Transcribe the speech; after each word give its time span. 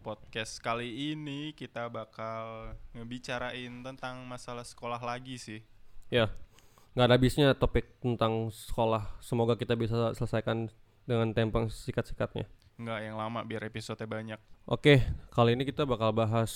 podcast 0.00 0.56
kali 0.58 1.12
ini 1.12 1.52
kita 1.52 1.86
bakal 1.86 2.72
ngebicarain 2.96 3.84
tentang 3.84 4.24
masalah 4.24 4.64
sekolah 4.64 4.98
lagi 4.98 5.36
sih. 5.36 5.60
Ya, 6.08 6.32
nggak 6.96 7.06
ada 7.06 7.14
habisnya 7.14 7.52
topik 7.52 8.00
tentang 8.00 8.48
sekolah. 8.48 9.06
Semoga 9.20 9.54
kita 9.54 9.76
bisa 9.76 10.16
selesaikan 10.16 10.72
dengan 11.04 11.30
tempo 11.36 11.60
yang 11.60 11.68
sikat-sikatnya. 11.68 12.48
Nggak 12.80 12.98
yang 13.04 13.16
lama 13.20 13.44
biar 13.44 13.68
episode 13.68 14.00
banyak. 14.02 14.40
Oke, 14.64 15.04
kali 15.30 15.52
ini 15.52 15.68
kita 15.68 15.84
bakal 15.84 16.16
bahas 16.16 16.50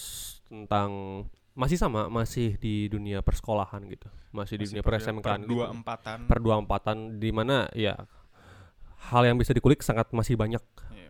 tentang 0.48 1.22
masih 1.54 1.78
sama, 1.78 2.08
masih 2.10 2.56
di 2.58 2.88
dunia 2.88 3.22
persekolahan 3.22 3.84
gitu, 3.86 4.08
masih 4.34 4.58
di 4.58 4.66
Masih 4.66 4.74
dunia 4.74 4.82
per- 4.82 4.98
SMK 4.98 5.22
per 5.22 5.38
gitu. 5.38 5.50
dua 5.54 5.66
empatan. 5.70 6.18
per 6.26 6.38
dua 6.42 6.54
empatan 6.58 6.96
di 7.22 7.30
mana 7.30 7.70
ya 7.70 7.94
hal 9.12 9.22
yang 9.22 9.38
bisa 9.38 9.54
dikulik 9.54 9.78
sangat 9.78 10.10
masih 10.10 10.34
banyak, 10.34 10.58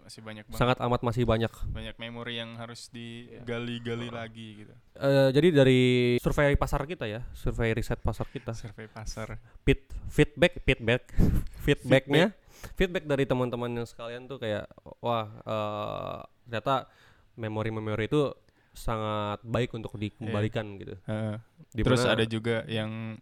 masih 0.05 0.21
banyak 0.21 0.45
banget. 0.45 0.61
sangat 0.61 0.79
amat 0.79 1.01
masih 1.01 1.25
banyak. 1.25 1.49
banyak 1.67 1.97
memori 1.97 2.37
yang 2.37 2.55
harus 2.55 2.93
digali-gali 2.93 4.09
lagi 4.09 4.49
gitu. 4.61 4.75
Eh, 4.95 5.29
jadi 5.33 5.49
dari 5.51 5.81
survei 6.21 6.55
pasar 6.55 6.85
kita 6.85 7.05
ya, 7.05 7.25
survei 7.33 7.73
riset 7.73 7.99
pasar 7.99 8.29
kita, 8.29 8.53
Survei 8.53 8.85
pasar. 8.85 9.41
Feed- 9.65 9.89
feedback, 10.07 10.61
feedback, 10.61 11.03
feedbacknya, 11.65 12.37
feedback 12.75 13.05
dari 13.05 13.25
teman-teman 13.25 13.73
yang 13.75 13.89
sekalian 13.89 14.29
tuh 14.29 14.37
kayak 14.37 14.69
wah 15.01 15.27
eh, 15.41 16.17
ternyata 16.45 16.87
memori-memori 17.35 18.05
itu 18.05 18.31
sangat 18.71 19.41
baik 19.41 19.73
untuk 19.73 19.97
dikembalikan 19.97 20.77
gitu. 20.77 20.95
Heeh. 21.07 21.39
Di 21.71 21.83
Terus 21.83 22.05
ada 22.05 22.23
juga 22.25 22.63
yang 22.67 23.17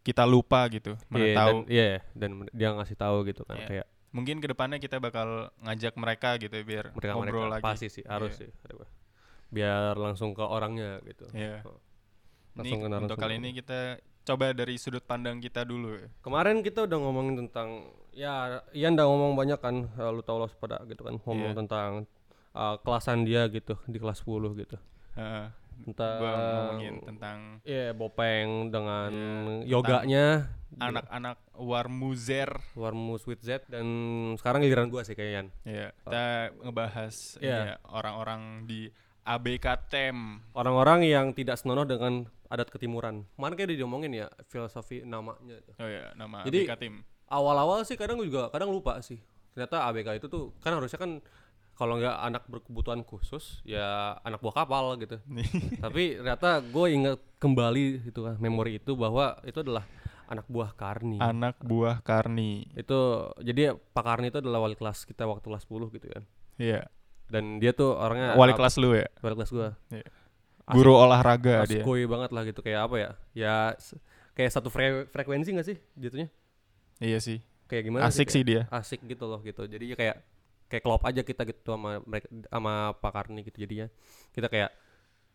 kita 0.00 0.22
lupa 0.22 0.70
gitu, 0.70 0.94
mana 1.10 1.24
Iya, 1.24 1.34
tahu. 1.34 1.56
dan, 1.58 1.66
iya, 1.66 1.86
dan 2.14 2.30
dia 2.54 2.68
ngasih 2.70 2.94
tahu 2.94 3.26
gitu 3.26 3.42
kan 3.42 3.58
Iya. 3.58 3.66
kayak 3.66 3.86
Mungkin 4.16 4.40
ke 4.40 4.48
depannya 4.48 4.78
kita 4.78 4.96
bakal 4.96 5.28
ngajak 5.60 5.92
mereka 5.94 6.34
gitu 6.36 6.56
biar 6.58 6.90
mereka 6.90 7.12
ngobrol 7.12 7.46
mereka 7.46 7.52
lagi. 7.52 7.64
pasti 7.68 7.86
sih 7.90 8.04
harus 8.04 8.32
Iya. 8.32 8.48
sih 8.48 8.50
biar 9.46 9.94
langsung 9.94 10.32
ke 10.32 10.40
orangnya 10.40 10.98
gitu. 11.04 11.28
Oh. 11.28 11.36
Ini 11.36 11.60
Langsung 12.56 12.78
ke 12.80 12.86
untuk 12.88 13.16
kali 13.16 13.36
ini 13.36 13.52
kita 13.52 14.00
coba 14.24 14.50
dari 14.50 14.74
sudut 14.74 15.04
pandang 15.04 15.38
kita 15.38 15.62
dulu. 15.62 15.94
ya. 15.94 16.08
Kemarin 16.18 16.58
kita 16.60 16.82
udah 16.82 16.98
ngomongin 16.98 17.34
tentang 17.38 17.68
ya 18.10 18.64
Ian 18.72 18.96
udah 18.96 19.06
ngomong 19.06 19.32
banyak 19.34 19.60
kan 19.60 19.86
eh, 19.86 20.10
lu 20.10 20.24
tau 20.24 20.40
lo 20.40 20.48
pada 20.48 20.80
gitu 20.84 21.04
kan 21.04 21.20
ngomong 21.20 21.52
Iya. 21.52 21.58
tentang 21.60 21.90
eh, 22.52 22.76
kelasan 22.80 23.22
dia 23.22 23.44
gitu 23.46 23.76
di 23.84 24.00
kelas 24.00 24.24
10 24.24 24.56
gitu. 24.56 24.76
Heeh. 25.14 25.46
Tentang 25.76 26.18
Gua 26.18 26.32
ngomongin 26.32 26.94
tentang 27.00 27.38
Iya, 27.62 27.92
Bopeng 27.92 28.70
dengan 28.70 29.12
Iya, 29.60 29.68
yoganya 29.68 30.26
anak-anak 30.76 31.36
Warmuzer. 31.54 32.50
Warmu 32.74 33.16
Sweet 33.16 33.40
Z 33.40 33.48
dan 33.68 33.86
sekarang 34.34 34.60
giliran 34.60 34.88
gua 34.88 35.02
sih 35.02 35.12
kayaknya. 35.12 35.52
Ya, 35.62 35.88
kita 35.94 36.24
ngebahas 36.60 37.14
Iya. 37.38 37.58
ya, 37.62 37.74
orang-orang 37.86 38.64
di 38.64 38.88
ABK 39.22 39.66
TEM. 39.88 40.42
Orang-orang 40.52 41.02
yang 41.02 41.30
tidak 41.30 41.56
senonoh 41.56 41.82
dengan 41.82 42.24
adat 42.46 42.68
ketimuran. 42.68 43.26
Kemarin 43.34 43.54
kayak 43.54 43.68
udah 43.68 43.78
diomongin 43.78 44.12
ya 44.14 44.26
filosofi 44.46 45.02
namanya 45.02 45.58
itu. 45.58 45.72
Oh 45.76 45.88
ya, 45.88 46.14
nama 46.14 46.46
Jadi- 46.46 46.62
ABK 46.64 46.72
TEM. 46.78 46.94
awal-awal 47.26 47.82
sih 47.82 47.98
kadang 47.98 48.22
juga 48.22 48.46
kadang 48.48 48.70
lupa 48.70 49.02
sih 49.02 49.18
ternyata 49.50 49.82
ABK 49.82 50.14
itu 50.14 50.30
tuh 50.30 50.54
kan 50.62 50.70
harusnya 50.70 50.94
kan 50.94 51.18
kalau 51.76 51.94
nggak 51.94 52.16
anak 52.18 52.42
berkebutuhan 52.46 53.00
khusus 53.02 53.60
ya 53.62 53.84
anak 54.20 54.40
buah 54.40 54.56
kapal 54.56 54.96
gitu 54.96 55.20
tapi 55.84 56.16
ternyata 56.16 56.58
gue 56.60 56.86
ingat 56.90 57.20
kembali 57.36 58.08
itu 58.08 58.16
kan 58.18 58.34
memori 58.36 58.76
itu 58.76 58.92
bahwa 58.92 59.36
itu 59.42 59.60
adalah 59.60 59.84
anak 60.26 60.42
buah 60.46 60.72
Karni 60.72 61.20
Anak 61.20 61.60
buah 61.60 62.00
Karni. 62.00 62.66
itu 62.74 62.98
jadi 63.38 63.76
Pak 63.76 64.02
Karni 64.02 64.26
itu 64.26 64.40
adalah 64.40 64.58
wali 64.58 64.74
kelas 64.74 65.04
kita 65.04 65.22
waktu 65.22 65.44
kelas 65.44 65.62
10 65.64 65.92
gitu 65.92 66.06
kan 66.08 66.24
Iya. 66.56 66.88
dan 67.26 67.60
dia 67.60 67.70
tuh 67.70 67.92
orangnya 67.92 68.34
Wali 68.34 68.50
kelas 68.52 68.74
lu 68.76 68.90
ya. 68.92 69.06
wali 69.16 69.34
kelas 69.34 69.50
gue 69.50 69.68
Iya. 69.92 70.08
Guru 70.66 70.98
olahraga 70.98 71.62
dia. 71.62 71.78
askoy 71.78 72.04
banget 72.04 72.30
lah 72.32 72.42
gitu 72.42 72.58
kayak 72.58 72.80
apa 72.82 72.96
ya 72.96 73.10
ya 73.32 73.54
kayak 74.32 74.50
satu 74.50 74.66
fre- 74.66 75.06
frekuensi 75.06 75.52
gak 75.52 75.62
sih 75.64 75.78
jatuhnya 75.94 76.26
Iya 76.98 77.20
sih. 77.20 77.38
kayak 77.66 77.82
gimana 77.84 78.02
Asik 78.04 78.26
kayak- 78.26 78.32
sih 78.32 78.42
dia. 78.42 78.62
asik 78.68 79.00
gitu 79.04 79.24
loh 79.24 79.38
gitu 79.40 79.62
jadi 79.64 79.84
ya 79.84 79.96
kayak 79.96 80.16
kayak 80.66 80.82
klop 80.82 81.02
aja 81.02 81.22
kita 81.22 81.42
gitu 81.44 81.74
sama 81.74 82.02
mereka 82.02 82.26
sama 82.46 82.94
Pak 82.94 83.12
Karni 83.12 83.40
gitu 83.42 83.58
jadinya 83.58 83.86
kita 84.30 84.46
kayak 84.46 84.70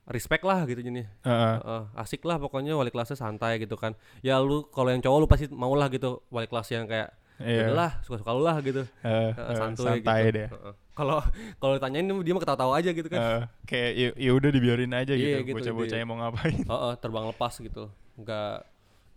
respect 0.06 0.44
lah 0.44 0.66
gitu 0.66 0.82
jadi 0.82 1.06
Heeh. 1.06 1.56
Heeh, 1.62 1.84
asik 1.96 2.26
lah 2.26 2.36
pokoknya 2.36 2.74
wali 2.74 2.90
kelasnya 2.90 3.16
santai 3.16 3.58
gitu 3.58 3.76
kan 3.76 3.94
ya 4.20 4.42
lu 4.42 4.68
kalau 4.68 4.90
yang 4.90 5.00
cowok 5.00 5.18
lu 5.18 5.28
pasti 5.30 5.46
mau 5.48 5.72
lah 5.72 5.88
gitu 5.88 6.20
wali 6.28 6.46
kelas 6.46 6.68
yang 6.70 6.86
kayak 6.86 7.16
Iya. 7.42 7.66
ya 7.66 7.74
lah 7.74 7.92
suka 8.06 8.22
suka 8.22 8.32
lu 8.38 8.46
lah 8.46 8.62
gitu 8.62 8.86
Heeh, 9.02 9.34
eh, 9.34 9.56
santuy 9.58 9.98
santai 9.98 10.30
gitu. 10.30 10.38
deh. 10.38 10.48
Kalau 10.94 11.26
kalau 11.58 11.74
ditanyain 11.74 12.06
dia 12.06 12.34
mah 12.38 12.42
ketawa-tawa 12.46 12.74
aja 12.78 12.94
gitu 12.94 13.10
kan 13.10 13.18
Eh, 13.18 13.42
kayak 13.66 13.92
ya, 13.98 14.08
ya 14.14 14.32
udah 14.38 14.50
dibiarin 14.54 14.94
aja 14.94 15.18
Iya, 15.18 15.42
gitu. 15.42 15.50
gitu, 15.50 15.56
Bocah-bocah 15.58 15.90
di- 15.90 16.02
yang 16.06 16.10
mau 16.12 16.22
ngapain. 16.22 16.54
Heeh, 16.62 16.94
terbang 17.02 17.26
lepas 17.26 17.54
gitu 17.58 17.90
enggak 18.14 18.62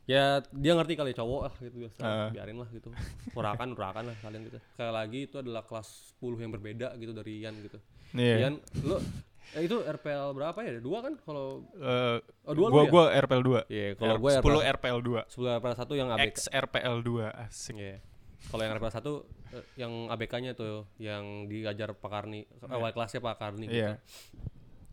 ya 0.05 0.23
dia 0.53 0.73
ngerti 0.75 0.95
kali 0.95 1.13
cowok 1.13 1.41
lah 1.49 1.55
gitu 1.59 1.77
biasa 1.81 1.99
Heeh. 1.99 2.29
biarin 2.37 2.59
lah 2.61 2.69
gitu 2.69 2.89
urakan 3.33 3.73
urakan 3.73 4.05
lah 4.13 4.17
kalian 4.21 4.43
gitu 4.47 4.59
sekali 4.73 4.93
lagi 4.93 5.19
itu 5.25 5.37
adalah 5.41 5.65
kelas 5.65 5.89
10 6.21 6.45
yang 6.45 6.53
berbeda 6.53 6.89
gitu 6.97 7.13
dari 7.13 7.33
Ian 7.41 7.57
gitu 7.61 7.79
Iya. 8.15 8.47
Ian, 8.47 8.55
lu 8.87 8.95
eh, 9.59 9.63
itu 9.67 9.75
RPL 9.75 10.39
berapa 10.39 10.55
ya? 10.63 10.79
Dua 10.79 11.03
kan? 11.03 11.19
Kalau 11.19 11.67
Eh, 11.75 12.23
oh, 12.47 12.55
dua 12.55 12.69
gua 12.71 12.83
ya? 12.87 12.91
gua 12.95 13.05
RPL 13.11 13.43
2. 13.43 13.67
Iya, 13.67 13.87
kalau 13.99 14.15
gue 14.23 14.31
10 14.39 14.63
RPL 14.71 14.99
2. 15.03 15.21
sebelum 15.27 15.51
RPL 15.59 15.75
satu 15.75 15.93
yang 15.99 16.09
ABK. 16.15 16.31
X 16.31 16.37
RPL 16.47 16.97
2. 17.03 17.27
Asik. 17.35 17.75
Iya. 17.75 17.99
Kalau 18.47 18.63
yang 18.63 18.73
RPL 18.79 18.95
satu 18.95 19.13
eh, 19.51 19.67
yang 19.75 19.93
ABK-nya 20.15 20.55
tuh 20.55 20.87
yang 21.03 21.51
diajar 21.51 21.91
Pak 21.91 22.07
Karni, 22.07 22.47
awal 22.63 22.95
kelasnya 22.95 23.19
Pak 23.19 23.35
Karni 23.35 23.67
gitu. 23.67 23.83
Iya. 23.83 23.99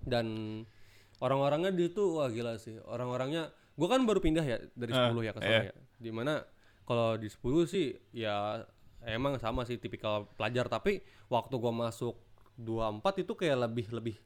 Dan 0.02 0.26
orang-orangnya 1.22 1.70
di 1.70 1.86
situ 1.86 2.18
wah 2.18 2.26
gila 2.26 2.58
sih. 2.58 2.82
Orang-orangnya 2.82 3.54
gua 3.82 3.90
kan 3.90 4.06
baru 4.06 4.22
pindah 4.22 4.46
ya 4.46 4.62
dari 4.72 4.94
Ah, 4.94 5.10
10 5.10 5.18
ya 5.20 5.34
ke 5.34 5.40
iya. 5.40 5.50
sana 5.50 5.66
ya. 5.66 5.76
Di 5.98 6.12
mana 6.12 6.46
kalau 6.84 7.16
di 7.16 7.26
10 7.26 7.42
sih 7.66 7.86
ya 8.12 8.62
emang 9.04 9.36
sama 9.36 9.66
sih 9.66 9.76
tipikal 9.76 10.30
pelajar 10.32 10.70
tapi 10.70 11.02
waktu 11.28 11.56
gua 11.56 11.74
masuk 11.74 12.14
24 12.56 13.02
itu 13.20 13.34
kayak 13.34 13.58
lebih 13.60 13.90
lebih 13.90 14.18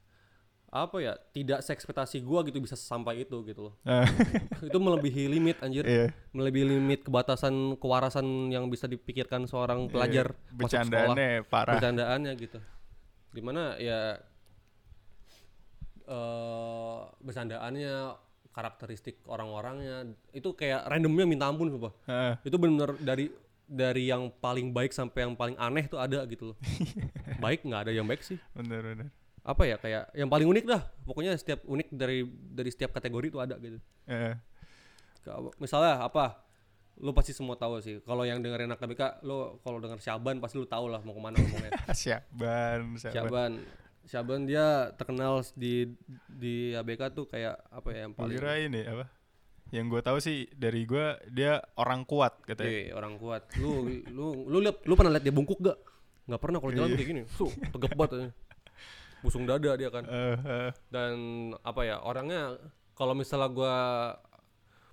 apa 0.68 1.00
ya 1.00 1.16
tidak 1.32 1.64
seekspektasi 1.64 2.20
gua 2.20 2.44
gitu 2.44 2.60
bisa 2.60 2.76
sampai 2.76 3.24
itu 3.24 3.40
gitu 3.44 3.62
loh 3.64 3.74
Eh, 3.82 4.04
itu 4.68 4.76
melebihi 4.76 5.32
limit 5.32 5.56
anjir 5.58 5.88
Iya. 5.88 6.12
melebihi 6.30 6.66
limit 6.70 7.00
kebatasan 7.02 7.54
kewarasan 7.76 8.26
yang 8.50 8.68
bisa 8.68 8.84
dipikirkan 8.86 9.48
seorang 9.48 9.88
pelajar 9.88 10.36
masuk 10.52 10.76
sekolah 10.84 11.16
Bercandaannya 11.16 11.30
parah. 11.48 11.74
bercandaannya 11.74 12.32
gitu 12.36 12.60
di 13.32 13.40
mana 13.40 13.76
ya 13.78 14.20
eh 16.06 17.00
bercandaannya 17.20 17.96
karakteristik 18.56 19.20
orang-orangnya. 19.28 20.16
Itu 20.32 20.56
kayak 20.56 20.88
randomnya 20.88 21.28
minta 21.28 21.52
ampun 21.52 21.68
sumpah 21.68 21.92
Heeh. 22.08 22.34
itu 22.48 22.56
bener 22.56 22.96
dari 23.04 23.28
dari 23.68 24.08
yang 24.08 24.32
paling 24.32 24.72
baik 24.72 24.96
sampai 24.96 25.28
yang 25.28 25.36
paling 25.36 25.60
aneh 25.60 25.92
tuh 25.92 26.00
ada 26.00 26.24
gitu 26.30 26.54
loh. 26.54 26.58
Baik 27.44 27.66
nggak 27.66 27.90
ada 27.90 27.92
yang 27.92 28.06
baik 28.06 28.22
sih. 28.22 28.38
Bener 28.54 28.80
bener. 28.86 29.10
apa 29.46 29.62
ya 29.66 29.78
kayak 29.78 30.10
yang 30.14 30.30
paling 30.30 30.46
unik 30.50 30.66
dah. 30.66 30.82
Pokoknya 31.02 31.34
setiap 31.34 31.66
unik 31.66 31.90
dari 31.94 32.26
dari 32.30 32.70
setiap 32.70 32.94
kategori 32.94 33.34
itu 33.34 33.40
ada 33.42 33.58
gitu. 33.58 33.78
Ka- 35.26 35.54
misalnya 35.58 36.06
apa 36.06 36.46
lu 37.02 37.12
pasti 37.12 37.34
semua 37.34 37.58
tahu 37.58 37.82
sih. 37.82 38.00
Kalau 38.06 38.24
yang 38.24 38.40
dengerin 38.40 38.70
anak 38.72 38.80
KBK 38.80 39.26
lu 39.26 39.58
kalau 39.66 39.82
denger 39.82 40.00
Syaban 40.00 40.40
pasti 40.40 40.56
lu 40.62 40.70
tahu 40.70 40.86
lah 40.88 41.02
mau 41.04 41.12
ke 41.12 41.22
mana 41.22 41.36
ngomongnya. 41.42 41.74
Syaban, 41.98 42.96
Syaban. 43.02 43.14
Syaban 43.14 43.52
Syaban 44.06 44.46
dia 44.46 44.94
terkenal 44.96 45.42
di 45.58 45.94
di 46.30 46.78
ABK 46.78 47.02
tuh 47.14 47.26
kayak 47.26 47.58
apa 47.74 47.88
ya 47.90 48.00
yang 48.06 48.14
paling 48.14 48.38
kira 48.38 48.54
ini 48.62 48.82
apa? 48.86 49.06
Yang 49.74 49.86
gue 49.90 50.02
tahu 50.06 50.18
sih 50.22 50.38
dari 50.54 50.86
gua 50.86 51.18
dia 51.26 51.58
orang 51.76 52.06
kuat 52.06 52.38
katanya. 52.46 52.70
Iya, 52.70 52.94
orang 52.94 53.18
kuat. 53.18 53.50
Lu 53.58 53.90
lu 54.14 54.46
lu 54.46 54.58
liat 54.62 54.86
lu 54.86 54.94
pernah 54.94 55.12
liat 55.18 55.26
dia 55.26 55.34
bungkuk 55.34 55.58
gak? 55.58 55.78
Nggak 56.30 56.42
pernah 56.42 56.58
kalau 56.62 56.74
jalan 56.74 56.90
kayak 56.94 57.10
gini. 57.10 57.22
Tuh 57.34 57.50
tegap 57.74 57.94
banget 57.98 58.34
busung 59.26 59.50
dada 59.50 59.74
dia 59.74 59.90
kan. 59.90 60.06
Eh, 60.06 60.38
eh, 60.38 60.70
dan 60.94 61.18
apa 61.66 61.82
ya 61.82 61.98
orangnya 62.06 62.62
kalau 62.94 63.18
misalnya 63.18 63.50
gua 63.50 63.76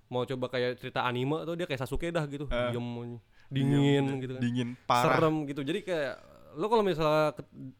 mau 0.09 0.25
coba 0.25 0.49
kayak 0.49 0.81
cerita 0.81 1.05
anime 1.05 1.45
tuh 1.45 1.53
dia 1.53 1.69
kayak 1.69 1.85
Sasuke 1.85 2.09
dah 2.09 2.25
gitu. 2.25 2.49
Eh. 2.49 2.73
diem. 2.73 3.21
Dingin 3.53 4.05
gitu 4.17 4.33
kan. 4.33 4.41
Dingin 4.41 4.69
parah. 4.89 5.21
serem 5.21 5.45
gitu. 5.45 5.61
Jadi 5.61 5.85
kayak 5.85 6.17
lo 6.53 6.65
kalau 6.67 6.81
misalnya 6.81 7.33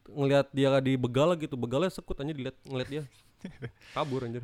ngelihat 0.06 0.46
dia 0.50 0.68
di 0.78 0.94
begal 0.94 1.34
gitu 1.34 1.54
begalnya 1.54 1.88
sekut 1.88 2.14
aja 2.16 2.28
dilihat 2.28 2.56
ngeliat 2.62 2.88
dia 2.88 3.02
kabur 3.94 4.24
anjir 4.24 4.42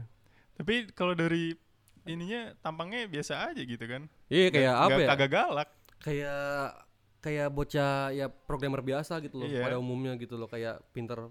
Tapi 0.55 0.91
kalau 0.91 1.13
dari 1.13 1.57
ininya 2.03 2.53
tampangnya 2.59 3.07
biasa 3.07 3.49
aja 3.49 3.61
gitu 3.61 3.81
kan. 3.83 4.05
iya 4.27 4.49
kayak 4.49 4.71
Nggak- 4.71 4.87
apa 4.87 4.99
ya 4.99 5.09
Kagak 5.09 5.31
galak. 5.31 5.69
kayak 5.99 6.43
kayak 7.19 7.49
bocah 7.49 7.93
ya 8.11 8.27
programmer 8.29 8.81
biasa 8.81 9.21
gitu 9.21 9.37
loh 9.37 9.47
Iya. 9.47 9.61
pada 9.63 9.77
umumnya 9.77 10.17
gitu 10.17 10.35
loh 10.35 10.47
kayak 10.47 10.81
pinter 10.91 11.29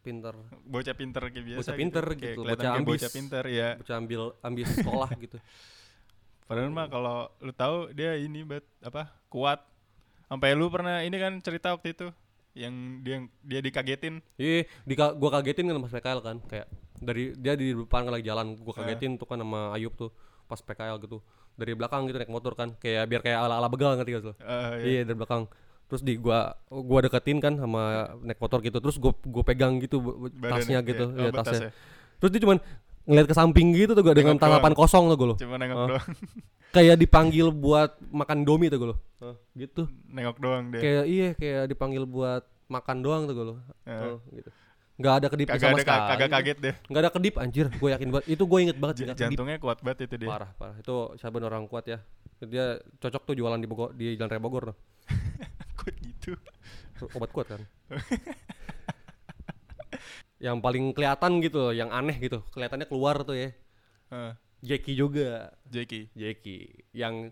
pinter 0.00 0.32
Bocah 0.62 0.92
pinter 0.92 1.22
kayak 1.26 1.44
biasa. 1.46 1.60
Bocah 1.60 1.76
pinter 1.76 2.04
Kayak 2.06 2.20
gitu, 2.22 2.40
kelihatan 2.40 2.56
bocah 2.56 2.64
kayak 2.66 2.80
ambis. 2.80 2.92
bocah 2.96 3.12
pinter 3.12 3.44
ya. 3.46 3.68
bocah 3.76 3.96
ambil 3.96 4.20
ambil 4.40 4.64
sekolah 4.66 5.10
gitu 5.18 5.36
Padahal 6.48 6.68
mah 6.68 6.86
kalau 6.86 7.16
lu 7.38 7.52
tahu 7.52 7.76
dia 7.90 8.16
ini 8.16 8.42
bet 8.42 8.64
apa 8.80 9.06
kuat. 9.28 9.62
Sampai 10.26 10.52
lu 10.52 10.66
pernah 10.66 10.98
ini 11.00 11.14
kan 11.14 11.38
cerita 11.38 11.70
waktu 11.70 11.92
itu 11.92 12.06
yang 12.60 12.74
dia 13.00 13.16
dia 13.40 13.60
dikagetin. 13.64 14.20
Iya, 14.36 14.68
di 14.84 14.94
gua 14.96 15.30
kagetin 15.40 15.64
kan 15.72 15.80
pas 15.80 15.92
PKL 15.96 16.20
kan, 16.20 16.36
kayak 16.44 16.66
dari 17.00 17.32
dia 17.32 17.56
di 17.56 17.72
depan 17.72 18.04
kan 18.04 18.12
lagi 18.12 18.28
jalan, 18.28 18.60
gua 18.60 18.74
kagetin 18.76 19.16
tuh 19.16 19.24
kan 19.24 19.40
sama 19.40 19.72
Ayub 19.72 19.96
tuh 19.96 20.12
pas 20.44 20.60
PKL 20.60 21.00
gitu. 21.00 21.24
Dari 21.56 21.72
belakang 21.72 22.04
gitu 22.08 22.20
naik 22.20 22.32
motor 22.32 22.52
kan, 22.52 22.76
kayak 22.76 23.08
biar 23.08 23.20
kayak 23.24 23.38
ala-ala 23.40 23.68
begal 23.72 23.96
ngerti 23.96 24.10
gak 24.16 24.24
tuh? 24.32 24.36
Eh, 24.40 24.44
iya. 24.44 24.84
Iya 24.84 25.00
dari 25.08 25.16
belakang. 25.16 25.48
Terus 25.88 26.02
di 26.04 26.14
gua 26.20 26.54
gua 26.68 27.00
deketin 27.02 27.40
kan 27.40 27.56
sama 27.56 28.14
naik 28.20 28.38
motor 28.38 28.60
gitu. 28.60 28.78
Terus 28.78 28.96
gua 29.00 29.16
gua 29.24 29.42
pegang 29.42 29.80
gitu 29.80 29.98
Badannya, 30.00 30.52
tasnya 30.52 30.78
gitu, 30.84 31.04
iya. 31.16 31.24
ya 31.24 31.28
Oh, 31.28 31.34
tasnya. 31.34 31.52
tasnya. 31.66 31.70
Terus 32.20 32.30
dia 32.36 32.40
cuman 32.44 32.58
ngeliat 33.02 33.26
ke 33.26 33.32
samping 33.32 33.72
gitu 33.72 33.92
tuh 33.92 34.00
gua 34.00 34.12
dengan 34.12 34.36
tatapan 34.36 34.72
kosong 34.72 35.06
tuh 35.06 35.16
gua 35.16 35.28
lo. 35.28 35.36
Cuma 35.36 35.56
nengok 35.56 35.76
Oh. 35.76 35.86
doang. 35.90 36.06
Kayak 36.74 36.96
dipanggil 36.96 37.50
buat 37.50 37.90
makan 38.06 38.42
domi 38.42 38.66
tuh 38.66 38.78
gua 38.78 38.88
lo. 38.90 38.96
Gitu. 39.52 39.88
nengok 40.06 40.36
doang 40.36 40.70
dia. 40.70 40.80
Kayak 40.80 41.04
iya 41.06 41.28
kayak 41.32 41.62
dipanggil 41.68 42.04
buat 42.04 42.42
makan 42.66 42.96
doang 43.00 43.22
tuh 43.24 43.34
gua 43.34 43.46
lo. 43.46 43.54
Eh. 43.84 43.96
Oh, 44.06 44.18
gitu. 44.30 44.50
Nggak 44.96 45.14
ada 45.14 45.26
kedip 45.26 45.46
sama 45.48 45.56
ada 45.56 45.80
sekali. 45.80 46.08
kagak 46.12 46.28
kaget 46.30 46.58
deh. 46.60 46.74
Nggak 46.86 47.00
ada 47.00 47.10
kedip 47.10 47.34
anjir, 47.34 47.66
gue 47.72 47.88
yakin 47.90 48.08
banget. 48.10 48.26
Itu 48.28 48.42
gue 48.44 48.58
inget 48.60 48.76
banget 48.76 48.94
J- 48.94 49.02
nggak 49.02 49.16
kedip. 49.16 49.28
jantungnya 49.32 49.56
kuat 49.56 49.78
banget 49.80 49.98
itu 50.04 50.14
dia. 50.20 50.28
Parah, 50.28 50.50
parah. 50.52 50.76
Itu 50.76 50.94
Saban 51.16 51.40
orang 51.40 51.64
kuat 51.66 51.88
ya. 51.88 52.04
Dia 52.38 52.76
cocok 53.00 53.22
tuh 53.24 53.34
jualan 53.34 53.56
di 53.56 53.64
Bogor, 53.64 53.96
di 53.96 54.12
Jalan 54.12 54.28
Raya 54.28 54.42
Bogor 54.44 54.62
tuh. 54.68 54.76
Kok 55.80 55.88
gitu? 55.96 56.36
Obat 57.16 57.32
kuat 57.32 57.48
kan. 57.48 57.64
yang 60.40 60.58
paling 60.58 60.90
kelihatan 60.90 61.38
gitu, 61.38 61.70
yang 61.70 61.88
aneh 61.88 62.16
gitu. 62.16 62.40
Kelihatannya 62.50 62.84
keluar 62.84 63.20
tuh 63.22 63.36
ya. 63.36 63.52
Eh, 64.10 64.32
Jackie 64.60 64.92
juga. 64.94 65.52
Jackie. 65.64 66.08
Jackie 66.12 66.88
yang 66.90 67.28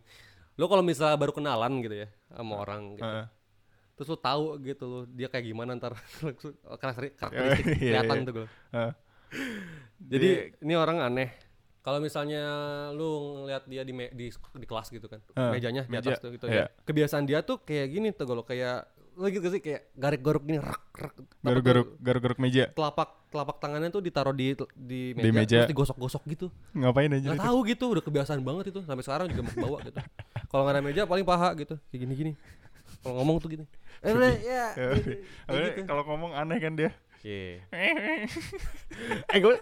lo 0.55 0.67
kalau 0.67 0.83
misalnya 0.83 1.17
baru 1.17 1.31
kenalan 1.31 1.81
gitu 1.81 2.05
ya 2.05 2.09
sama 2.29 2.61
orang 2.61 2.95
gitu. 2.95 3.05
Heeh. 3.05 3.27
Terus 3.95 4.09
lo 4.09 4.19
tahu 4.19 4.45
gitu 4.61 4.85
lo 4.85 4.99
dia 5.07 5.27
kayak 5.27 5.47
gimana 5.47 5.75
ntar 5.75 5.97
karakteristik, 6.81 7.17
karakteristik 7.17 7.65
Iya, 7.75 7.99
kelihatan 7.99 8.17
iya. 8.17 8.27
tuh 8.27 8.33
gue. 8.35 8.47
Heeh. 8.71 8.93
Jadi 9.99 10.29
ini 10.61 10.75
orang 10.75 10.99
aneh. 11.01 11.31
Kalau 11.79 11.99
misalnya 11.99 12.43
lu 12.93 13.09
ngeliat 13.41 13.65
dia 13.65 13.81
di 13.81 13.95
me- 13.97 14.13
di, 14.13 14.29
di 14.35 14.67
kelas 14.69 14.93
gitu 14.93 15.09
kan, 15.09 15.25
Eh, 15.33 15.51
mejanya 15.51 15.83
di 15.83 15.91
meja, 15.91 16.13
atas 16.13 16.21
tuh 16.21 16.31
gitu 16.31 16.45
iya. 16.45 16.69
ya. 16.69 16.85
Kebiasaan 16.85 17.25
dia 17.25 17.41
tuh 17.41 17.63
kayak 17.63 17.89
gini 17.89 18.09
tuh 18.13 18.27
kalau 18.27 18.45
kayak 18.45 18.85
lagi 19.19 19.35
gitu 19.43 19.49
sih 19.51 19.61
kayak 19.61 19.91
garuk-garuk 19.99 20.43
gini 20.47 20.59
rak 20.63 20.83
rak. 20.95 21.15
Garuk-garuk 21.43 21.89
garuk-garuk 21.99 22.39
meja. 22.39 22.71
Telapak 22.71 23.09
telapak 23.29 23.57
tangannya 23.61 23.91
tuh 23.91 24.01
ditaruh 24.01 24.33
di 24.33 24.55
di 24.73 25.13
meja, 25.13 25.27
Di 25.27 25.31
meja. 25.35 25.57
terus 25.63 25.71
digosok-gosok 25.75 26.23
gitu. 26.33 26.47
Ngapain 26.73 27.11
aja 27.11 27.35
Nggak 27.35 27.45
tahu 27.45 27.59
gitu, 27.67 27.85
udah 27.93 28.03
kebiasaan 28.07 28.41
banget 28.41 28.71
itu 28.73 28.81
sampai 28.87 29.05
sekarang 29.05 29.27
juga 29.29 29.43
mau 29.45 29.55
bawa 29.59 29.79
gitu. 29.85 29.99
Kalau 30.49 30.63
nggak 30.65 30.75
ada 30.79 30.83
meja 30.83 31.03
paling 31.05 31.27
paha 31.27 31.49
gitu, 31.59 31.75
kayak 31.91 32.01
gini-gini. 32.07 32.33
Kalau 33.03 33.15
ngomong 33.23 33.37
tuh 33.43 33.49
gini. 33.53 33.65
Eh, 34.03 34.15
ya. 34.47 34.67
Ya, 34.79 34.89
gitu. 34.95 35.11
Gitu. 35.51 35.81
Kalau 35.87 36.03
ngomong 36.07 36.33
aneh 36.35 36.59
kan 36.63 36.73
dia. 36.79 36.91
Iya. 37.27 37.67
eh 39.35 39.39
gue 39.43 39.55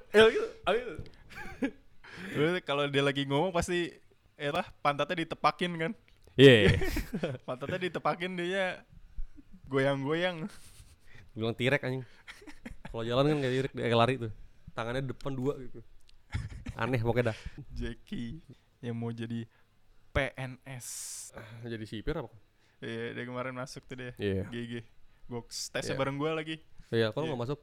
Lu 2.37 2.45
kalau 2.65 2.85
dia 2.89 3.01
lagi 3.01 3.25
ngomong 3.25 3.49
pasti 3.53 3.89
eh 4.37 4.53
lah 4.53 4.69
pantatnya 4.85 5.25
ditepakin 5.25 5.73
kan. 5.81 5.93
Iya. 6.37 6.77
Pantatnya 7.49 7.81
ditepakin 7.89 8.37
dia 8.37 8.85
goyang-goyang. 9.67 10.47
bilang 11.33 11.53
tirek 11.53 11.83
anjing 11.83 12.05
kalau 12.89 13.05
jalan 13.05 13.29
kan 13.29 13.39
kayak 13.39 13.55
tirek 13.55 13.73
kayak 13.75 13.93
lari 13.95 14.15
tuh 14.17 14.33
tangannya 14.73 15.05
depan 15.05 15.33
dua 15.33 15.53
gitu 15.59 15.81
aneh 16.75 16.97
pokoknya 16.99 17.33
dah 17.33 17.39
Jackie 17.71 18.41
yang 18.81 18.95
mau 18.95 19.09
jadi 19.09 19.45
PNS. 20.11 20.89
jadi 21.63 21.85
sipir 21.85 22.17
apa 22.17 22.33
Iya, 22.77 23.17
dia 23.17 23.25
kemarin 23.25 23.57
masuk 23.57 23.89
tuh 23.89 23.97
dia. 23.97 24.13
Iya. 24.17 24.45
GG. 24.49 24.85
Box 25.27 25.73
tesnya 25.73 25.93
Iya. 25.93 25.99
bareng 25.99 26.17
gua 26.17 26.37
lagi. 26.37 26.61
iya 26.89 27.09
kalau 27.09 27.25
Iya. 27.25 27.33
nggak 27.33 27.43
masuk 27.43 27.61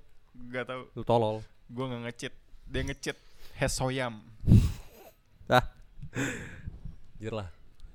Gak 0.50 0.66
tahu. 0.66 0.82
lu 0.92 1.04
tolol 1.04 1.38
Gua 1.70 1.86
nggak 1.86 2.02
ngecit. 2.10 2.34
Dia 2.66 2.82
ngecit 2.82 3.18
Hesoyam. 3.54 4.26
ah 5.48 5.66
Jir 7.16 7.30
lah 7.32 7.50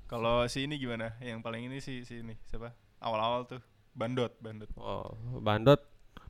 Kalau 0.07 0.47
si 0.47 0.63
ini 0.63 0.75
gimana? 0.75 1.11
Yang 1.19 1.39
paling 1.39 1.67
ini 1.67 1.77
si 1.79 2.01
si 2.01 2.19
ini 2.19 2.39
siapa? 2.47 2.71
Awal-awal 2.99 3.47
tuh 3.47 3.61
Bandot, 3.91 4.31
Bandot. 4.39 4.69
oh 4.75 5.11
bandot 5.39 5.81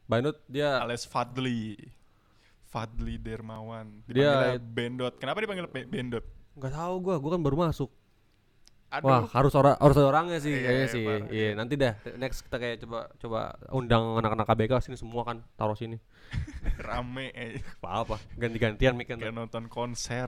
bandot 0.06 0.38
dia 0.45 0.79
Alias 0.79 1.06
Fadli. 1.06 1.75
Fadli 2.65 3.17
Dermawan. 3.17 4.06
Dia- 4.06 4.61
Bendot. 4.61 5.17
Kenapa 5.17 5.41
dipanggil 5.41 5.65
Be- 5.65 5.85
Bendot? 5.85 6.21
nggak 6.53 6.75
tahu 6.75 6.94
gua 7.00 7.15
gua 7.17 7.31
kan 7.33 7.41
baru 7.41 7.56
masuk 7.65 7.88
Aduh. 8.89 9.06
wah 9.06 9.23
harus 9.31 9.53
orang 9.56 9.79
harus 9.79 9.95
orangnya 9.95 10.41
sih 10.41 10.51
Iya, 10.51 10.59
kayaknya 10.59 10.81
iya, 10.81 10.91
sih 10.91 11.03
iya 11.31 11.50
nanti 11.56 11.73
dah 11.77 11.94
next 12.19 12.41
kita 12.44 12.57
kayak 12.57 12.83
coba 12.83 13.07
coba 13.15 13.39
undang 13.71 14.17
anak-anak 14.17 14.44
KBK 14.44 14.71
sini 14.83 14.97
semua 14.97 15.23
kan 15.23 15.39
taruh 15.55 15.77
sini 15.77 15.95
rame 16.89 17.31
eh. 17.31 17.63
apa 17.79 17.88
apa 18.03 18.15
ganti-gantian 18.35 18.91
mic 18.91 19.07
kan 19.07 19.21
nonton 19.23 19.71
konser. 19.71 20.27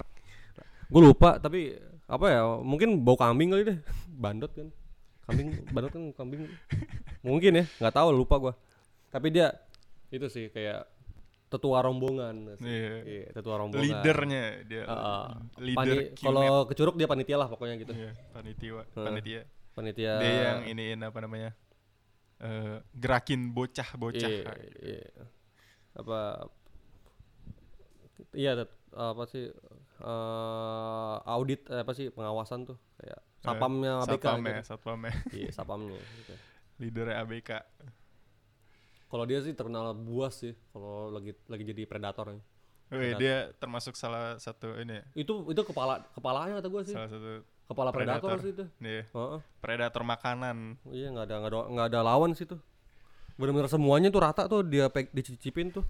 gue 0.88 1.02
lupa 1.02 1.36
tapi 1.36 1.76
apa 2.06 2.26
ya 2.32 2.42
mungkin 2.64 3.02
bau 3.04 3.20
kambing 3.20 3.52
kali 3.52 3.64
deh 3.68 3.78
bandot 4.24 4.54
kan 4.56 4.72
kambing 5.28 5.48
bandot 5.74 5.92
kan 5.92 6.04
kambing 6.16 6.48
mungkin 7.22 7.62
ya 7.62 7.66
nggak 7.78 7.94
tahu 7.94 8.10
lupa 8.12 8.36
gua 8.38 8.54
tapi 9.10 9.30
dia 9.30 9.54
itu 10.10 10.26
sih 10.28 10.50
kayak 10.50 10.88
tetua 11.48 11.84
rombongan 11.84 12.56
sih. 12.56 12.64
Iya. 12.64 12.96
iya 13.04 13.28
tetua 13.30 13.60
rombongan 13.60 13.84
Leadernya 13.84 14.44
dia. 14.64 14.84
Heeh. 14.88 15.26
Leader 15.60 15.98
kalau 16.16 16.64
kecuruk 16.64 16.96
dia 16.96 17.06
panitia 17.06 17.36
lah 17.36 17.48
pokoknya 17.48 17.76
gitu 17.76 17.92
Iya, 17.92 18.12
panitia, 18.32 18.82
panitia. 18.94 19.42
panitia 19.72 20.14
Dia 20.18 20.32
yang 20.48 20.62
iniin 20.66 21.00
apa 21.02 21.20
namanya? 21.20 21.52
eh 22.40 22.80
gerakin 22.96 23.52
bocah-bocah. 23.52 24.32
iya, 24.32 24.56
iya. 24.82 25.24
apa 25.94 26.48
iya 28.34 28.52
tet- 28.56 28.80
apa 28.92 29.24
sih 29.26 29.46
eh 30.02 31.16
audit 31.28 31.62
eh, 31.68 31.80
apa 31.80 31.92
sih 31.92 32.10
pengawasan 32.10 32.66
tuh 32.66 32.80
kayak 32.98 33.20
sapamnya 33.38 33.92
ABK 34.00 34.10
Satpamnya, 34.18 34.52
gitu. 34.56 34.68
satpamnya. 34.68 35.12
iya 35.32 35.50
sapamnya 35.52 36.00
gitu. 36.18 36.34
Leadernya 36.82 37.22
ABK. 37.22 37.50
Kalau 39.06 39.24
dia 39.24 39.40
sih 39.40 39.52
terkenal 39.52 39.92
buas 39.94 40.34
sih 40.34 40.56
kalau 40.72 41.12
lagi 41.12 41.36
lagi 41.46 41.64
jadi 41.64 41.84
predator. 41.84 42.32
Wih, 42.32 42.42
Predator. 42.90 43.20
dia 43.20 43.38
termasuk 43.56 43.94
salah 43.94 44.36
satu 44.36 44.76
ini 44.76 45.00
ya, 45.00 45.04
Itu 45.16 45.48
itu 45.48 45.62
kepala 45.62 46.04
kepalanya 46.12 46.60
kata 46.60 46.68
gue 46.68 46.82
sih. 46.84 46.96
salah 46.96 47.08
satu 47.08 47.44
Kepala 47.64 47.90
predator, 47.90 48.36
predator. 48.36 48.38
sih 48.42 48.52
itu. 48.52 48.66
Iya, 48.82 49.04
Heeh. 49.08 49.40
predator 49.62 50.04
makanan. 50.04 50.76
Iya 50.86 51.08
nggak 51.08 51.24
ada 51.24 51.36
nggak 51.40 51.52
ada 51.52 51.60
nggak 51.70 51.88
ada 51.88 52.00
lawan 52.04 52.32
sih 52.34 52.44
tuh. 52.44 52.60
Bener-bener 53.40 53.72
semuanya 53.72 54.12
tuh 54.12 54.22
rata 54.22 54.44
tuh 54.46 54.60
dia 54.62 54.92
peg, 54.92 55.08
dicicipin 55.10 55.72
tuh. 55.72 55.88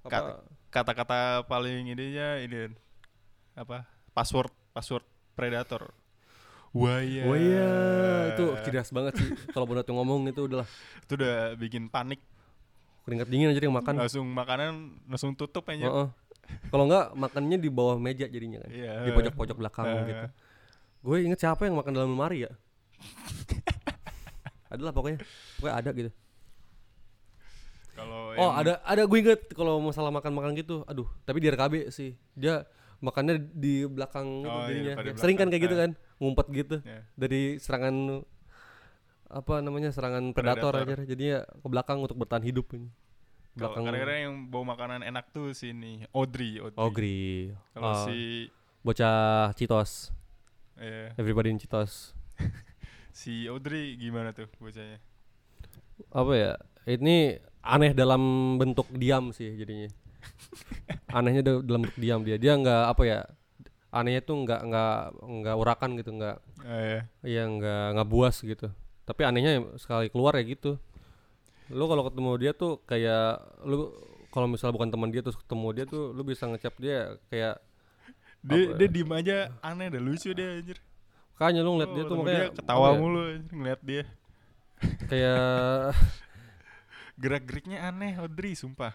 Apa? 0.00 0.08
Kat- 0.08 0.40
Kata-kata 0.70 1.44
paling 1.44 1.82
ininya 1.88 2.38
ini 2.38 2.70
apa? 3.52 3.84
Password, 4.14 4.48
password 4.70 5.04
predator. 5.34 5.92
Wah. 6.70 7.02
Oh 7.26 7.34
iya, 7.34 7.70
itu 8.30 8.44
cerdas 8.62 8.90
banget 8.90 9.18
sih. 9.18 9.26
Kalau 9.50 9.66
bener 9.66 9.82
tuh 9.82 9.90
ngomong 9.92 10.22
itu 10.26 10.46
udahlah 10.46 10.68
Itu 11.02 11.14
udah 11.14 11.54
bikin 11.54 11.86
panik. 11.86 12.22
keringat 13.00 13.26
dingin 13.26 13.50
aja 13.50 13.58
yang 13.58 13.74
makan. 13.74 13.96
Langsung 13.96 14.28
makanan 14.28 14.70
langsung 15.04 15.34
tutup 15.34 15.66
aja. 15.66 15.82
Heeh. 15.82 16.08
Kalau 16.68 16.84
nggak 16.84 17.14
makannya 17.14 17.56
di 17.56 17.66
bawah 17.66 17.96
meja 17.96 18.24
jadinya 18.24 18.60
kan. 18.60 18.70
Iya. 18.70 18.92
Di 19.02 19.10
pojok-pojok 19.10 19.56
belakang 19.56 19.86
Eh. 19.88 20.04
gitu. 20.06 20.26
Gue 21.00 21.16
inget 21.24 21.38
siapa 21.38 21.64
yang 21.64 21.74
makan 21.74 21.90
dalam 21.90 22.12
lemari 22.12 22.44
ya? 22.44 22.52
Adalah 24.72 24.92
pokoknya, 24.92 25.18
pokoknya 25.56 25.74
ada 25.74 25.90
gitu. 25.90 26.10
Kalau 27.92 28.30
Oh 28.30 28.50
yang- 28.52 28.56
ada 28.56 28.72
ada 28.80 29.02
gue 29.02 29.18
inget 29.18 29.40
kalau 29.50 29.82
masalah 29.82 30.08
makan 30.08 30.30
makan 30.30 30.54
gitu, 30.54 30.86
aduh 30.86 31.08
tapi 31.20 31.36
di 31.36 31.48
RKB 31.48 31.90
sih 31.90 32.14
dia 32.32 32.62
makannya 33.00 33.34
di 33.50 33.84
belakang 33.84 34.28
Oh, 34.42 34.64
iya, 34.64 34.94
jadinya. 34.94 34.94
di 35.06 35.18
Sering 35.18 35.36
kan 35.36 35.48
kayak 35.48 35.62
gitu 35.62 35.74
Ah. 35.74 35.80
kan, 35.82 35.90
ngumpet 36.16 36.46
gitu 36.50 36.76
Ya. 36.80 37.00
dari 37.14 37.56
serangan 37.56 38.24
apa 39.26 39.54
namanya 39.58 39.88
serangan 39.88 40.30
predator, 40.30 40.74
Predator. 40.74 40.98
aja, 40.98 41.08
jadinya 41.08 41.38
ke 41.44 41.66
belakang 41.66 41.98
untuk 41.98 42.16
bertahan 42.16 42.42
hidup 42.42 42.66
ini. 42.72 42.90
Belakang 43.52 43.82
kadang-kadang 43.84 44.20
yang 44.20 44.34
bawa 44.46 44.64
makanan 44.70 45.00
enak 45.02 45.30
tuh 45.30 45.50
sini 45.50 46.06
Audrey, 46.10 46.58
Audrey. 46.58 46.78
Ogri, 46.78 47.20
Kalau 47.72 47.86
Oh, 47.88 48.04
si 48.04 48.46
bocah 48.80 49.18
Citos, 49.52 50.10
eh, 50.76 51.10
everybody 51.14 51.50
in 51.50 51.58
Citos. 51.58 52.14
si 53.12 53.46
Audrey 53.46 53.94
gimana 53.96 54.30
tuh 54.30 54.46
bocahnya? 54.56 54.98
Apa 56.10 56.32
ya? 56.32 56.52
Ini 56.82 57.38
aneh 57.60 57.92
dalam 57.92 58.22
bentuk 58.56 58.88
diam 58.88 59.30
sih 59.30 59.52
jadinya. 59.52 59.90
Anehnya 61.10 61.42
da- 61.42 61.62
dalam 61.62 61.82
diam 61.94 62.20
dia. 62.22 62.36
Dia 62.36 62.54
nggak 62.54 62.82
apa 62.88 63.02
ya? 63.02 63.20
Anehnya 63.90 64.22
tuh 64.22 64.36
nggak 64.40 64.60
nggak 64.62 64.94
nggak 65.18 65.56
urakan 65.56 65.90
gitu, 65.96 66.10
nggak 66.12 66.36
Eh, 66.62 67.00
Iya 67.24 67.42
nggak 67.46 67.84
nggak 67.96 68.08
buas 68.08 68.36
gitu. 68.40 68.70
Tapi 69.02 69.20
anehnya 69.24 69.58
sekali 69.76 70.06
keluar 70.06 70.34
ya 70.34 70.44
gitu. 70.44 70.78
Lu 71.68 71.86
kalau 71.86 72.06
ketemu 72.06 72.30
dia 72.36 72.52
tuh 72.52 72.78
kayak 72.84 73.38
lu 73.62 73.90
kalau 74.30 74.46
misalnya 74.46 74.74
bukan 74.74 74.90
teman 74.90 75.10
dia 75.10 75.20
terus 75.20 75.34
ketemu 75.34 75.66
dia 75.72 75.84
tuh 75.84 76.10
lu 76.10 76.22
bisa 76.22 76.46
ngecap 76.46 76.74
dia 76.78 77.18
kayak 77.26 77.58
dia 78.40 78.58
Apa 78.64 78.78
dia 78.78 78.88
diem 78.88 79.10
aja 79.10 79.36
aneh 79.60 79.86
dah 79.88 79.98
lucu 79.98 80.30
dia 80.30 80.48
anjir. 80.54 80.78
kayaknya 81.34 81.60
lu 81.60 81.70
ngeliat 81.74 81.90
Oh, 81.90 81.94
dia 81.94 82.04
tuh 82.04 82.16
makanya 82.16 82.38
dia 82.38 82.48
ketawa 82.54 82.86
ya, 82.86 82.96
mulu 82.96 83.20
anjir, 83.26 83.50
ngeliat 83.50 83.80
dia. 83.82 84.02
kayak 85.06 85.92
gerak-geriknya 87.20 87.78
aneh 87.82 88.16
Audrey 88.16 88.54
sumpah 88.54 88.94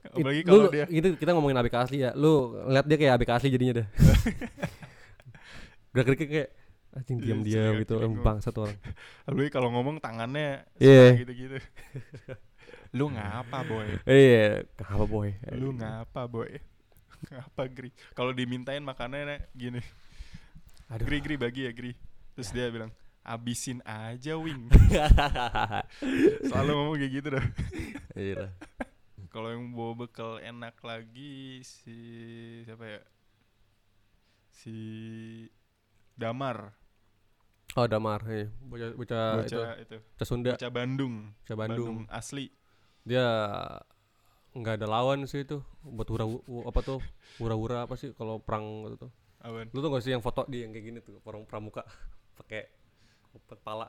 apalagi 0.16 0.40
kalau 0.42 0.66
dia 0.72 0.84
itu 0.88 1.08
kita 1.16 1.30
ngomongin 1.36 1.60
ABK 1.60 1.74
asli 1.76 1.98
ya. 2.02 2.10
Lu 2.16 2.56
lihat 2.68 2.86
dia 2.88 2.96
kayak 2.96 3.12
ABK 3.20 3.30
asli 3.36 3.48
jadinya 3.52 3.74
deh. 3.82 3.86
Gerak 5.90 6.04
geriknya 6.06 6.28
kayak 6.30 6.48
anjing 6.90 7.18
Iya, 7.18 7.24
diam-diam 7.26 7.72
gerak 7.74 7.80
gitu 7.86 7.94
bang 8.22 8.38
satu 8.42 8.58
orang. 8.66 8.78
Apalagi 9.26 9.50
kalau 9.50 9.68
ngomong 9.74 9.96
tangannya 9.98 10.66
Iya. 10.78 11.14
suka 11.14 11.20
gitu-gitu. 11.26 11.56
Lu 12.94 13.10
ngapa 13.10 13.58
boy? 13.62 13.86
Iya 14.06 14.66
apa 14.82 15.04
boy? 15.06 15.30
Lu 15.54 15.74
ngapa 15.74 16.26
boy? 16.26 16.50
Ngapa 17.30 17.62
Gri? 17.70 17.90
Kalau 18.16 18.32
dimintain 18.32 18.82
makanannya 18.82 19.44
gini. 19.54 19.82
Aduh. 20.90 21.06
Gri 21.06 21.18
Gri 21.22 21.36
bagi 21.38 21.68
ya 21.68 21.72
Gri. 21.74 21.92
Terus 22.34 22.50
dia 22.50 22.66
bilang 22.72 22.90
abisin 23.20 23.78
aja 23.86 24.34
wing. 24.34 24.66
Selalu 26.48 26.70
ngomong 26.74 26.96
kayak 26.98 27.12
gitu 27.12 27.28
dah. 27.36 27.44
Iya. 28.16 28.44
Kalau 29.32 29.48
yang 29.54 29.64
bawa 29.76 29.92
bekal 30.06 30.32
enak 30.42 30.76
lagi 30.82 31.62
si 31.62 31.96
siapa 32.66 32.84
ya? 32.86 33.00
Si 34.50 35.50
Damar. 36.16 36.74
Oh 37.78 37.86
Damar 37.86 38.20
iya. 38.26 38.50
bocah 38.66 38.88
itu 38.90 38.96
bocah 38.98 39.70
itu. 39.78 39.96
bocah 40.02 40.26
Sunda. 40.26 40.52
Bocah 40.58 40.72
Bandung. 40.74 41.14
Bocah 41.46 41.56
Bandung. 41.58 41.96
Asli. 42.10 42.50
Dia 43.06 43.26
nggak 44.50 44.82
ada 44.82 44.86
lawan 44.90 45.24
sih 45.30 45.46
itu. 45.46 45.62
Buat 45.86 46.08
hura 46.10 46.24
hu- 46.26 46.66
apa 46.66 46.80
tuh? 46.82 46.98
Hura-hura 47.38 47.86
apa 47.86 47.94
sih 47.94 48.10
kalau 48.18 48.42
perang 48.42 48.84
gitu 48.86 49.08
tuh 49.08 49.12
Awan. 49.40 49.72
lu 49.72 49.80
tuh 49.80 49.88
gak 49.88 50.04
sih 50.04 50.12
yang 50.12 50.20
foto 50.20 50.44
dia 50.52 50.68
yang 50.68 50.72
kayak 50.76 50.84
gini 50.84 50.98
tuh? 51.00 51.16
Orang 51.24 51.48
pramuka 51.48 51.80
pakai 52.38 52.68
kepala 53.48 53.88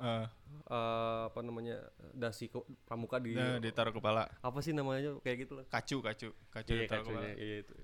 Eh, 0.00 0.26
eh, 0.68 1.20
apa 1.28 1.40
namanya 1.40 1.76
dasi 2.12 2.48
ko- 2.48 2.64
pramuka 2.84 3.18
di 3.18 3.36
nah, 3.36 3.58
ditaruh 3.58 3.92
kepala. 3.92 4.28
Apa 4.40 4.58
sih 4.60 4.72
namanya 4.72 5.16
kayak 5.20 5.48
gitu 5.48 5.52
loh 5.60 5.64
kacu 5.68 6.00
kacu. 6.00 6.28
Kacu 6.48 6.70
iya 6.72 6.84
ditaruh 6.86 7.04
kepala. 7.04 7.20
Kacunya 7.28 7.32
iya 7.36 7.56
itu. 7.64 7.74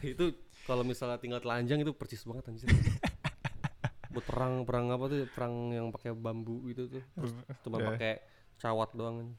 Itu 0.14 0.24
kalau 0.64 0.86
misalnya 0.86 1.18
tinggal 1.18 1.42
telanjang 1.42 1.82
itu 1.82 1.92
persis 1.92 2.22
banget 2.22 2.46
anjir. 2.48 2.68
Buat 4.14 4.24
perang 4.26 4.54
perang 4.64 4.86
apa 4.90 5.04
tuh? 5.06 5.26
Perang 5.30 5.54
yang 5.70 5.90
pakai 5.90 6.14
bambu 6.14 6.62
gitu 6.70 6.86
tuh. 6.88 7.02
Terus 7.14 7.32
cuma 7.62 7.76
Ya. 7.78 7.86
pakai 7.94 8.14
cawat 8.58 8.90
doang 8.92 9.34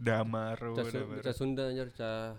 Damaru 0.00 0.72
Cah. 0.80 0.84
Cah 1.20 1.34
Sunda 1.36 1.68
anjir 1.68 1.92
cah 1.92 2.32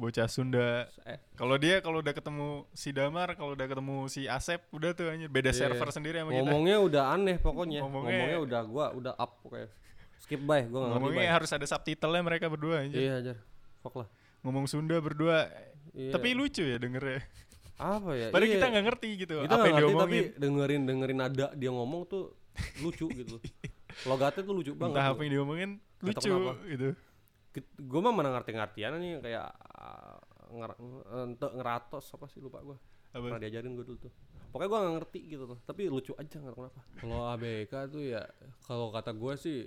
bocah 0.00 0.26
Sunda. 0.32 0.88
Eh, 1.04 1.20
kalau 1.36 1.60
dia 1.60 1.84
kalau 1.84 2.00
udah 2.00 2.16
ketemu 2.16 2.64
si 2.72 2.90
Damar 2.96 3.36
kalau 3.36 3.52
udah 3.52 3.66
ketemu 3.68 4.08
si 4.08 4.24
Asep 4.24 4.64
udah 4.72 4.96
tuh 4.96 5.12
anjir. 5.12 5.28
Beda 5.28 5.52
Iya. 5.52 5.68
server 5.68 5.88
sendiri 5.92 6.16
sama 6.24 6.32
kita. 6.32 6.40
Ngomongnya 6.48 6.76
udah 6.80 7.02
aneh 7.12 7.36
pokoknya. 7.36 7.84
Ngomongnya- 7.84 8.16
ngomongnya, 8.16 8.38
udah 8.40 8.60
gua 8.64 8.86
udah 8.96 9.12
up 9.20 9.36
pokoknya. 9.44 9.68
Skip 10.24 10.40
by 10.40 10.48
gua 10.48 10.56
nggak 10.56 10.72
ngerti 10.72 10.88
ngomongnya 10.96 11.20
bay 11.20 11.28
harus 11.28 11.50
ada 11.52 11.66
subtitlenya 11.68 12.24
mereka 12.24 12.46
berdua 12.48 12.80
anjir. 12.80 13.00
Iya 13.04 13.12
aja 13.20 13.34
fuck 13.84 13.94
lah. 14.00 14.08
Ngomong 14.40 14.64
Sunda 14.64 14.96
berdua. 15.00 15.48
Iya. 15.90 16.14
tapi 16.14 16.38
lucu 16.38 16.62
ya 16.62 16.78
dengernya. 16.78 17.18
Apa 17.80 18.10
ya? 18.14 18.28
Padahal 18.30 18.46
iya. 18.46 18.56
kita 18.60 18.66
nggak 18.70 18.84
ngerti 18.92 19.08
gitu 19.26 19.34
kita 19.42 19.54
apa 19.56 19.64
yang 19.66 19.76
ngerti 19.80 19.94
tapi 19.96 20.18
dengerin 20.38 20.82
dengerin 20.86 21.18
nada 21.18 21.46
dia 21.56 21.70
ngomong 21.72 22.06
tuh 22.06 22.36
lucu 22.84 23.08
gitu. 23.10 23.40
Logatnya 24.08 24.42
tuh 24.46 24.54
lucu 24.54 24.72
banget 24.76 25.00
entah 25.00 25.06
apa 25.10 25.20
yang 25.24 25.32
diomongin 25.40 25.70
lucu 26.04 26.30
gitu. 26.68 26.88
Gue 27.82 28.00
mah 28.04 28.14
mana 28.14 28.30
ngerti-ngertian 28.38 28.94
nih 29.02 29.12
kayak 29.18 29.48
nger 30.50 30.72
ente 31.24 31.46
ngeratos 31.54 32.06
apa 32.10 32.26
sih 32.26 32.42
lupa 32.42 32.60
gue 32.60 32.76
apa? 33.10 33.22
Pernah 33.26 33.42
diajarin 33.42 33.74
gue 33.74 33.86
dulu 33.86 33.98
tuh. 34.06 34.12
Pokoknya 34.50 34.68
gue 34.68 34.78
nggak 34.78 34.94
ngerti 34.98 35.20
gitu 35.30 35.44
tuh 35.46 35.58
tapi 35.62 35.82
lucu 35.86 36.12
aja 36.14 36.36
nggak 36.36 36.52
tahu 36.52 36.62
kenapa. 36.66 36.80
Kalau 36.98 37.20
ABK 37.30 37.72
tuh 37.88 38.02
ya 38.02 38.22
kalau 38.66 38.86
kata 38.90 39.10
gue 39.14 39.32
sih 39.34 39.58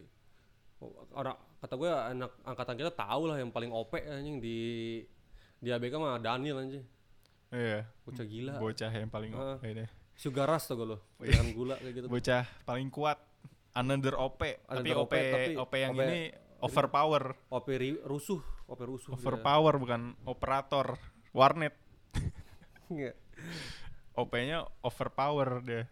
orang 1.15 1.35
kata 1.63 1.73
gue 1.79 1.91
anak 1.91 2.31
angkatan 2.43 2.75
kita 2.75 2.91
tahu 2.91 3.21
lah 3.31 3.39
yang 3.39 3.47
paling 3.47 3.71
OP 3.71 3.95
anjing 3.95 4.43
di 4.43 4.59
di 5.57 5.69
ABK 5.71 5.95
mah 5.95 6.19
Daniel 6.19 6.59
anjing. 6.59 6.83
Iya. 7.53 7.87
Bocah 8.03 8.25
gila. 8.27 8.53
Bocah 8.59 8.91
yang 8.91 9.07
paling 9.07 9.31
Ah. 9.31 9.55
ini 9.63 9.87
sugar 10.13 10.45
rush 10.45 10.69
tuh 10.69 10.75
gue 10.77 10.87
lo 10.93 10.97
dengan 11.17 11.47
gula 11.55 11.75
kayak 11.79 11.93
gitu. 11.95 12.07
Bocah 12.11 12.43
paling 12.67 12.91
kuat 12.91 13.17
another 13.73 14.13
OP 14.13 14.37
tapi 14.37 14.85
Another 14.85 14.97
OP 15.01 15.09
OP, 15.09 15.31
tapi 15.33 15.51
OP 15.57 15.73
yang 15.73 15.93
OP 15.95 16.01
ini 16.05 16.21
overpower. 16.63 17.23
OP 17.49 17.67
ri- 17.69 18.01
rusuh 18.01 18.39
OP 18.65 18.79
rusuh 18.81 19.11
overpower 19.11 19.75
bukan 19.75 20.15
operator 20.23 20.95
warnet. 21.31 21.75
Iya. 22.93 23.15
OP-nya 24.13 24.69
overpower 24.85 25.63
dia. 25.65 25.89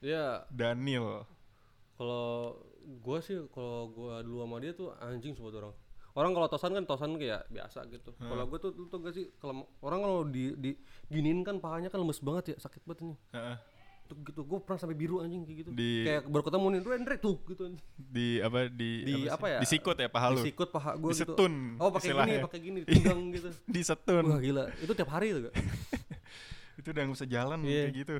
Ya 0.00 0.48
Daniel. 0.48 1.28
Kalau 2.00 2.56
gue 2.82 3.18
sih 3.20 3.36
kalau 3.52 3.92
gue 3.92 4.14
dulu 4.24 4.40
sama 4.40 4.56
dia 4.58 4.72
tuh 4.72 4.96
anjing 4.96 5.36
semua 5.36 5.52
orang. 5.52 5.74
Orang 6.12 6.32
kalau 6.32 6.48
tosan 6.48 6.72
kan 6.72 6.84
tosan 6.84 7.16
kayak 7.16 7.48
biasa 7.48 7.84
gitu. 7.88 8.16
Kalau 8.16 8.44
gue 8.44 8.58
tuh, 8.60 8.70
tuh, 8.76 8.98
gak 9.00 9.12
sih 9.12 9.28
kalau 9.36 9.68
orang 9.80 10.00
kalau 10.00 10.20
di, 10.24 10.56
di 10.56 10.70
giniin 11.08 11.44
kan 11.44 11.60
pahanya 11.60 11.88
kan 11.88 12.00
lemes 12.00 12.20
banget 12.20 12.52
ya 12.52 12.56
sakit 12.60 12.84
banget 12.84 13.12
nih 13.12 13.18
Heeh. 13.32 13.56
Tuh 14.12 14.20
gitu. 14.22 14.40
Gue 14.42 14.60
pernah 14.60 14.76
sampai 14.76 14.92
biru 14.92 15.18
anjing 15.18 15.42
kayak 15.42 15.58
gitu. 15.58 15.70
Di- 15.72 16.04
kayak 16.04 16.22
baru 16.26 16.42
ketemu 16.44 16.66
nih 16.68 16.80
Rendre 16.84 17.16
tuh 17.16 17.36
gitu 17.44 17.62
anjing. 17.64 17.82
di 17.96 18.28
apa 18.38 18.58
di 18.68 18.90
Di 19.02 19.12
sih? 19.16 19.22
apa 19.26 19.46
ya? 19.48 19.58
disikut 19.58 19.96
ya 19.96 20.06
paha 20.06 20.26
lu? 20.28 20.38
Disikut 20.38 20.68
paha 20.68 20.90
gue 20.94 21.10
gitu. 21.10 21.32
Disetun 21.32 21.52
oh 21.76 21.88
pakai 21.88 22.10
gini 22.12 22.34
pakai 22.38 22.58
gini 22.60 22.78
ditunggang 22.82 23.20
gitu. 23.32 23.48
Disetun. 23.74 24.24
Wah 24.26 24.38
gila. 24.38 24.64
Itu 24.78 24.92
tiap 24.92 25.08
hari 25.08 25.32
tuh 25.32 25.48
gak 25.48 25.54
itu 26.80 26.88
udah 26.88 27.02
nggak 27.04 27.16
bisa 27.16 27.26
jalan 27.26 27.58
Iya. 27.62 27.72
kayak 27.82 27.94
gitu. 27.96 28.12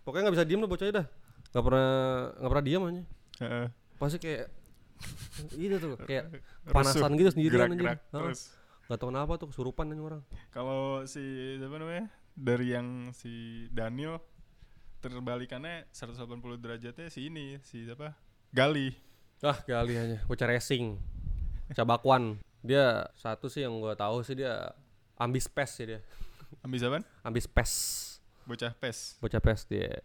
Pokoknya 0.00 0.22
nggak 0.24 0.36
bisa 0.36 0.44
diem 0.44 0.60
lah 0.60 0.68
bocahnya 0.68 0.94
dah 0.94 1.06
nggak 1.54 1.64
pernah 1.64 1.90
nggak 2.34 2.50
pernah 2.50 2.64
diem 2.64 2.82
aja 2.82 3.02
Heeh. 3.38 3.66
pasti 3.94 4.16
kayak 4.18 4.42
gitu 5.60 5.74
tuh 5.78 5.90
kayak 6.00 6.24
panasan 6.66 7.12
gitu 7.14 7.28
sendirian 7.30 7.66
anjing. 7.66 7.78
Gerak-gerak 7.78 7.98
Heeh. 8.02 8.10
terus. 8.12 8.40
Nggak 8.84 8.98
tahu 8.98 9.08
kenapa 9.08 9.32
tuh 9.36 9.48
kesurupan 9.48 9.84
anjing 9.86 10.04
orang. 10.04 10.22
Kalau 10.50 11.02
si 11.04 11.22
siapa 11.56 11.76
namanya? 11.76 12.06
Dari 12.34 12.66
yang 12.68 12.88
si 13.10 13.30
Daniel 13.70 14.18
terbalikannya 15.06 15.84
180 15.90 16.24
derajatnya 16.56 17.06
si 17.08 17.28
ini 17.28 17.60
si 17.60 17.84
siapa? 17.84 18.16
Gali. 18.50 18.94
Ah 19.40 19.58
kali 19.58 19.94
aja. 19.94 20.18
Bocah 20.24 20.48
racing. 20.48 20.96
Bocah 21.68 21.84
bakwan. 21.84 22.24
Dia 22.60 23.04
satu 23.12 23.46
sih 23.46 23.60
yang 23.60 23.76
gua 23.76 23.92
tahu 23.92 24.24
sih 24.24 24.32
dia 24.34 24.72
ambis 25.14 25.44
pes 25.46 25.70
sih 25.74 25.86
dia. 25.86 26.00
Ambis 26.62 26.80
apa 26.80 27.04
ambis 27.20 27.44
pes. 27.44 27.72
Bocah 28.44 28.72
pes. 28.72 29.20
Bocah 29.20 29.40
pes 29.40 29.64
dia. 29.64 30.00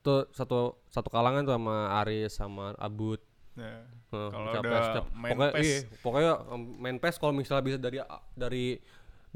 Tuh 0.00 0.30
satu 0.30 0.78
satu 0.86 1.08
kalangan 1.08 1.42
tuh 1.42 1.54
sama 1.54 1.76
Aris 1.98 2.30
sama 2.32 2.74
Abud. 2.76 3.18
Nah, 3.56 3.82
Heeh, 4.06 4.28
Kalau 4.30 4.46
bocah 4.46 4.60
udah 4.62 4.82
Tiap- 4.92 5.10
main 5.16 5.32
pokoknya, 5.32 5.52
PES. 5.56 5.64
iya, 5.64 5.78
pokoknya 5.98 6.32
main 6.78 6.96
pes 7.00 7.16
kalau 7.16 7.32
misalnya 7.32 7.64
bisa 7.64 7.78
dari 7.80 7.98
dari 8.36 8.78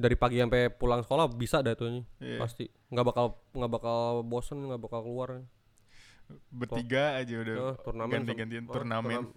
dari 0.00 0.16
pagi 0.16 0.36
sampai 0.36 0.68
pulang 0.68 1.00
sekolah 1.00 1.28
bisa 1.30 1.60
dah 1.60 1.72
tuh. 1.72 2.00
Iya. 2.16 2.38
pasti. 2.38 2.64
Nggak 2.88 3.06
bakal 3.06 3.26
nggak 3.52 3.70
bakal 3.70 3.98
bosen 4.22 4.58
nggak 4.62 4.80
bakal 4.80 5.00
keluar. 5.02 5.44
Bertiga 6.48 7.18
aja 7.18 7.34
udah 7.36 7.54
Heeh, 7.56 7.74
turnamen 7.82 8.10
sam- 8.12 8.18
ganti-gantian 8.22 8.64
oh, 8.64 8.72
turnamen. 8.72 9.10
turnam- 9.12 9.34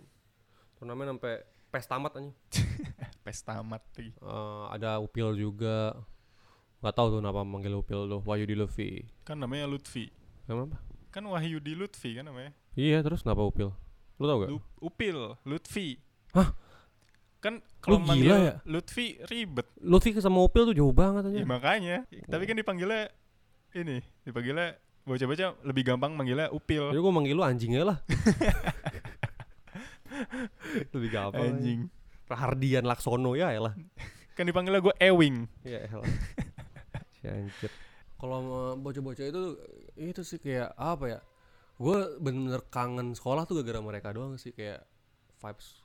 turnamen 0.76 1.06
sampai 1.12 1.34
pes 1.68 1.86
tamat 1.86 2.12
anjing. 2.14 2.36
Pes 3.24 3.40
tamat 3.40 3.80
lagi 3.96 4.12
Eh, 4.12 4.64
ada 4.70 5.00
Upil 5.00 5.32
juga. 5.34 5.96
Nggak 6.80 6.94
tahu 6.94 7.08
tuh 7.08 7.20
kenapa 7.20 7.42
manggil 7.42 7.72
Upil 7.74 8.06
tuh 8.06 8.20
Wahyudi 8.22 8.54
Luffy 8.54 9.08
kan 9.24 9.40
namanya 9.40 9.64
Lutfi. 9.66 10.12
Kenapa 10.44 10.76
kan 11.08 11.24
Wahyudi 11.24 11.74
Lutfi 11.74 12.14
kan 12.14 12.28
namanya? 12.28 12.52
Iya 12.74 13.00
terus 13.00 13.24
kenapa 13.24 13.42
Upil? 13.42 13.72
Lu 14.20 14.24
tau 14.24 14.38
gak 14.40 14.52
Lu- 14.52 14.68
Upil 14.78 15.18
Lutfi. 15.42 15.98
Hah? 16.36 16.52
Kan 17.44 17.60
kalau 17.84 18.00
Lu 18.00 18.08
manggil 18.08 18.32
gila 18.32 18.38
ya? 18.40 18.56
Lutfi 18.64 19.20
ribet. 19.28 19.68
Luffy 19.84 20.16
sama 20.24 20.40
Upil 20.40 20.72
tuh 20.72 20.76
jauh 20.80 20.96
banget 20.96 21.28
aja. 21.28 21.44
Ya, 21.44 21.46
makanya. 21.46 21.98
Tapi 22.08 22.44
kan 22.48 22.56
dipanggilnya 22.56 23.12
ini 23.76 24.00
dipanggilnya 24.24 24.80
bocah-bocah 25.04 25.68
lebih 25.68 25.84
gampang 25.84 26.16
manggilnya 26.16 26.48
Upil. 26.56 26.96
Jadi 26.96 27.02
gua 27.04 27.12
manggil 27.12 27.36
lu 27.36 27.44
anjingnya 27.44 27.84
lah. 27.84 27.98
Lebih 30.94 31.10
gampang 31.12 31.60
anjing. 31.60 31.92
Rahardian 32.32 32.88
Laksono 32.88 33.36
ya 33.36 33.52
lah. 33.60 33.76
Kan 34.34 34.48
dipanggilnya 34.48 34.80
gue 34.80 34.96
Ewing. 34.98 35.46
Ya 35.68 35.84
elah 35.84 36.08
si 37.20 37.28
anjir. 37.28 37.70
Kalau 38.16 38.40
bocah-bocah 38.80 39.26
itu 39.28 39.44
itu 40.00 40.22
sih 40.24 40.40
kayak 40.40 40.72
apa 40.80 41.06
ya? 41.18 41.20
Gue 41.76 42.16
bener-bener 42.24 42.64
kangen 42.72 43.12
sekolah 43.18 43.44
tuh 43.44 43.60
gara-gara 43.60 43.84
mereka 43.84 44.16
doang 44.16 44.40
sih 44.40 44.56
kayak 44.56 44.88
vibes 45.44 45.83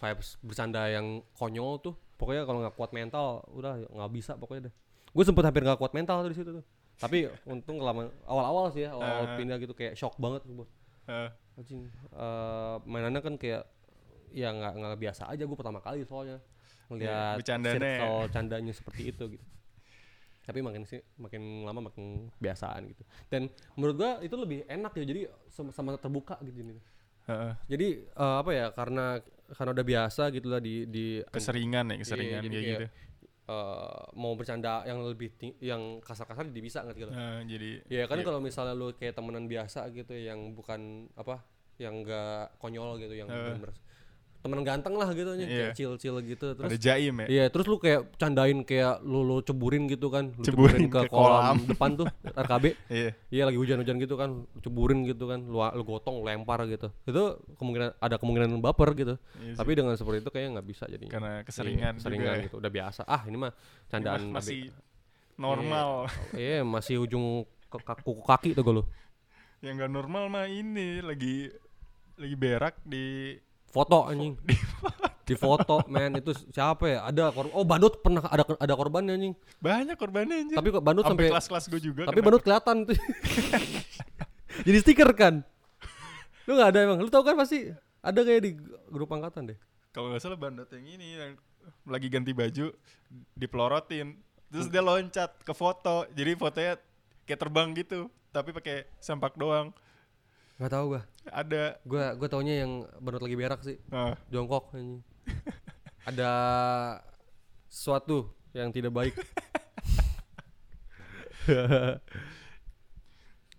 vibes 0.00 0.40
bercanda 0.40 0.88
yang 0.88 1.06
konyol 1.34 1.78
tuh. 1.78 1.94
Pokoknya 2.16 2.42
kalau 2.42 2.60
nggak 2.60 2.74
kuat 2.74 2.90
mental 2.90 3.44
udah 3.50 3.84
nggak 3.86 4.10
bisa 4.10 4.32
pokoknya 4.34 4.68
deh. 4.68 4.74
Gue 5.10 5.24
sempet 5.24 5.44
hampir 5.44 5.62
nggak 5.62 5.76
kuat 5.76 5.92
mental 5.92 6.20
tuh 6.20 6.30
di 6.30 6.36
situ 6.36 6.50
tuh. 6.52 6.64
Tapi 6.96 7.28
untung 7.52 7.76
kelamaan 7.76 8.08
awal-awal 8.24 8.68
sih 8.70 8.84
ya 8.84 8.92
awal 8.92 9.24
Ah. 9.24 9.36
pindah 9.36 9.56
gitu 9.56 9.72
kayak 9.72 9.94
shock 9.94 10.16
banget 10.16 10.44
gue 10.44 10.66
Eh, 11.06 11.28
anjing 11.56 11.88
eh, 12.12 12.76
mainannya 12.84 13.20
kan 13.20 13.34
kayak 13.34 13.66
ya 14.30 14.48
nggak 14.48 14.72
nggak 14.74 14.98
biasa 15.00 15.26
aja 15.26 15.42
gue 15.42 15.56
pertama 15.56 15.80
kali 15.80 16.04
soalnya. 16.04 16.38
Bercandanya 16.90 17.70
ya. 17.70 17.98
circle 17.98 18.18
candanya 18.28 18.72
seperti 18.74 19.02
itu 19.08 19.24
gitu. 19.38 19.46
Tapi 20.40 20.58
makin 20.60 20.82
sih 20.82 20.98
makin 21.16 21.62
lama 21.62 21.86
makin 21.86 22.26
kebiasaan 22.34 22.82
gitu. 22.90 23.02
Dan 23.30 23.46
menurut 23.74 23.94
gua 23.94 24.10
itu 24.18 24.34
lebih 24.34 24.66
enak 24.66 24.92
ya 24.92 25.04
jadi 25.04 25.20
sama, 25.46 25.70
sama 25.70 25.94
terbuka 25.94 26.34
gitu 26.42 26.58
ini 26.60 26.82
Heeh. 27.26 27.52
jadi 27.70 27.88
eh, 28.02 28.36
apa 28.42 28.50
ya 28.50 28.66
karena 28.74 29.22
karena 29.50 29.70
udah 29.72 29.86
biasa 29.86 30.22
gitu 30.30 30.46
lah 30.46 30.58
di 30.58 30.86
di 30.86 31.04
keseringan 31.26 31.90
ya 31.90 31.96
keseringan 31.98 32.40
jadi 32.40 32.56
kayak 32.56 32.68
gitu 32.70 32.86
eh, 33.46 34.02
mau 34.14 34.32
bercanda 34.34 34.82
yang 34.84 35.02
lebih 35.02 35.34
ting- 35.34 35.58
yang 35.58 35.98
kasar-kasar 35.98 36.46
jadi 36.46 36.60
bisa 36.60 36.78
ngerti 36.80 37.02
lo 37.02 37.10
Nah, 37.10 37.42
jadi 37.42 37.82
ya 37.86 38.04
kan 38.06 38.16
iya. 38.16 38.24
kalau 38.24 38.38
misalnya 38.38 38.72
lu 38.72 38.94
kayak 38.94 39.12
temenan 39.12 39.44
biasa 39.44 39.90
gitu 39.90 40.14
yang 40.14 40.54
bukan 40.54 41.10
apa 41.14 41.42
yang 41.76 42.00
enggak 42.00 42.54
konyol 42.56 42.94
gitu 42.96 43.14
yang 43.14 43.26
Eh. 43.26 43.34
bener-bener 43.34 43.74
temenan 44.40 44.64
ganteng 44.64 44.94
lah 44.94 45.08
gitu 45.10 45.32
nya 45.32 45.44
Iya. 45.44 45.56
kayak 45.62 45.70
chill-chill 45.74 46.16
gitu 46.22 46.46
terus 46.54 46.64
ada 46.66 46.76
jaim 46.76 47.12
ya 47.14 47.26
Iya, 47.28 47.44
terus 47.46 47.64
lu 47.64 47.76
kayak 47.76 48.16
candain 48.16 48.60
kayak 48.60 49.00
lu, 49.02 49.20
lu 49.20 49.36
ceburin 49.40 49.84
gitu 49.84 50.08
kan, 50.08 50.30
lu 50.30 50.40
Ceburin 50.40 50.86
ke 50.86 50.96
ke 50.98 51.00
kolam, 51.06 51.54
kolam. 51.54 51.56
depan 51.66 51.90
tuh 51.94 52.06
RKB. 52.40 52.64
iya 52.88 53.10
Iya 53.28 53.42
lagi 53.44 53.56
hujan-hujan 53.56 53.96
gitu 53.98 54.14
kan, 54.14 54.28
lu 54.32 54.58
ceburin 54.58 55.04
gitu 55.04 55.24
kan, 55.24 55.40
lu, 55.42 55.60
lu 55.60 55.82
gotong, 55.82 56.18
lu 56.18 56.24
lempar 56.24 56.64
gitu. 56.66 56.88
Itu 57.02 57.22
kemungkinan 57.54 57.96
ada 57.96 58.16
kemungkinan 58.16 58.48
baper 58.58 58.92
gitu. 58.94 59.14
Iya 59.36 59.52
sih. 59.52 59.58
Tapi 59.58 59.70
dengan 59.74 59.92
seperti 59.94 60.18
itu 60.18 60.30
kayaknya 60.30 60.50
nggak 60.56 60.68
bisa 60.68 60.84
jadi. 60.86 61.04
karena 61.06 61.32
keseringan 61.42 61.94
Iya, 61.94 62.00
seringan 62.00 62.24
juga 62.26 62.32
ya. 62.34 62.44
gitu, 62.44 62.56
udah 62.56 62.72
biasa. 62.72 63.00
Ah, 63.04 63.22
ini 63.24 63.36
mah 63.36 63.52
candaan 63.86 64.22
Mas- 64.26 64.46
masih 64.46 64.72
normal 65.34 66.08
Iya, 66.32 66.60
masih 66.62 66.96
ujung 66.98 67.44
kuku 67.68 68.22
kaki 68.22 68.50
tuh 68.52 68.62
gue 68.62 68.74
lu. 68.74 68.84
yang 69.60 69.76
nggak 69.76 69.88
normal 69.90 70.24
mah 70.26 70.44
ini 70.44 71.00
lagi 71.00 71.52
lagi 72.16 72.32
berak 72.34 72.80
di 72.82 73.36
Foto 73.70 74.04
anjing. 74.04 74.34
Di 75.22 75.38
foto, 75.38 75.86
men 75.86 76.18
itu 76.18 76.34
siapa 76.50 76.84
ya? 76.84 76.98
Ada 77.06 77.30
korban. 77.30 77.54
Oh, 77.54 77.62
bandut 77.62 78.02
pernah 78.02 78.26
ada 78.26 78.42
ada 78.42 78.74
korbannya 78.74 79.14
anjing. 79.14 79.34
banyak 79.58 79.94
korbannya 79.94 80.36
anjir 80.42 80.56
Tapi 80.58 80.68
kok 80.68 80.82
bandut 80.82 81.06
sampai 81.06 81.30
kelas-kelas 81.30 81.64
gue 81.68 81.80
juga 81.80 82.02
Tapi 82.04 82.18
kena. 82.18 82.26
bandut 82.26 82.42
kelihatan 82.42 82.76
tuh. 82.82 82.98
Jadi 84.66 84.78
stiker 84.80 85.10
kan? 85.14 85.46
Lu 86.44 86.58
nggak 86.58 86.68
ada 86.68 86.78
emang? 86.82 86.98
Lu 86.98 87.06
tau 87.06 87.22
kan 87.22 87.38
pasti 87.38 87.70
ada 88.00 88.20
kayak 88.20 88.42
di 88.42 88.50
grup 88.88 89.06
angkatan 89.08 89.54
deh. 89.54 89.58
kalau 89.90 90.10
nggak 90.10 90.18
salah 90.18 90.34
bandot 90.34 90.66
yang 90.66 90.86
ini 90.88 91.06
yang 91.14 91.32
lagi 91.84 92.06
ganti 92.06 92.30
baju 92.30 92.70
dipelorotin 93.32 94.14
terus 94.46 94.66
dia 94.66 94.78
loncat 94.80 95.34
ke 95.36 95.50
foto 95.50 96.06
jadi 96.10 96.34
fotonya 96.34 96.74
kayak 97.22 97.38
terbang 97.38 97.68
gitu 97.74 98.06
tapi 98.28 98.50
pakai 98.50 98.86
sempak 98.96 99.34
doang 99.34 99.74
Nggak 100.56 100.70
tahu 100.70 100.84
gua. 100.92 101.02
Ada 101.26 101.76
Gua 101.82 102.14
gua 102.14 102.26
taunya 102.26 102.62
yang 102.62 102.72
bandut 102.96 103.20
lagi 103.20 103.34
berak 103.34 103.60
sih. 103.60 103.76
nah, 103.86 104.16
Jongkok 104.28 104.72
anjing. 104.72 105.04
ada 106.08 106.30
sesuatu 107.66 108.26
yang 108.52 108.70
tidak 108.70 108.90
baik. 108.90 109.14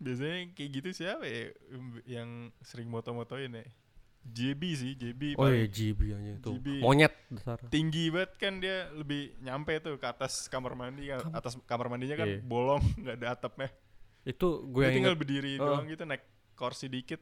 biasanya 0.02 0.50
kayak 0.52 0.70
gitu 0.74 0.90
siapa 0.96 1.24
ya 1.24 1.54
yang 2.08 2.30
sering 2.60 2.90
moto-motoin 2.90 3.54
ya 3.54 3.66
JB 4.24 4.62
sih 4.74 4.92
JB 4.94 5.34
oh 5.36 5.46
iya 5.46 5.66
GB 5.66 6.00
anjing 6.12 6.38
tuh. 6.42 6.58
GB. 6.58 6.82
Monyet 6.82 7.14
besar. 7.28 7.58
tinggi 7.70 8.10
banget 8.10 8.32
kan 8.38 8.58
dia 8.58 8.90
lebih 8.92 9.34
nyampe 9.40 9.78
tuh 9.78 9.98
ke 9.98 10.08
atas 10.08 10.46
kamar 10.48 10.74
mandi 10.74 11.06
kan 11.06 11.22
atas 11.32 11.58
kamar 11.66 11.86
mandinya 11.88 12.18
kan 12.18 12.28
Iya. 12.28 12.42
bolong 12.42 12.82
nggak 13.02 13.16
ada 13.18 13.28
atapnya 13.32 13.70
Itu 14.22 14.70
gue 14.70 14.86
tinggal 14.88 15.14
inget, 15.14 15.22
berdiri 15.22 15.52
Oh. 15.58 15.74
doang 15.74 15.86
gitu 15.86 16.06
naik 16.06 16.22
kursi 16.54 16.86
dikit 16.86 17.18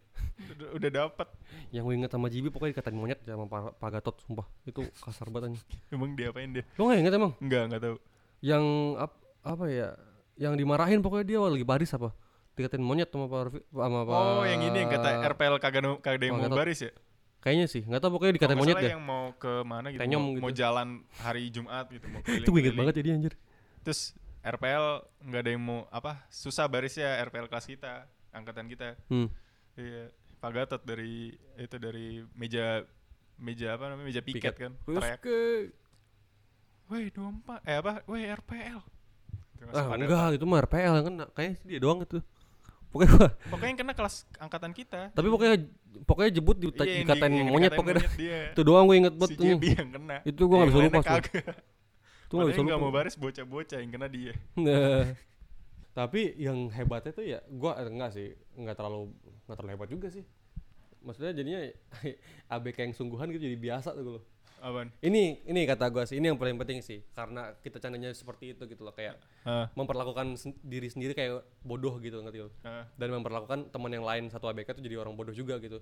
udah, 0.50 0.68
udah 0.74 0.90
dapet 0.90 1.28
yang 1.70 1.84
gue 1.84 1.96
inget 1.96 2.10
sama 2.10 2.28
GB 2.28 2.50
pokoknya 2.50 2.72
dikatain 2.74 2.94
monyet 2.94 3.20
sama 3.22 3.46
Pak, 3.46 3.76
Pak 3.76 3.90
Gatot 3.92 4.16
sumpah. 4.20 4.48
Itu 4.64 4.84
kasar 4.96 5.28
banget 5.28 5.54
anjing. 5.54 5.66
emang 5.90 6.12
diapain 6.14 6.50
dia 6.50 6.64
Lu 6.76 6.86
nggak 6.86 7.00
inget 7.00 7.14
emang? 7.14 7.32
Enggak, 7.40 7.64
enggak 7.66 7.82
tahu. 7.82 7.96
yang 8.40 8.64
ap, 8.96 9.12
apa 9.42 9.66
ya 9.68 9.88
yang 10.36 10.54
dimarahin 10.54 11.00
pokoknya 11.00 11.26
dia 11.26 11.40
lagi 11.40 11.64
baris 11.64 11.92
apa 11.92 12.16
dikatain 12.54 12.80
monyet 12.80 13.08
sama 13.08 13.26
Pak 13.26 13.40
Arfi- 13.42 13.66
sama 13.68 14.00
Pak 14.02 14.16
Oh, 14.16 14.44
yang 14.44 14.62
ini 14.62 14.78
yang 14.78 14.90
kata 14.90 15.10
RPL 15.26 15.56
kagak 15.58 15.84
kagak 16.00 16.14
ada 16.14 16.26
yang 16.26 16.36
mau 16.38 16.52
baris 16.54 16.80
ya? 16.82 16.92
kayaknya 17.40 17.66
sih 17.66 17.84
nggak 17.84 18.00
tahu 18.00 18.12
pokoknya 18.14 18.34
dikatain 18.36 18.52
nggak 18.54 18.64
monyet 18.68 18.76
deh 18.82 18.92
yang 18.92 19.04
mau 19.06 19.32
ke 19.34 19.52
mana 19.64 19.88
gitu, 19.90 20.00
Tenyom 20.00 20.20
mau, 20.20 20.32
gitu. 20.34 20.42
mau 20.42 20.52
jalan 20.52 20.88
hari 21.18 21.44
Jumat 21.48 21.88
gitu, 21.88 22.06
mau 22.06 22.20
itu 22.40 22.50
gue 22.50 22.60
inget 22.62 22.76
banget 22.76 22.94
jadi 22.96 23.10
anjir 23.14 23.34
Terus 23.80 24.12
RPL 24.40 24.86
nggak 25.22 25.42
ada 25.42 25.50
yang 25.50 25.60
mau 25.60 25.80
apa? 25.90 26.24
Susah 26.28 26.64
barisnya 26.66 27.20
RPL 27.22 27.48
kelas 27.48 27.64
kita, 27.66 28.08
angkatan 28.32 28.66
kita. 28.66 28.96
hmm. 29.08 29.28
Iya, 29.76 30.04
Pak 30.38 30.52
Gatot 30.52 30.82
dari 30.84 31.32
itu 31.56 31.76
dari 31.76 32.08
meja 32.34 32.84
meja 33.36 33.74
apa 33.74 33.90
namanya? 33.90 34.08
Meja 34.08 34.22
piket, 34.22 34.54
kan. 34.54 34.72
Terus 34.84 35.00
Teriak, 35.00 35.20
ke 35.20 35.38
"Woi, 36.88 37.08
24 37.08 37.62
eh 37.64 37.78
apa? 37.78 37.92
Woi, 38.04 38.24
RPL." 38.26 38.80
Ah 39.70 39.92
enggak 39.92 40.36
itu 40.36 40.46
mah 40.46 40.60
RPL 40.62 40.94
yang 40.94 41.06
kena 41.06 41.26
kayaknya 41.30 41.56
sih 41.58 41.68
dia 41.68 41.80
doang 41.80 42.00
itu 42.00 42.24
pokoknya 42.90 43.10
gua 43.12 43.28
Pokoknya 43.46 43.70
yang 43.70 43.80
kena 43.80 43.94
kelas 43.94 44.16
angkatan 44.40 44.72
kita. 44.72 45.02
tapi 45.12 45.28
pokoknya 45.28 45.56
pokoknya 46.08 46.32
jebut 46.32 46.56
di, 46.56 46.66
Iya, 46.66 46.80
di- 46.80 46.96
dikatain 47.04 47.34
yang 47.34 47.48
monyet 47.50 47.72
pokoknya 47.74 48.08
dia. 48.16 48.56
itu 48.56 48.62
doang 48.64 48.88
gue 48.88 48.98
inget 48.98 49.14
banget 49.14 49.30
si 49.30 49.44
JB 49.46 49.64
yang 49.76 49.90
kena. 49.92 50.18
Itu 50.24 50.42
gua 50.48 50.56
nggak 50.58 50.68
bisa 50.68 50.78
lainnya 50.80 50.90
lupa, 50.90 51.00
tuh. 51.00 51.12
kagak. 51.12 51.56
itu 52.24 52.34
nggak 52.34 52.50
bisa 52.50 52.62
lupa 52.64 52.78
mau 52.78 52.90
baris 52.90 53.16
bocah-bocah 53.16 53.78
yang 53.78 53.92
kena 53.92 54.08
dia. 54.08 54.34
Tapi 56.00 56.22
yang 56.38 56.56
hebatnya 56.70 57.12
tuh 57.12 57.26
ya 57.26 57.44
gua 57.52 57.76
enggak 57.78 58.16
sih 58.16 58.32
enggak 58.56 58.74
terlalu 58.74 59.12
enggak 59.44 59.58
terlalu 59.58 59.72
hebat 59.74 59.90
juga 59.90 60.08
sih. 60.08 60.24
Maksudnya 61.02 61.32
jadinya 61.34 61.60
ABK 62.56 62.78
yang 62.82 62.94
sungguhan 62.94 63.28
gitu 63.30 63.44
jadi 63.44 63.56
biasa 63.58 63.92
tuh 63.94 64.04
gue 64.06 64.22
Apaan? 64.60 64.92
ini 65.00 65.40
ini 65.42 65.64
kata 65.64 65.88
gua 65.88 66.04
sih 66.04 66.16
ini 66.16 66.28
yang 66.28 66.36
paling 66.36 66.56
penting 66.58 66.80
sih. 66.80 67.04
Karena 67.10 67.52
kita 67.58 67.78
candanya 67.78 68.12
seperti 68.12 68.52
itu 68.52 68.64
gitu 68.66 68.80
loh 68.82 68.92
kayak 68.92 69.20
Ah, 69.42 69.68
memperlakukan 69.74 70.36
sen- 70.36 70.60
diri 70.62 70.88
sendiri 70.88 71.12
kayak 71.12 71.44
bodoh 71.62 71.96
gitu 71.98 72.20
ngerti 72.20 72.40
lo 72.40 72.52
ah. 72.62 72.84
dan 72.94 73.08
memperlakukan 73.14 73.68
teman 73.68 73.88
yang 73.90 74.04
lain 74.04 74.28
satu 74.28 74.48
ABK 74.48 74.72
tuh 74.74 74.84
jadi 74.84 74.96
orang 74.98 75.14
bodoh 75.14 75.32
juga 75.34 75.56
gitu. 75.58 75.80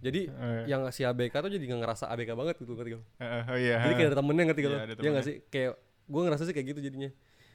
Jadi 0.00 0.28
Eh. 0.28 0.64
yang 0.66 0.84
si 0.90 1.00
ABK 1.02 1.32
tuh 1.38 1.48
jadi 1.48 1.64
nggak 1.66 1.80
ngerasa 1.80 2.04
ABK 2.10 2.32
banget 2.34 2.56
gitu 2.58 2.72
ngerti 2.72 2.96
lo 2.96 3.02
Ah, 3.16 3.44
oh 3.46 3.56
iya. 3.56 3.80
jadi 3.80 3.92
kayak 3.94 4.08
ada 4.10 4.18
temennya 4.18 4.44
ngerti 4.46 4.60
Iya, 4.60 4.68
lo 4.68 4.76
ada 4.78 4.92
ya 4.94 5.08
nggak 5.10 5.24
sih? 5.24 5.36
Kayak 5.46 5.72
gua 6.04 6.20
ngerasa 6.22 6.42
sih 6.42 6.52
kayak 6.52 6.66
gitu 6.66 6.80
jadinya 6.82 7.08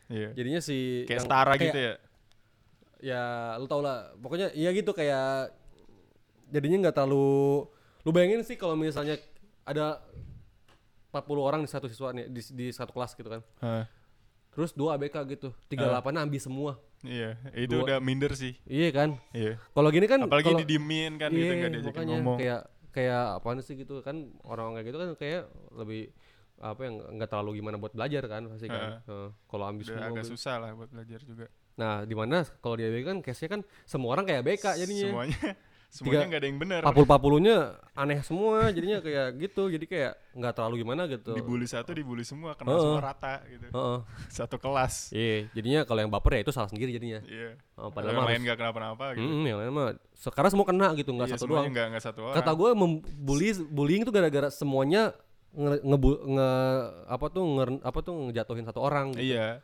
Iya. 0.09 0.29
jadinya 0.33 0.57
si 0.59 1.05
Kayak 1.05 1.09
yang- 1.11 1.23
setara 1.23 1.51
kayak- 1.51 1.61
gitu 1.63 1.79
ya. 1.79 1.93
ya 2.99 3.23
lu 3.55 3.65
tau 3.65 3.79
lah 3.79 4.11
pokoknya 4.15 4.51
iya 4.51 4.69
gitu 4.71 4.91
kayak 4.91 5.53
jadinya 6.49 6.77
nggak 6.83 6.95
terlalu 6.95 7.63
lu 8.01 8.09
bayangin 8.09 8.41
sih 8.41 8.55
kalau 8.55 8.73
misalnya 8.73 9.15
ada 9.63 10.01
40 11.09 11.23
orang 11.39 11.61
di 11.61 11.69
satu 11.69 11.85
siswa 11.85 12.11
nih 12.11 12.27
di, 12.27 12.41
di 12.51 12.67
satu 12.69 12.91
kelas 12.91 13.13
gitu 13.13 13.29
kan 13.29 13.41
Ah, 13.59 13.85
terus 14.51 14.73
dua 14.73 14.93
ABK 14.93 15.15
gitu 15.31 15.49
38 15.67 15.79
nya 16.11 16.21
ambil 16.21 16.37
semua 16.39 16.71
iya, 16.99 17.37
itu 17.55 17.71
Dua. 17.71 17.85
udah 17.85 17.97
minder 17.99 18.33
sih. 18.33 18.53
iya 18.65 18.89
kan 18.89 19.15
Iya. 19.31 19.57
kalau 19.69 19.89
gini 19.89 20.05
kan 20.05 20.19
Apalagi 20.21 20.49
kalau- 20.49 20.59
didiemin 20.59 21.15
kan 21.15 21.29
gitu 21.29 21.45
iya, 21.45 21.53
nggak 21.55 21.71
diajakin 21.71 22.05
ngomong. 22.11 22.37
kayak 22.37 22.61
kayak 22.89 23.23
apaan 23.37 23.59
sih 23.59 23.73
gitu 23.75 24.01
kan 24.01 24.15
orang 24.43 24.73
kayak 24.73 24.85
gitu 24.85 24.97
kan 24.97 25.09
kayak 25.15 25.41
lebih 25.71 26.09
apa 26.61 26.81
yang 26.81 26.95
nggak 27.13 27.27
terlalu 27.27 27.51
gimana 27.55 27.75
buat 27.75 27.91
belajar 27.91 28.23
kan 28.25 28.43
pasti 28.45 28.67
kan 28.67 28.99
Heeh. 29.01 29.29
kalau 29.45 29.63
Udah 29.65 29.79
semua 29.81 30.07
agak 30.09 30.25
susah 30.25 30.55
lah 30.57 30.69
buat 30.73 30.89
belajar 30.89 31.19
juga. 31.21 31.45
nah 31.73 32.03
di 32.03 32.11
mana 32.11 32.43
kalau 32.59 32.75
di 32.75 32.83
ABK 32.83 33.03
kan 33.05 33.17
case 33.21 33.39
nya 33.39 33.49
kan 33.49 33.61
semua 33.83 34.09
orang 34.11 34.23
kayak 34.23 34.39
ABK 34.41 34.65
jadinya 34.75 35.07
Semuanya 35.09 35.39
semuanya 35.89 36.25
nggak 36.27 36.37
ada 36.37 36.47
yang 36.47 36.59
benar. 36.59 36.79
papul 36.83 37.01
papulunya 37.03 37.55
aneh 37.93 38.21
semua 38.21 38.69
jadinya 38.69 38.99
kayak 38.99 39.39
gitu 39.39 39.71
jadi 39.71 39.85
kayak 39.85 40.13
nggak 40.35 40.53
terlalu 40.53 40.75
gimana 40.79 41.07
gitu 41.07 41.33
Dibully 41.33 41.65
satu, 41.65 41.91
dibully 41.91 42.21
semua, 42.21 42.53
kena 42.53 42.69
Heeh. 42.69 42.83
semua 42.83 43.01
rata 43.01 43.33
gitu. 43.47 43.65
Heeh. 43.69 43.99
Satu 44.37 44.55
kelas. 44.55 45.09
iya 45.09 45.49
jadinya 45.49 45.81
kalau 45.83 45.99
yang 45.99 46.11
baper 46.11 46.37
ya 46.37 46.41
itu 46.43 46.51
salah 46.51 46.67
sendiri 46.67 46.91
jadinya 46.91 47.23
Iya. 47.25 47.57
Oh, 47.73 47.89
Padahal 47.89 47.89
padahal 47.89 48.05
yang 48.05 48.13
mah 48.13 48.21
lain 48.21 48.29
harus- 48.29 48.45
nggak 48.45 48.57
kenapa-napa 48.59 49.05
gitu. 49.15 49.25
Mm, 49.25 49.43
yang 49.45 49.57
lain 49.57 49.71
mah 49.71 49.89
sekarang 50.13 50.49
semua 50.51 50.65
kena 50.67 50.87
gitu 50.93 51.09
nggak 51.09 51.25
Iya, 51.25 51.33
satu 51.33 51.45
doang 51.47 51.65
nggak 51.65 51.85
nggak 51.89 52.03
satu 52.03 52.19
orang. 52.21 52.35
kata 52.37 52.51
gue 52.53 52.69
membully 52.75 53.49
bullying 53.65 54.03
tuh 54.03 54.11
gara-gara 54.11 54.49
semuanya 54.51 55.15
nge, 55.51 55.81
ngebu- 55.81 56.21
nge- 56.27 56.85
apa 57.07 57.25
tuh 57.27 57.43
nge- 57.47 57.81
apa 57.81 57.99
tuh 57.99 58.13
ngejatuhin 58.25 58.63
satu 58.63 58.79
orang 58.79 59.13
gitu. 59.13 59.33
Iya. 59.33 59.61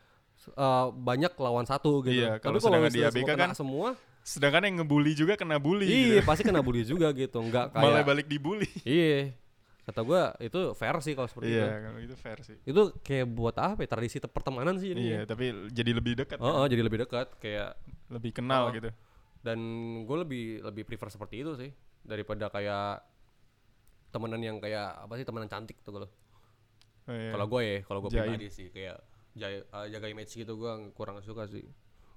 Eh, 0.47 0.87
banyak 0.91 1.31
lawan 1.35 1.63
satu 1.63 2.03
gitu 2.03 2.21
Iya, 2.21 2.37
tapi 2.37 2.59
kalau 2.59 2.77
di 2.85 3.01
ABK 3.01 3.31
kan 3.31 3.51
semua 3.51 3.95
Sedangkan 4.21 4.61
yang 4.63 4.81
ngebully 4.81 5.13
juga 5.13 5.33
kena 5.33 5.55
bully 5.55 5.85
iya 5.85 6.19
gitu. 6.19 6.25
pasti 6.25 6.41
kena 6.41 6.59
bully 6.59 6.81
juga 6.83 7.09
gitu 7.11 7.39
nggak 7.39 7.71
Malah 7.73 8.01
kayak 8.01 8.05
balik 8.05 8.27
dibully. 8.27 8.67
iya 8.83 9.31
kata 9.81 10.01
gue 10.01 10.21
itu 10.43 10.61
fair 10.73 10.97
sih 10.99 11.13
kalau 11.13 11.25
seperti 11.25 11.45
itu 11.47 11.61
Iya, 11.61 11.71
kalau 11.79 11.99
itu 11.99 12.15
fair 12.15 12.37
sih. 12.41 12.57
itu 12.59 12.81
kayak 12.99 13.25
buat 13.27 13.53
apa 13.55 13.79
ya 13.79 13.87
tradisi 13.87 14.17
te- 14.17 14.27
pertemanan 14.27 14.75
sih 14.75 14.91
jadinya. 14.91 15.13
Iya, 15.15 15.21
tapi 15.25 15.45
jadi 15.69 15.91
lebih 15.93 16.13
dekat. 16.15 16.37
Oh, 16.37 16.45
kan. 16.47 16.57
oh, 16.57 16.67
jadi 16.67 16.81
lebih 16.83 16.99
dekat 16.99 17.27
kayak 17.37 17.77
Lebih 18.07 18.31
kenal 18.35 18.69
Oh. 18.69 18.71
gitu. 18.71 18.89
dan 19.39 19.57
gue 20.03 20.17
lebih 20.19 20.43
lebih 20.63 20.83
prefer 20.83 21.07
seperti 21.07 21.35
itu 21.39 21.53
sih 21.55 21.69
daripada 22.01 22.49
kayak 22.49 23.01
temenan 24.15 24.39
yang 24.39 24.57
kayak 24.63 24.95
apa 25.03 25.19
sih 25.19 25.27
temenan 25.27 25.51
cantik 25.51 25.75
tuh 25.83 25.91
kalau. 25.91 26.07
Oh, 27.05 27.13
iya. 27.13 27.35
kalau 27.35 27.45
gue 27.51 27.61
ya 27.61 27.75
kalau 27.83 27.99
gue 28.01 28.11
pribadi 28.15 28.47
sih 28.49 28.71
kayak 28.71 28.97
jaya, 29.35 29.61
eh, 29.61 29.85
jaga 29.91 30.07
image 30.07 30.31
gitu 30.31 30.55
gue 30.55 30.71
kurang 30.95 31.19
suka 31.19 31.43
sih. 31.51 31.67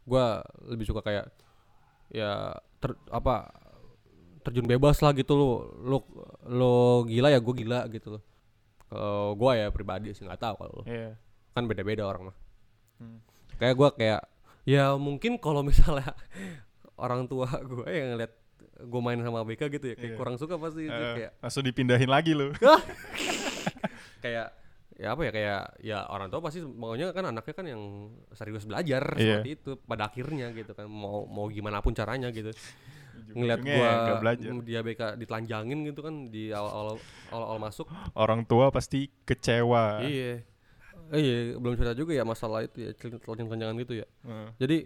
Gue 0.07 0.25
lebih 0.71 0.87
suka 0.87 1.03
kayak 1.03 1.27
ya 2.15 2.55
ter, 2.79 2.95
apa 3.11 3.51
terjun 4.47 4.65
bebas 4.65 5.03
lah 5.05 5.13
gitu 5.13 5.37
lo 5.37 5.51
lo 5.83 5.99
lo 6.49 6.75
gila 7.05 7.35
ya 7.35 7.43
gue 7.43 7.55
gila 7.67 7.91
gitu 7.91 8.17
loh. 8.17 8.23
Kalau 8.89 9.35
gue 9.35 9.51
ya 9.59 9.67
pribadi 9.75 10.15
sih 10.15 10.23
nggak 10.23 10.41
tahu 10.41 10.55
kalau 10.63 10.73
lo. 10.81 10.85
Iya. 10.87 11.19
kan 11.59 11.67
beda-beda 11.67 12.07
orang 12.07 12.31
mah. 12.31 12.37
Hmm. 13.03 13.19
kayak 13.59 13.75
gue 13.75 13.89
kayak 13.99 14.23
ya 14.63 14.95
mungkin 14.95 15.43
kalau 15.43 15.67
misalnya 15.67 16.15
orang 17.05 17.27
tua 17.27 17.51
gue 17.63 17.87
yang 17.91 18.15
ngeliat 18.15 18.33
gue 18.81 19.01
main 19.01 19.19
sama 19.19 19.43
BK 19.43 19.63
gitu 19.71 19.87
ya 19.87 19.95
kayak 19.95 20.13
Iya. 20.13 20.17
kurang 20.17 20.37
suka 20.37 20.55
pasti 20.55 20.85
itu 20.85 20.95
Eh, 20.95 21.15
kayak 21.17 21.33
langsung 21.39 21.63
dipindahin 21.63 22.07
lagi 22.07 22.33
lu. 22.33 22.55
kayak 24.25 24.47
ya 24.95 25.15
apa 25.15 25.23
ya 25.23 25.31
kayak 25.31 25.61
ya 25.79 25.99
orang 26.07 26.27
tua 26.27 26.41
pasti 26.41 26.59
maunya 26.61 27.11
kan 27.13 27.23
anaknya 27.25 27.55
kan 27.55 27.67
yang 27.67 27.83
serius 28.33 28.65
belajar 28.65 29.15
Iya. 29.15 29.39
seperti 29.39 29.51
itu 29.53 29.71
pada 29.81 30.07
akhirnya 30.07 30.51
gitu 30.53 30.73
kan 30.73 30.87
mau 30.87 31.23
mau 31.25 31.47
gimana 31.47 31.79
pun 31.79 31.93
caranya 31.93 32.31
gitu 32.31 32.51
ngeliat 33.29 33.61
Ujung-ujungnya 33.61 34.35
gua 34.35 34.63
dia 34.63 34.81
BK 34.81 35.03
ditelanjangin 35.17 35.79
gitu 35.85 36.01
kan 36.01 36.15
di 36.29 36.51
awal-awal 36.51 36.99
awal-awal 37.29 37.59
masuk 37.61 37.87
Orang 38.13 38.43
tua 38.43 38.71
pasti 38.71 39.07
kecewa. 39.23 40.03
iya 40.03 40.43
Eh, 41.09 41.19
iya 41.19 41.37
belum 41.55 41.73
cerita 41.73 41.95
juga 41.95 42.13
ya 42.13 42.21
masalah 42.21 42.63
itu 42.63 42.85
ya 42.85 42.91
telanjang-telanjangan 42.93 43.75
gitu 43.81 43.95
ya 43.97 44.07
Eh, 44.25 44.49
jadi 44.59 44.77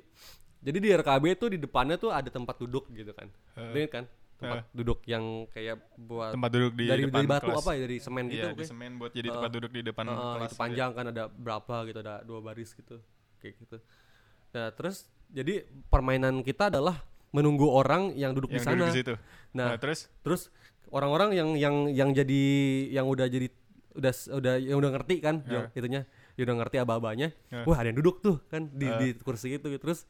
jadi 0.63 0.79
di 0.79 0.89
RKB 0.93 1.25
tuh 1.37 1.49
di 1.51 1.59
depannya 1.59 1.97
tuh 1.97 2.09
ada 2.09 2.27
tempat 2.27 2.57
duduk 2.57 2.87
gitu 2.91 3.11
kan. 3.11 3.27
Lu 3.55 3.77
ingat 3.77 3.93
kan 3.93 4.05
tempat 4.39 4.67
duduk 4.71 4.99
yang 5.05 5.23
kayak 5.49 5.79
buat 5.97 6.35
tempat 6.35 6.51
duduk 6.51 6.73
di 6.75 6.85
dari, 6.85 7.07
depan 7.07 7.15
dari 7.17 7.31
batu 7.31 7.47
kelas. 7.47 7.63
apa 7.63 7.71
ya 7.73 7.81
dari 7.81 7.97
semen 7.99 8.25
gitu 8.27 8.43
Iya, 8.43 8.59
di 8.59 8.65
semen 8.67 8.91
buat 8.99 9.11
jadi 9.13 9.29
tempat 9.31 9.51
duduk 9.53 9.71
di 9.71 9.81
depan 9.83 10.05
Heeh, 10.05 10.19
kelas. 10.19 10.43
itu 10.43 10.55
panjang 10.59 10.91
kan 10.91 11.05
ada 11.07 11.23
berapa 11.31 11.75
gitu 11.87 11.99
ada 12.01 12.15
dua 12.23 12.39
baris 12.43 12.75
gitu 12.75 12.99
kayak 13.39 13.55
gitu 13.57 13.77
nah 14.51 14.67
terus 14.69 15.07
jadi 15.31 15.63
permainan 15.87 16.43
kita 16.43 16.75
adalah 16.75 17.07
menunggu 17.31 17.71
orang 17.71 18.13
yang 18.13 18.35
duduk 18.35 18.51
Yang 18.51 18.59
di 18.59 18.67
sana 18.67 18.75
duduk 18.77 18.89
di 18.91 18.99
situ. 18.99 19.15
nah 19.55 19.67
Nah, 19.71 19.79
terus 19.79 20.11
terus 20.21 20.51
orang-orang 20.91 21.31
yang 21.33 21.49
yang 21.55 21.75
yang 21.89 22.11
jadi 22.11 22.43
yang 22.91 23.07
udah 23.07 23.31
jadi 23.31 23.47
udah 23.95 24.13
udah 24.43 24.55
yang 24.59 24.75
udah 24.77 24.91
ngerti 24.91 25.23
kan 25.23 25.47
Ya. 25.47 25.71
Jo, 25.71 25.79
itunya 25.79 26.03
yang 26.35 26.45
udah 26.51 26.57
ngerti 26.61 26.77
aba-abanya 26.79 27.31
Ya. 27.47 27.63
wah 27.63 27.79
ada 27.79 27.89
yang 27.89 27.99
duduk 28.03 28.19
tuh 28.19 28.43
kan 28.51 28.67
di, 28.75 28.91
Ya. 28.91 28.99
di 28.99 29.15
kursi 29.17 29.55
itu 29.55 29.71
terus 29.79 30.03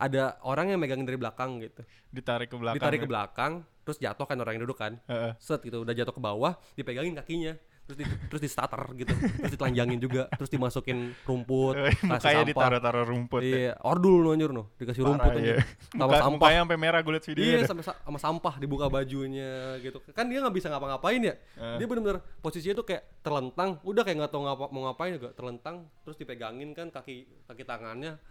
ada 0.00 0.22
orang 0.42 0.66
yang 0.68 0.78
megangin 0.78 1.04
dari 1.04 1.14
belakang 1.14 1.60
gitu 1.60 1.84
ditarik 2.08 2.48
ke 2.48 2.56
belakang. 2.56 2.80
ditarik 2.80 2.98
ke 2.98 3.04
ya. 3.04 3.10
belakang 3.10 3.52
terus 3.80 3.98
jatuh 3.98 4.24
kan 4.24 4.36
orang 4.36 4.56
yang 4.56 4.64
duduk 4.64 4.78
kan 4.78 4.96
Heeh. 5.04 5.36
set 5.36 5.60
gitu 5.60 5.76
udah 5.78 5.92
jatuh 5.92 6.10
ke 6.10 6.20
bawah 6.20 6.56
dipegangin 6.72 7.12
kakinya 7.14 7.52
terus 7.82 7.96
di, 7.96 8.04
terus 8.28 8.38
di 8.40 8.46
starter 8.46 8.78
gitu 8.94 9.10
terus 9.10 9.50
ditelanjangin 9.50 9.98
juga 9.98 10.30
terus 10.30 10.46
dimasukin 10.48 11.10
rumput 11.20 11.74
Eh, 11.74 11.90
Mukanya 12.00 12.46
ditaruh-taruh 12.46 13.02
rumput. 13.04 13.42
ya. 13.42 13.50
iya 13.50 13.72
ordul 13.82 14.22
no 14.22 14.30
anjir 14.30 14.48
no 14.48 14.70
dikasih 14.72 15.02
Parah, 15.02 15.10
rumput 15.10 15.32
iya. 15.34 15.42
aja 15.42 15.54
sama 15.90 15.98
Muka, 16.06 16.16
sampah 16.16 16.30
mukanya 16.30 16.58
sampai 16.62 16.78
merah 16.78 17.00
gue 17.00 17.12
liat 17.12 17.26
videonya. 17.26 17.50
iya 17.52 17.66
sama, 17.66 17.82
sa- 17.82 17.98
sama 18.00 18.18
sampah 18.20 18.54
dibuka 18.56 18.86
bajunya 18.86 19.50
gitu 19.78 19.98
kan 20.08 20.24
dia 20.24 20.38
nggak 20.38 20.54
bisa 20.54 20.68
ngapa-ngapain 20.68 21.20
ya 21.20 21.34
Eh. 21.34 21.76
dia 21.76 21.86
bener-bener 21.86 22.22
posisinya 22.38 22.74
tuh 22.74 22.86
kayak 22.86 23.02
terlentang 23.20 23.82
udah 23.82 24.02
kayak 24.02 24.16
nggak 24.18 24.30
tahu 24.30 24.42
ngapa 24.44 24.64
mau 24.70 24.82
ngapain 24.86 25.12
juga 25.12 25.28
terlentang 25.32 25.76
terus 26.00 26.14
dipegangin 26.14 26.70
kan 26.70 26.88
kaki 26.88 27.16
kaki 27.44 27.64
tangannya 27.64 28.22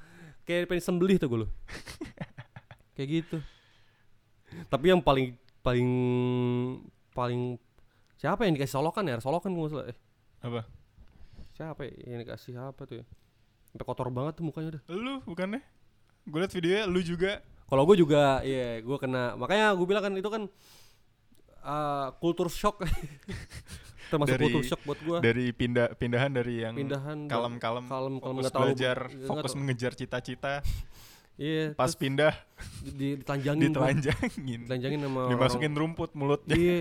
kayak 0.49 0.65
pengen 0.65 0.81
sembelih 0.81 1.21
tuh 1.21 1.29
gue 1.29 1.39
loh 1.45 1.51
kayak 2.97 3.09
gitu. 3.21 3.37
Tapi 4.65 4.85
yang 4.89 4.97
paling 4.97 5.37
paling 5.61 5.89
paling 7.13 7.61
siapa 8.17 8.49
yang 8.49 8.57
dikasih 8.57 8.81
solokan 8.81 9.05
ya? 9.05 9.21
Solokan 9.21 9.53
gue 9.53 9.69
salah 9.69 9.87
eh. 9.93 9.97
Apa? 10.41 10.65
siapa 11.59 11.83
ya 11.83 12.15
yang 12.15 12.23
dikasih 12.23 12.55
apa 12.57 12.81
tuh 12.87 13.03
ya? 13.03 13.05
Sampai 13.69 13.85
kotor 13.85 14.09
banget 14.09 14.41
tuh 14.41 14.49
mukanya 14.49 14.79
udah. 14.79 14.83
Lu 14.89 15.13
bukannya? 15.27 15.61
Gue 16.25 16.39
liat 16.41 16.53
videonya 16.55 16.83
lu 16.89 16.99
juga. 17.05 17.45
kalau 17.69 17.85
gue 17.85 18.01
juga 18.01 18.41
iya 18.41 18.81
gue 18.81 18.97
kena. 18.97 19.37
Makanya 19.37 19.77
gue 19.77 19.85
bilang 19.85 20.01
kan 20.01 20.13
itu 20.17 20.29
kan 20.33 20.43
uh, 21.61 22.07
kultur 22.17 22.49
shock 22.49 22.81
termasuk 24.09 24.33
Dari- 24.33 24.45
kultur 24.47 24.63
shock 24.65 24.81
buat 24.83 24.99
gue 24.99 25.17
Dari 25.21 25.45
pindah 25.51 25.87
pindahan 25.93 26.31
dari 26.31 26.53
yang 26.59 26.73
pindahan 26.73 27.17
kalem-kalem 27.25 27.85
kalem 27.85 27.85
kalem 27.87 28.13
fokus 28.19 28.45
terlalu 28.49 28.67
belajar, 28.67 28.97
fokus 29.23 29.51
terlalu- 29.53 29.59
mengejar 29.61 29.91
cita-cita. 29.93 30.53
iya 31.39 31.71
Pas 31.71 31.87
terus 31.87 31.95
pindah 31.95 32.33
di, 32.81 32.91
di- 32.91 33.15
ditelanjangin 33.15 33.69
ditelanjangin. 33.69 34.59
ditelanjangin 34.65 34.99
sama 35.01 35.21
Dimasukin 35.29 35.73
rumput 35.73 36.09
mulutnya. 36.13 36.51
orang- 36.51 36.65
iya. 36.65 36.77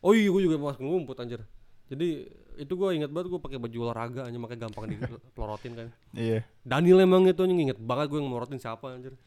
Oh 0.00 0.12
iya 0.12 0.28
gue 0.28 0.42
juga 0.42 0.56
masukin 0.56 0.86
rumput 0.86 1.16
anjir. 1.18 1.40
Jadi 1.88 2.08
itu 2.56 2.72
gue 2.72 2.88
inget 2.92 3.08
banget 3.08 3.28
gue 3.28 3.40
pakai 3.40 3.56
baju 3.56 3.78
olahraga 3.82 4.22
aja 4.22 4.36
makanya 4.36 4.60
gampang 4.64 4.84
dipelorotin 4.88 5.72
kan. 5.80 5.88
Iya. 6.12 6.46
Daniel 6.62 7.00
emang 7.00 7.24
itu 7.24 7.36
anjing. 7.36 7.60
Inget 7.66 7.78
banget 7.78 8.08
gue 8.08 8.16
yang 8.16 8.28
ngelorotin 8.28 8.56
siapa 8.56 8.94
anjir. 8.94 9.18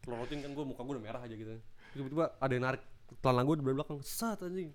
Pelorotin 0.00 0.40
kan 0.40 0.50
gue 0.50 0.64
muka 0.64 0.80
gue 0.80 0.92
udah 0.92 1.04
merah 1.04 1.20
aja 1.20 1.32
gitu. 1.32 1.56
Tiba-tiba 1.90 2.36
ada 2.36 2.52
yang 2.52 2.64
narik 2.64 2.82
celana 3.18 3.42
gue 3.42 3.54
dari 3.56 3.74
belakang. 3.74 3.98
Sat 4.00 4.40
anjing. 4.40 4.70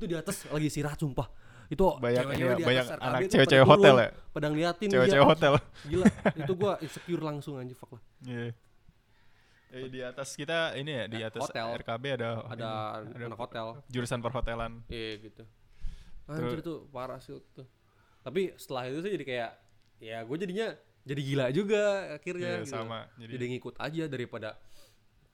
Itu 0.00 0.06
di 0.06 0.16
atas 0.16 0.48
lagi 0.48 0.66
istirahat 0.66 0.96
sumpah 0.96 1.28
Itu 1.68 1.84
Banyak 1.94 2.24
cewek-cewek 2.24 2.40
ini 2.50 2.62
ya, 2.62 2.66
banyak 2.66 2.86
anak 2.96 3.18
tuh 3.20 3.30
cewek-cewek 3.30 3.66
hotel 3.68 3.94
ya? 3.94 4.08
Pada 4.32 4.46
ngeliatin 4.48 4.88
Cewek-cewek 4.88 5.20
dia. 5.20 5.30
hotel. 5.30 5.52
Gila 5.84 6.06
itu 6.34 6.52
gue 6.56 6.72
insecure 6.80 7.22
langsung 7.22 7.54
anjir 7.54 7.76
fuck 7.76 7.92
lah 7.92 8.02
Iya. 8.24 8.56
Eh, 9.70 9.86
di 9.86 10.00
atas 10.00 10.34
kita 10.34 10.74
ini 10.74 10.90
ya 10.90 11.04
di 11.06 11.16
Ya, 11.16 11.28
atas 11.28 11.46
hotel. 11.46 11.66
RKB 11.78 12.04
ada 12.16 12.42
Ada 12.48 12.70
ini, 13.06 13.22
anak 13.22 13.38
hotel 13.38 13.66
jurusan 13.86 14.18
perhotelan. 14.18 14.82
Iya 14.88 15.10
gitu 15.20 15.42
Anjir 16.26 16.58
itu 16.58 16.74
parah 16.88 17.20
sih 17.20 17.38
tuh 17.52 17.68
Tapi 18.20 18.56
setelah 18.56 18.88
itu 18.88 18.98
sih 19.00 19.12
jadi 19.12 19.24
kayak 19.24 19.50
Ya 20.00 20.18
gue 20.20 20.36
jadinya 20.36 20.68
jadi 21.00 21.20
gila 21.22 21.46
juga 21.50 21.82
akhirnya 22.12 22.50
Iya, 22.50 22.62
gitu. 22.62 22.76
sama. 22.76 23.08
Jadi, 23.16 23.30
jadi 23.32 23.44
ngikut 23.48 23.74
aja 23.78 24.04
daripada 24.04 24.48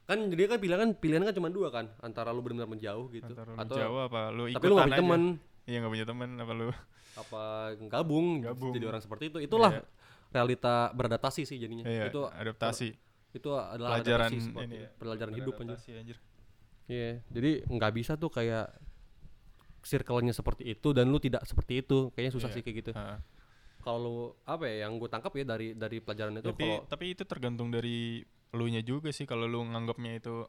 kan 0.07 0.19
jadi 0.27 0.43
kan 0.47 0.59
pilihan 0.59 0.89
pilihan 0.95 1.23
kan 1.23 1.35
cuma 1.35 1.49
dua 1.49 1.69
kan 1.69 1.91
antara 1.99 2.31
lu 2.31 2.39
benar-benar 2.39 2.71
menjauh 2.71 3.11
gitu 3.11 3.27
antara 3.29 3.51
lu 3.51 3.59
atau 3.59 3.77
jauh 3.77 3.99
apa 4.01 4.21
lu 4.31 4.45
ikutan 4.47 4.57
tapi 4.57 4.67
lu 4.67 4.75
gak 4.75 4.85
punya 4.85 4.95
aja. 4.95 5.03
temen 5.03 5.23
Iya 5.67 5.77
gak 5.83 5.93
punya 5.93 6.07
temen 6.07 6.29
apa 6.37 6.53
lu? 6.53 6.69
apa 7.17 7.43
gabung, 7.83 8.27
Gabung. 8.41 8.71
jadi 8.71 8.87
orang 8.87 9.01
seperti 9.01 9.25
itu 9.29 9.39
itulah 9.41 9.73
Iya. 9.73 9.83
realita 10.31 10.75
beradaptasi 10.93 11.43
sih 11.43 11.57
jadinya 11.57 11.83
Iya, 11.83 12.07
itu 12.07 12.23
adaptasi. 12.23 12.89
itu 13.33 13.49
adalah 13.51 13.99
Pelajaran 13.99 14.31
adaptasi 14.31 14.65
ini 14.65 14.77
ya, 14.79 14.89
pelajaran 14.95 15.33
hidup 15.35 15.55
anjir 15.57 16.19
iya 16.87 17.11
jadi 17.27 17.51
nggak 17.67 17.93
bisa 17.93 18.15
tuh 18.15 18.29
kayak 18.29 18.69
circle-nya 19.81 20.31
seperti 20.31 20.67
itu 20.69 20.89
dan 20.91 21.07
lu 21.07 21.19
tidak 21.19 21.43
seperti 21.43 21.81
itu 21.81 22.11
kayaknya 22.11 22.33
susah 22.33 22.49
Iya. 22.49 22.55
sih 22.55 22.63
kayak 22.63 22.77
gitu 22.77 22.91
Ha. 22.93 23.19
kalau 23.81 23.99
lu 23.99 24.15
apa 24.45 24.67
ya 24.67 24.85
yang 24.85 24.97
gue 24.97 25.07
tangkap 25.07 25.31
ya 25.33 25.45
dari 25.47 25.73
dari 25.73 25.99
pelajaran 25.99 26.37
itu 26.37 26.49
Tapi 26.49 26.63
kalau 26.65 26.87
tapi 26.87 27.05
itu 27.09 27.23
tergantung 27.23 27.69
dari 27.69 28.23
lu 28.53 28.67
nya 28.67 28.81
juga 28.81 29.11
sih 29.11 29.25
kalau 29.25 29.45
lu 29.45 29.65
nganggapnya 29.65 30.17
itu 30.17 30.47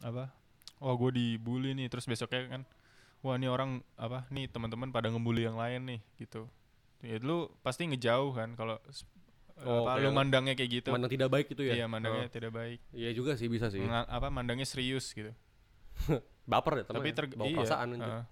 apa? 0.00 0.32
Wah, 0.80 0.94
gue 0.94 1.10
dibully 1.12 1.74
nih 1.74 1.88
terus 1.88 2.04
besoknya 2.04 2.48
kan 2.48 2.62
wah 3.20 3.36
ini 3.36 3.46
orang 3.46 3.84
apa 3.94 4.24
nih 4.28 4.48
teman-teman 4.48 4.88
pada 4.88 5.12
ngebully 5.12 5.44
yang 5.44 5.54
lain 5.54 5.84
nih 5.86 6.00
gitu. 6.16 6.48
Ya 7.00 7.16
lu 7.18 7.52
pasti 7.60 7.84
ngejauh 7.84 8.32
kan 8.32 8.52
kalau 8.54 8.80
Oh, 9.60 9.84
apa 9.84 10.00
lu 10.00 10.08
mandangnya 10.08 10.56
kayak 10.56 10.70
gitu. 10.72 10.88
mandang 10.88 11.12
tidak 11.12 11.28
baik 11.28 11.52
itu 11.52 11.60
ya 11.60 11.76
Iya, 11.76 11.84
mandangnya 11.84 12.24
Oh, 12.24 12.32
tidak 12.32 12.48
baik. 12.48 12.80
iya 12.96 13.12
juga 13.12 13.36
sih 13.36 13.44
bisa 13.44 13.68
sih 13.68 13.84
Nga- 13.84 14.08
apa 14.08 14.32
mandangnya 14.32 14.64
serius 14.64 15.12
gitu. 15.12 15.36
baper 16.48 16.80
ya 16.80 16.84
tapi 16.88 17.12
ya, 17.12 17.14
ter 17.14 17.24
bawa 17.28 17.44
iya, 17.44 17.56
perasaan 17.60 17.88
heeh. 17.92 18.24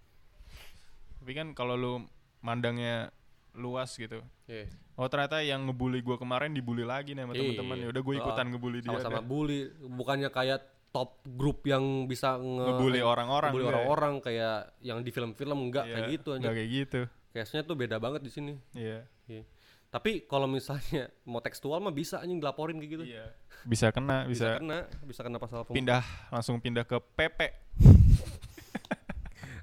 tapi 1.21 1.33
kan 1.37 1.53
kalau 1.53 1.77
lu 1.77 1.93
mandangnya 2.41 3.13
luas 3.53 3.93
gitu 3.93 4.25
Iya. 4.49 4.73
Oh 4.99 5.07
ternyata 5.07 5.39
yang 5.41 5.63
ngebully 5.63 6.01
gua 6.01 6.17
kemarin 6.17 6.51
dibully 6.51 6.83
lagi 6.83 7.15
nih 7.15 7.23
sama 7.23 7.33
Iya. 7.33 7.41
teman-teman 7.41 7.77
ya 7.79 7.89
udah 7.89 8.03
gue 8.03 8.15
ikutan 8.17 8.43
Ah, 8.43 8.51
ngebully 8.51 8.79
dia 8.79 8.89
sama-sama 8.93 9.21
bully 9.21 9.61
bukannya 9.81 10.29
kayak 10.29 10.61
top 10.89 11.11
grup 11.25 11.63
yang 11.63 11.85
bisa 12.05 12.35
nge 12.35 12.65
ngebully 12.67 13.01
orang-orang 13.01 13.51
ngebully 13.51 13.65
ya? 13.65 13.71
orang-orang 13.71 14.15
kayak 14.19 14.57
yang 14.81 14.99
di 14.99 15.11
film-film 15.11 15.59
enggak 15.63 15.85
Iya, 15.85 15.95
kayak 15.95 16.09
gitu 16.13 16.31
enggak 16.35 16.55
kayak 16.55 16.71
gitu 16.75 17.01
Case-nya 17.29 17.63
tuh 17.63 17.77
beda 17.77 17.97
banget 17.97 18.21
di 18.21 18.31
sini. 18.31 18.53
iya 18.73 19.05
Iya. 19.27 19.45
Tapi 19.89 20.25
kalau 20.25 20.45
misalnya 20.45 21.09
mau 21.25 21.39
tekstual 21.39 21.79
mah 21.79 21.89
bisa 21.91 22.19
anjing 22.19 22.37
dilaporin 22.37 22.77
kayak 22.77 22.91
gitu. 22.91 23.05
iya 23.07 23.31
bisa 23.63 23.89
kena 23.89 24.25
Bisa, 24.25 24.45
bisa, 24.49 24.59
kena, 24.59 24.79
bisa 25.03 25.21
kena 25.23 25.39
pasal 25.39 25.63
pem- 25.63 25.77
pindah 25.77 26.03
langsung 26.29 26.59
pindah 26.59 26.83
ke 26.83 26.97
PP 27.15 27.39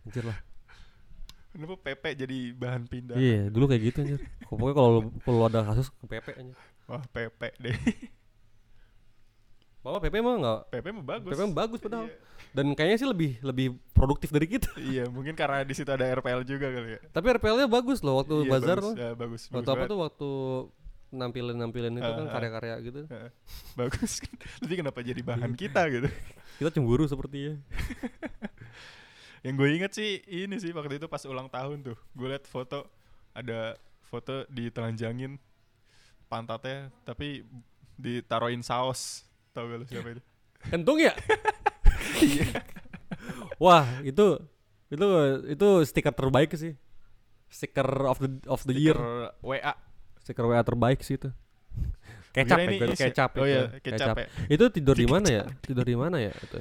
Anjir 0.01 0.23
lah. 0.23 0.37
Kenapa 1.55 1.75
PP 1.79 2.03
jadi 2.17 2.37
bahan 2.53 2.83
pindah 2.83 3.15
Iya, 3.15 3.47
dulu 3.47 3.65
kayak 3.65 3.81
gitu 3.85 3.97
anjir. 4.01 4.19
Pokoknya 4.43 4.75
kalau 4.75 4.91
kalau 5.19 5.41
ada 5.45 5.63
kasus 5.63 5.87
ke 5.89 6.05
PP 6.05 6.27
anjir. 6.35 6.57
wah 6.85 7.03
PP 7.07 7.41
deh 7.57 7.77
Bahwa 9.79 9.97
PP 9.99 10.15
mah 10.17 10.33
enggak 10.35 10.59
PP 10.71 10.85
mah 10.91 11.05
bagus 11.07 11.29
PP 11.29 11.41
mah 11.43 11.55
bagus 11.55 11.79
padahal. 11.79 12.05
Iya. 12.05 12.17
Dan 12.51 12.65
kayaknya 12.71 12.97
sih 12.97 13.07
lebih 13.07 13.31
lebih 13.39 13.65
produktif 13.91 14.29
dari 14.29 14.47
kita. 14.47 14.69
iya 14.91 15.05
mungkin 15.05 15.31
karena 15.31 15.61
di 15.61 15.71
situ 15.71 15.87
ada 15.87 16.03
RPL 16.09 16.41
juga 16.43 16.67
kali 16.67 16.89
ya 16.91 17.01
Tapi 17.07 17.25
RPL-nya 17.31 17.67
bagus 17.67 18.01
loh 18.01 18.17
waktu 18.17 18.35
Iya, 18.35 18.49
bazar 18.49 18.77
bagus, 18.77 18.87
tuh. 18.87 18.93
ya, 18.97 19.09
bagus 19.13 19.41
Waktu 19.45 19.53
bagus 19.55 19.65
apa 19.65 19.75
banget. 19.77 19.89
tuh 19.89 19.99
waktu 20.01 20.29
nampilin-nampilin 21.07 21.93
itu 21.93 22.03
kan 22.03 22.17
Ah, 22.17 22.27
ah. 22.27 22.33
karya-karya 22.33 22.75
gitu. 22.81 22.99
Heeh. 23.05 23.29
bagus 23.73 24.11
tapi 24.59 24.73
kenapa 24.75 24.99
jadi 24.99 25.21
bahan 25.21 25.53
kita 25.53 25.81
gitu 25.89 26.09
Kita 26.55 26.69
cemburu 26.71 27.05
sepertinya. 27.05 27.53
Yang 29.45 29.53
gue 29.53 29.69
inget 29.69 29.93
sih 29.93 30.25
ini 30.25 30.58
sih 30.58 30.73
waktu 30.73 30.97
itu 30.97 31.05
pas 31.05 31.21
ulang 31.29 31.45
tahun 31.47 31.86
tuh 31.86 31.97
gue 32.17 32.27
liat 32.27 32.49
foto 32.49 32.89
ada 33.38 33.77
foto 34.10 34.49
ditelanjangin 34.49 35.38
pantatnya 36.25 36.89
tapi 37.05 37.45
ditaruhin 37.95 38.65
saus 38.65 39.23
tau 39.53 39.69
gak 39.69 39.77
lu 39.79 39.86
siapa 39.86 40.17
itu 40.17 40.23
Kentung 40.69 40.97
ya? 40.97 41.13
Wah, 43.63 43.86
itu 44.01 44.41
itu 44.89 45.05
itu 45.49 45.67
stiker 45.86 46.13
terbaik 46.13 46.53
sih. 46.58 46.73
Stiker 47.49 48.10
of 48.10 48.17
the 48.19 48.29
of 48.49 48.62
the 48.65 48.73
year. 48.73 48.97
Stiker 48.97 49.45
WA 49.45 49.73
Stiker 50.25 50.45
WA 50.49 50.62
terbaik 50.65 50.99
sih 51.05 51.21
itu. 51.21 51.29
Kecap 52.36 52.58
ya, 52.67 52.67
is 52.67 52.99
ya? 52.99 53.08
kecap 53.08 53.31
Oh 53.39 53.47
itu. 53.47 53.51
iya, 53.55 53.63
kecap 53.79 54.15
ya. 54.19 54.27
Itu 54.51 54.67
tidur 54.67 54.97
di 54.97 55.08
mana 55.08 55.27
ya? 55.31 55.43
Tidur 55.63 55.88
di 55.88 55.95
mana 55.95 56.19
ya 56.19 56.36
itu? 56.36 56.60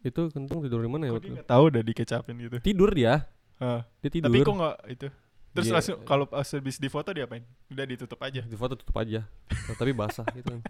Itu 0.00 0.32
kentung 0.32 0.64
tidur 0.64 0.80
di 0.80 0.88
mana 0.88 1.08
ya 1.08 1.12
Kok 1.12 1.22
dia 1.22 1.44
tahu 1.44 1.62
udah 1.68 1.82
dikecapin 1.84 2.34
gitu. 2.40 2.56
Tidur 2.64 2.90
dia. 2.96 3.28
Hah. 3.60 3.84
Dia 4.00 4.10
tidur. 4.10 4.32
Tapi 4.32 4.40
kok 4.40 4.56
nggak 4.56 4.76
itu? 4.88 5.06
Terus 5.50 5.66
Dia- 5.66 5.74
langsung 5.76 5.96
kalau 6.06 6.24
pas 6.30 6.46
habis 6.46 6.76
difoto 6.78 7.10
diapain? 7.10 7.42
Udah 7.68 7.84
ditutup 7.84 8.20
aja. 8.22 8.40
di 8.40 8.56
foto 8.56 8.78
tutup 8.78 8.96
aja. 8.96 9.26
Tapi 9.80 9.92
basah 9.92 10.24
gitu 10.32 10.56
kan. 10.56 10.60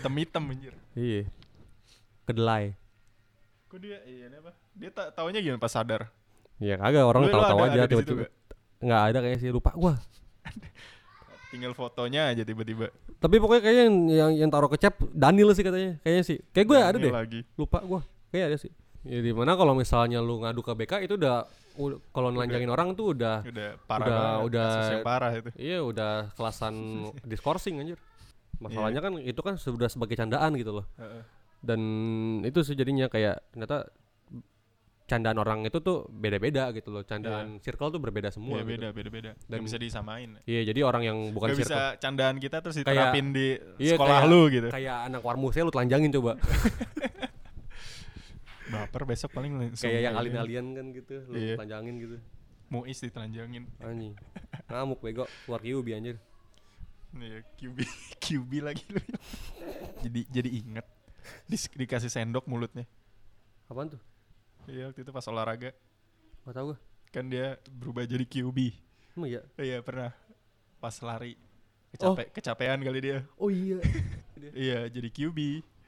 Hitam-hitam 0.00 0.42
anjir. 0.50 0.74
Iya. 0.96 1.28
Kedelai. 2.26 2.74
Kok 3.70 3.78
dia 3.78 4.02
iya 4.08 4.26
apa? 4.34 4.50
Dia 4.74 4.90
tak 4.90 5.14
taunya 5.14 5.38
gimana 5.38 5.62
pas 5.62 5.70
sadar? 5.70 6.10
Ya 6.58 6.74
kagak 6.76 7.06
orang 7.06 7.30
tahu-tahu 7.30 7.58
aja 7.62 7.86
tiba-tiba. 7.86 8.26
nggak? 8.26 8.32
Nggak 8.80 9.02
ada 9.06 9.18
kayaknya 9.22 9.38
sih 9.38 9.50
lupa 9.54 9.70
gua. 9.76 9.94
Tinggal 11.50 11.72
fotonya 11.72 12.30
aja 12.30 12.42
tiba-tiba. 12.42 12.94
Tapi 13.18 13.36
pokoknya 13.36 13.60
kayaknya 13.60 13.84
yang 13.84 13.96
yang, 14.08 14.30
yang 14.46 14.50
taruh 14.50 14.70
kecap 14.70 14.94
Daniel 15.10 15.50
sih 15.50 15.60
katanya. 15.60 15.98
Kayaknya 16.00 16.24
sih. 16.24 16.38
Kayak 16.50 16.66
gue 16.66 16.78
ada 16.78 16.96
deh. 16.96 17.12
lagi. 17.12 17.40
Lupa 17.54 17.82
gua. 17.82 18.00
Kayak 18.30 18.44
ada 18.46 18.56
sih. 18.56 18.70
Ya 19.02 19.18
di 19.18 19.32
mana 19.32 19.54
kalau 19.54 19.72
misalnya 19.72 20.20
lu 20.20 20.38
ngadu 20.38 20.60
ke 20.60 20.72
BK 20.74 20.92
itu 21.02 21.16
udah, 21.16 21.48
kalau 22.10 22.28
nelanjangin 22.28 22.68
orang 22.68 22.92
tuh 22.92 23.16
udah 23.16 23.40
Udah 23.42 23.70
parah 23.82 24.04
Udah- 24.04 24.14
banget. 24.14 24.44
udah- 24.46 24.90
yang 24.92 25.02
parah 25.02 25.30
itu. 25.34 25.50
iya 25.56 25.78
udah 25.80 26.12
kelasan 26.32 26.74
diskorsing 27.30 27.80
anjir. 27.80 27.98
Masalahnya 28.56 29.00
kan 29.00 29.16
itu 29.16 29.40
kan 29.40 29.56
sudah 29.56 29.88
sebagai 29.88 30.14
candaan 30.14 30.52
gitu 30.54 30.70
loh. 30.70 30.86
Heeh. 30.96 31.22
Dan 31.60 31.80
itu 32.44 32.60
sih 32.60 32.72
jadinya 32.72 33.08
kayak 33.08 33.40
ternyata 33.50 33.88
candaan 35.10 35.34
orang 35.36 35.66
itu 35.66 35.82
tuh 35.82 36.06
beda-beda 36.06 36.70
gitu 36.70 36.88
loh. 36.88 37.02
Candaan 37.02 37.58
circle 37.58 37.90
tuh 37.90 37.98
berbeda 37.98 38.30
semua. 38.30 38.56
Iya 38.56 38.62
gitu. 38.62 38.70
beda 38.78 38.88
beda-beda. 38.94 39.30
Gak 39.34 39.50
Dan- 39.50 39.66
bisa 39.66 39.74
disamain. 39.76 40.38
Iya, 40.46 40.70
jadi 40.70 40.80
orang 40.86 41.02
yang 41.02 41.18
bukan 41.34 41.50
Gak 41.50 41.66
circle 41.66 41.74
bisa 41.74 41.98
candaan 41.98 42.36
kita 42.38 42.62
terus 42.62 42.78
Kayak- 42.78 42.86
diterapin 43.10 43.26
di 43.34 43.46
Iya, 43.76 43.98
sekolah 43.98 44.18
kayak- 44.22 44.30
lu 44.30 44.40
gitu. 44.48 44.68
kayak 44.70 44.96
anak 45.10 45.20
warmusnya 45.20 45.62
lu 45.66 45.72
telanjangin 45.74 46.10
coba. 46.14 46.32
Baper 48.70 49.02
besok 49.02 49.34
paling 49.34 49.74
kayak 49.74 50.00
yang 50.00 50.14
alien-alien 50.14 50.66
kan 50.72 50.86
gitu, 50.94 51.14
lu 51.26 51.34
Iya. 51.34 51.54
telanjangin 51.58 51.94
gitu. 51.98 52.16
Muis 52.70 53.02
ditelanjangin. 53.02 53.66
Anjing. 53.82 54.14
Ngamuk 54.70 55.02
bego, 55.02 55.26
keluar 55.42 55.58
QB 55.58 55.86
anjir. 55.90 56.16
Iya, 57.10 57.42
QB 57.58 57.78
QB 58.22 58.50
lagi 58.62 58.86
lu. 58.86 59.02
jadi 60.00 60.20
jadi 60.30 60.50
inget 60.54 60.86
Dis- 61.50 61.66
dikasih 61.68 62.06
sendok 62.06 62.46
mulutnya. 62.46 62.86
Apaan 63.66 63.90
tuh? 63.90 64.00
Iya, 64.68 64.90
waktu 64.92 65.00
itu 65.04 65.10
pas 65.12 65.24
olahraga 65.28 65.70
Gak 66.44 66.54
tau 66.56 66.72
gua. 66.72 66.78
kan 67.10 67.24
dia 67.26 67.58
berubah 67.68 68.06
jadi 68.06 68.22
QB. 68.24 68.58
Emang 69.18 69.28
iya? 69.28 69.42
Iya, 69.58 69.82
pernah 69.82 70.14
pas 70.78 70.94
lari. 71.04 71.36
Kecape 71.90 72.30
kecapean 72.30 72.80
kali 72.80 72.98
dia. 73.02 73.18
Oh 73.36 73.50
iya. 73.50 73.78
Iya, 74.40 74.88
jadi 74.88 75.12
QB. 75.12 75.38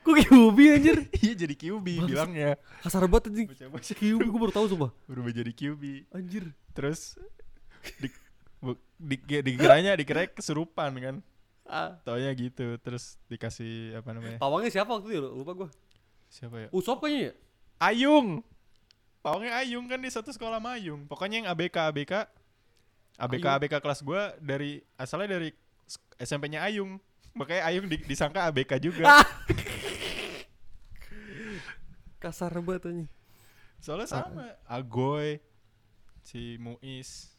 Kok 0.04 0.16
QB 0.28 0.58
anjir? 0.76 0.96
Iya, 1.24 1.34
jadi 1.46 1.54
QB 1.56 1.86
bilangnya. 2.04 2.60
Kasar 2.84 3.08
banget 3.08 3.32
anjing. 3.32 3.48
QB 3.80 4.20
gua 4.28 4.40
baru 4.44 4.52
tahu 4.52 4.66
sumpah. 4.68 4.90
berubah 5.08 5.32
jadi 5.32 5.52
QB. 5.56 6.12
Anjir. 6.12 6.52
Terus 6.76 7.16
di, 7.96 8.12
bu, 8.60 8.76
di, 9.00 9.16
dikiranya 9.16 9.96
dikira 9.96 10.28
kesurupan 10.28 10.92
kan. 11.00 11.16
Ah. 11.64 11.96
Taunya 12.04 12.28
gitu. 12.36 12.76
Terus 12.84 13.16
dikasih 13.32 13.96
apa 13.96 14.12
namanya? 14.12 14.36
Pawangnya 14.36 14.68
siapa 14.68 14.92
waktu 14.92 15.16
itu? 15.16 15.30
Lupa 15.32 15.52
gua. 15.56 15.68
Siapa 16.28 16.56
ya? 16.60 16.68
Usop 16.76 17.00
kayaknya 17.00 17.32
ya? 17.32 17.32
Ayung. 17.80 18.44
Pawangnya 19.22 19.54
Ayung 19.54 19.86
kan 19.86 20.02
di 20.02 20.10
satu 20.10 20.34
sekolah 20.34 20.58
sama 20.58 20.74
Ayung. 20.74 21.06
Pokoknya 21.06 21.42
yang 21.42 21.48
ABK 21.54 21.94
ABK 21.94 22.12
ABK 23.22 23.46
Ayung. 23.46 23.54
ABK 23.62 23.74
kelas 23.78 24.02
gua 24.02 24.34
dari 24.42 24.82
asalnya 24.98 25.38
dari 25.38 25.54
SMP-nya 26.18 26.66
Ayung. 26.66 26.98
Makanya 27.32 27.70
Ayung 27.70 27.86
di- 27.86 28.02
disangka 28.02 28.50
ABK 28.50 28.82
juga. 28.82 29.06
Kasar 32.22 32.54
banget 32.62 32.90
anjing. 32.90 33.10
Soalnya 33.82 34.06
sama 34.10 34.58
Agoy 34.66 35.38
si 36.22 36.54
Muis. 36.58 37.34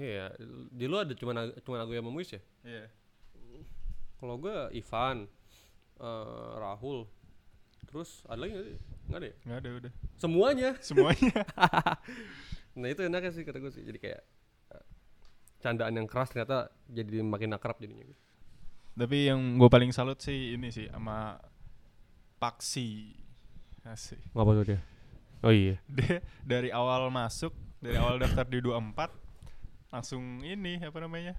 Iya, 0.00 0.32
di 0.72 0.88
lu 0.88 0.96
ada 0.96 1.12
cuman 1.12 1.52
cuman 1.60 1.80
aku 1.84 1.92
yang 1.92 2.08
memuis 2.08 2.32
ya? 2.32 2.40
Iya. 2.64 2.88
Kalau 4.16 4.40
gua 4.40 4.72
Ivan, 4.72 5.28
eh, 6.00 6.52
Rahul, 6.56 7.04
terus 7.84 8.24
ada 8.24 8.40
lagi 8.40 8.56
nggak 8.56 8.66
sih? 8.72 8.78
Nggak 9.08 9.18
ada 9.18 9.26
ya? 9.26 9.36
Nggak 9.44 9.58
ada 9.58 9.68
udah. 9.78 9.92
Semuanya. 10.18 10.70
Semuanya. 10.80 11.40
Nah 12.72 12.88
itu 12.88 13.04
enaknya 13.04 13.36
sih 13.36 13.44
kata 13.44 13.60
gue 13.60 13.68
sih. 13.68 13.84
Jadi 13.84 14.00
kayak 14.00 14.24
eh, 14.72 14.84
candaan 15.60 15.92
yang 15.92 16.08
keras 16.08 16.32
ternyata 16.32 16.72
jadi 16.88 17.20
makin 17.20 17.52
akrab 17.52 17.76
jadinya. 17.76 18.00
gitu. 18.00 18.16
Tapi 18.96 19.28
yang 19.28 19.60
gue 19.60 19.68
paling 19.68 19.92
salut 19.92 20.16
sih 20.24 20.56
ini 20.56 20.72
sih 20.72 20.88
sama 20.88 21.36
Paksi. 22.40 23.12
Asik. 23.84 24.18
Ngapa 24.32 24.50
tuh 24.56 24.64
dia? 24.72 24.80
Oh 25.44 25.52
iya. 25.52 25.76
Dia 25.84 26.24
dari 26.46 26.72
awal 26.72 27.10
masuk, 27.12 27.52
dari 27.76 28.00
awal 28.00 28.16
daftar 28.16 28.46
di 28.46 28.62
24 28.64 29.10
langsung 29.92 30.40
ini 30.40 30.80
apa 30.80 30.96
namanya? 31.02 31.36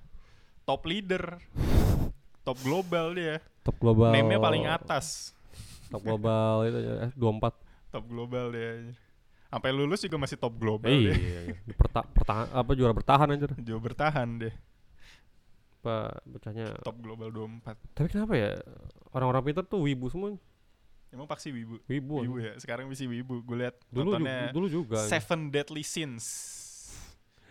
Top 0.69 0.85
leader. 0.85 1.41
Top 2.45 2.59
global 2.61 3.15
dia. 3.15 3.41
Top 3.63 3.79
global. 3.79 4.11
Name-nya 4.11 4.37
paling 4.37 4.67
atas. 4.67 5.31
Top 5.93 6.01
global 6.09 6.65
itu 6.65 6.79
ya, 6.81 6.93
eh, 7.05 7.11
24. 7.13 7.93
Top 7.93 8.05
global 8.09 8.45
dia. 8.49 8.89
Sampai 9.47 9.69
lulus 9.69 10.01
juga 10.01 10.17
masih 10.17 10.33
top 10.33 10.57
global 10.57 10.89
Eh, 10.89 11.13
iya, 11.13 11.13
iya. 11.45 11.55
Perta 11.77 12.01
pertahan 12.01 12.49
apa 12.49 12.71
juara 12.73 12.89
bertahan 12.89 13.29
anjir. 13.29 13.53
Jauh 13.61 13.77
bertahan 13.77 14.25
deh. 14.41 14.53
Apa 15.79 16.17
bacanya. 16.25 16.73
Top 16.81 16.97
global 16.97 17.29
24. 17.29 17.77
Tapi 17.93 18.07
kenapa 18.09 18.33
ya 18.33 18.57
orang-orang 19.13 19.45
pintar 19.45 19.63
tuh 19.63 19.85
wibu 19.85 20.09
semua. 20.09 20.33
Emang 21.13 21.29
Paksi 21.29 21.53
wibu. 21.53 21.77
Wibu. 21.85 22.25
Wibu 22.25 22.37
ya. 22.41 22.57
Sekarang 22.57 22.89
bisa 22.89 23.05
wibu. 23.05 23.45
Gue 23.45 23.61
lihat 23.61 23.77
Dulu 23.93 24.17
ju- 24.17 24.49
dulu 24.49 24.67
juga. 24.71 24.97
Seven 25.05 25.53
Deadly 25.53 25.85
Sins. 25.85 26.25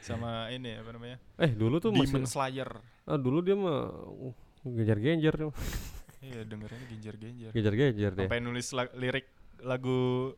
Sama 0.03 0.51
ini 0.51 0.75
apa 0.75 0.91
namanya? 0.91 1.23
Eh, 1.39 1.55
dulu 1.55 1.79
tuh 1.79 1.95
Demon 1.95 2.27
masih 2.27 2.35
Slayer. 2.35 2.67
ah, 3.07 3.15
dulu 3.15 3.39
dia 3.39 3.55
mah 3.55 3.87
uh, 4.03 4.35
genjar-genjar 4.67 5.39
tuh. 5.39 5.55
Iya 6.23 6.41
dengerinnya 6.43 6.87
genjer-genjer. 6.89 7.51
Genjar-genjar 7.51 8.11
deh. 8.15 8.25
Sampai 8.25 8.39
nulis 8.39 8.67
la- 8.71 8.95
lirik 8.95 9.27
lagu 9.59 10.31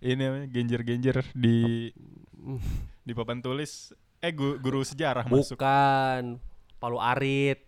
ini 0.00 0.18
namanya 0.18 0.46
genjer-genjer 0.46 1.16
di 1.32 1.88
di 3.00 3.12
papan 3.12 3.38
tulis. 3.38 3.94
Eh 4.18 4.30
gu- 4.30 4.58
guru 4.58 4.82
sejarah 4.82 5.24
masuk. 5.24 5.54
Bukan. 5.54 6.42
Palu 6.76 6.98
Arit. 6.98 7.62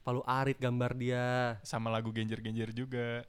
Palu 0.00 0.22
Arit 0.24 0.56
gambar 0.56 0.94
dia. 0.94 1.26
Sama 1.62 1.88
lagu 1.88 2.08
genjer-genjer 2.08 2.70
juga. 2.72 3.26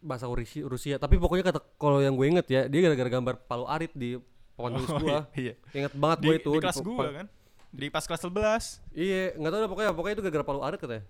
bahasa 0.00 0.28
Rusia, 0.28 0.60
Rusia. 0.62 1.00
tapi 1.00 1.16
pokoknya 1.16 1.48
kata 1.48 1.64
kalau 1.74 1.96
yang 1.96 2.12
gue 2.12 2.28
inget 2.28 2.44
ya 2.44 2.68
dia 2.68 2.80
gara-gara 2.82 3.08
gambar 3.10 3.40
Palu 3.42 3.64
Arit 3.64 3.88
di 3.90 4.20
papan 4.52 4.76
tulis 4.76 4.90
Oh, 4.90 5.00
gua 5.00 5.18
iya. 5.32 5.56
inget 5.72 5.96
banget 5.96 6.18
Di, 6.20 6.26
gue 6.28 6.34
itu 6.36 6.50
di 6.50 6.60
kelas 6.60 6.78
gua 6.78 7.06
kan. 7.14 7.26
Di 7.72 7.86
pas 7.88 8.04
kelas 8.04 8.20
11. 8.20 8.84
iya 8.92 9.32
nggak 9.32 9.48
tahu 9.48 9.60
dah 9.60 9.70
pokoknya 9.72 9.90
pokoknya 9.90 10.14
itu 10.14 10.22
gara-gara 10.22 10.44
Palu 10.44 10.60
Arit 10.60 10.76
katanya 10.76 11.08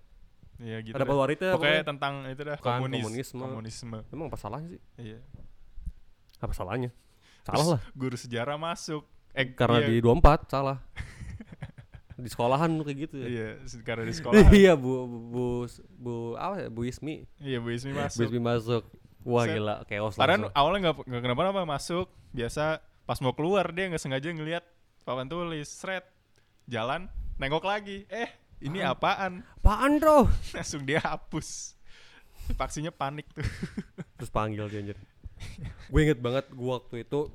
Iya 0.56 0.76
gitu. 0.80 0.94
ada 0.94 1.04
Aritnya 1.04 1.50
Pokoknya 1.50 1.56
pokoknya 1.56 1.82
tentang 1.84 2.14
itu 2.26 2.42
dah 2.42 2.56
Bukan, 2.56 2.72
komunis, 2.76 3.02
komunisme. 3.02 3.40
komunisme. 3.40 3.98
emang 4.08 4.26
apa 4.28 4.38
salahnya 4.38 4.68
sih 4.70 4.80
Iya. 4.96 5.18
apa 6.38 6.52
salahnya 6.52 6.90
Terus 7.42 7.56
salah 7.56 7.68
lah 7.74 7.80
Guru 7.92 8.14
sejarah 8.14 8.56
masuk. 8.56 9.02
Eh 9.32 9.50
karena 9.50 9.82
iya, 9.82 9.88
di 9.90 9.98
24 9.98 10.46
salah 10.46 10.78
di 12.14 12.30
sekolahan 12.30 12.70
lu 12.70 12.86
kayak 12.86 12.98
gitu 13.04 13.16
ya 13.18 13.26
Iya, 13.26 13.48
karena 13.82 14.06
di 14.06 14.14
sekolah. 14.22 14.46
iya 14.54 14.78
bu 14.78 14.92
bu 15.26 15.44
bu 15.90 16.14
apa 16.38 16.62
ya 16.62 16.68
bu 16.70 16.86
Ismi 16.86 17.26
iya, 17.42 17.58
Bu 17.58 17.74
Ismi 17.74 17.90
bu 17.90 18.00
masuk. 18.00 18.22
Ismi 18.22 18.38
masuk 18.40 18.82
wah 19.26 19.42
Set. 19.42 19.58
gila 19.58 19.74
chaos 19.84 20.14
Padahal 20.14 20.46
awalnya 20.52 20.78
nggak 20.86 20.96
nggak 21.02 21.22
kenapa-napa 21.22 21.66
masuk, 21.66 22.06
biasa 22.30 22.78
pas 23.02 23.18
mau 23.18 23.34
keluar 23.34 23.66
dia 23.68 23.90
nggak 23.90 23.98
sengaja 23.98 24.30
ngelihat 24.30 24.62
papan 25.02 25.26
tulis, 25.26 25.66
seret, 25.66 26.06
jalan, 26.64 27.10
nengok 27.36 27.60
lagi, 27.60 28.06
eh 28.08 28.30
ini 28.64 28.80
apaan? 28.80 29.44
apaan 29.60 30.00
bro 30.00 30.24
Langsung 30.56 30.82
dia 30.82 30.98
hapus. 30.98 31.76
Paksinya 32.56 32.90
panik 32.90 33.28
tuh. 33.30 33.44
terus 34.16 34.28
panggil 34.28 34.68
dia 34.68 34.80
anjir 34.80 34.98
gue 35.90 36.00
inget 36.00 36.20
banget 36.22 36.46
gue 36.48 36.70
waktu 36.70 37.04
itu 37.04 37.28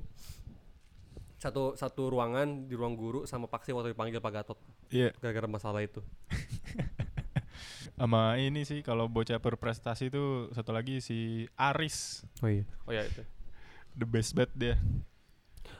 satu 1.36 1.72
satu 1.72 2.10
ruangan 2.10 2.66
di 2.66 2.74
ruang 2.74 2.96
guru 2.96 3.22
sama 3.24 3.46
Paksi 3.46 3.70
waktu 3.72 3.92
dipanggil 3.92 4.18
Pak 4.18 4.32
Gatot 4.32 4.58
Iya. 4.90 5.14
gara-gara 5.20 5.46
masalah 5.46 5.84
itu 5.84 6.00
Sama 8.00 8.40
ini 8.40 8.64
sih 8.64 8.80
kalau 8.80 9.12
bocah 9.12 9.36
berprestasi 9.36 10.08
tuh 10.08 10.48
satu 10.56 10.72
lagi 10.72 11.04
si 11.04 11.44
Aris, 11.52 12.24
oh 12.40 12.48
iya 12.48 12.64
oh 12.88 12.92
iya 12.96 13.04
itu 13.04 13.20
the 13.92 14.08
best 14.08 14.32
bet 14.32 14.48
dia. 14.56 14.80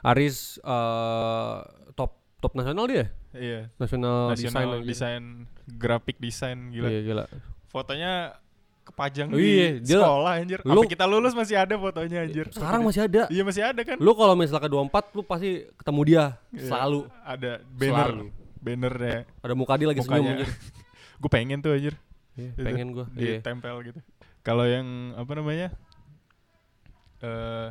Aris 0.05 0.61
eh, 0.61 1.59
top 1.97 2.20
top 2.41 2.53
nasional 2.53 2.85
dia 2.85 3.13
Iya. 3.31 3.69
nasional, 3.77 4.33
desain 4.33 4.51
Nasional 4.51 4.71
anjir. 4.75 4.89
desain, 4.89 5.23
grafik 5.71 6.17
desain 6.17 6.59
gila. 6.69 6.89
iya 6.89 7.01
gila 7.03 7.25
Fotonya 7.67 8.35
kepajang 8.83 9.31
Oh 9.31 9.37
di 9.37 9.47
iya, 9.47 9.69
dia- 9.79 10.01
sekolah 10.01 10.33
anjir. 10.35 10.59
lu- 10.61 10.73
Sampai 10.75 10.91
kita 10.91 11.05
lulus 11.07 11.33
masih 11.33 11.57
ada 11.57 11.75
fotonya 11.77 12.19
anjir. 12.23 12.47
sekarang 12.51 12.83
masih 12.83 13.03
ada 13.03 13.23
Iya 13.27 13.43
masih 13.43 13.63
ada 13.63 13.81
kan? 13.81 13.97
lu 13.97 14.13
kalau 14.13 14.35
misalnya 14.35 14.61
ke 14.61 14.71
24 14.71 15.15
lu 15.15 15.23
pasti 15.23 15.51
ketemu 15.73 16.01
dia 16.03 16.25
Iya, 16.51 16.67
selalu 16.67 17.01
ada 17.23 17.53
banner 17.71 18.09
Selalu. 18.11 18.27
bannernya 18.59 19.19
ada 19.39 19.55
muka 19.55 19.75
dia 19.75 19.87
lagi 19.87 20.01
senyum 20.01 20.11
mukanya 20.17 20.33
anjir 20.35 20.49
gue 21.21 21.31
pengen 21.31 21.59
tuh 21.61 21.73
anjir 21.73 21.95
Iya, 22.33 22.51
Itu, 22.51 22.63
pengen 22.63 22.87
gua. 22.91 23.07
Iya. 23.13 23.39
ditempel 23.39 23.75
gitu 23.85 24.01
kalau 24.41 24.65
yang 24.65 24.87
apa 25.15 25.33
namanya 25.35 25.69
eh 27.21 27.69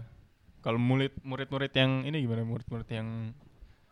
kalau 0.59 0.77
murid 0.77 1.15
murid-murid 1.21 1.71
yang 1.73 2.03
ini 2.03 2.21
gimana 2.21 2.43
murid-murid 2.43 2.87
yang 2.87 3.33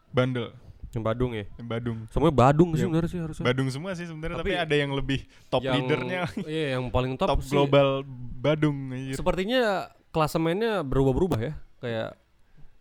bandel 0.10 0.54
Yang 0.98 1.06
Badung 1.06 1.32
ya. 1.32 1.46
yang 1.54 1.68
Badung 1.68 1.98
Semuanya 2.10 2.36
Badung 2.36 2.70
sih 2.70 2.76
Yang 2.76 2.90
sebenarnya 2.90 3.10
sih 3.10 3.20
harusnya. 3.22 3.46
Badung 3.46 3.70
semua 3.70 3.92
sih 3.94 4.06
sebenarnya 4.06 4.36
tapi, 4.36 4.50
Tapi 4.50 4.60
ada 4.60 4.76
yang 4.76 4.92
lebih 4.92 5.20
top 5.48 5.62
Yang- 5.62 5.76
leadernya 5.78 6.22
Iya, 6.44 6.66
yang 6.74 6.84
paling 6.90 7.14
top, 7.16 7.30
top, 7.30 7.40
sih. 7.42 7.54
global 7.54 8.02
Badung 8.36 8.78
anjir 8.90 9.14
Sepertinya 9.14 9.62
klasemennya 10.10 10.82
berubah-berubah 10.82 11.40
ya. 11.40 11.54
Kayak 11.78 12.10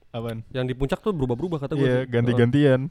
apaan 0.08 0.40
yang 0.48 0.64
di 0.64 0.72
puncak 0.72 0.98
tuh 0.98 1.12
berubah-berubah 1.12 1.60
kata 1.60 1.76
gue. 1.76 1.84
iya 1.84 2.00
ganti-gantian 2.02 2.88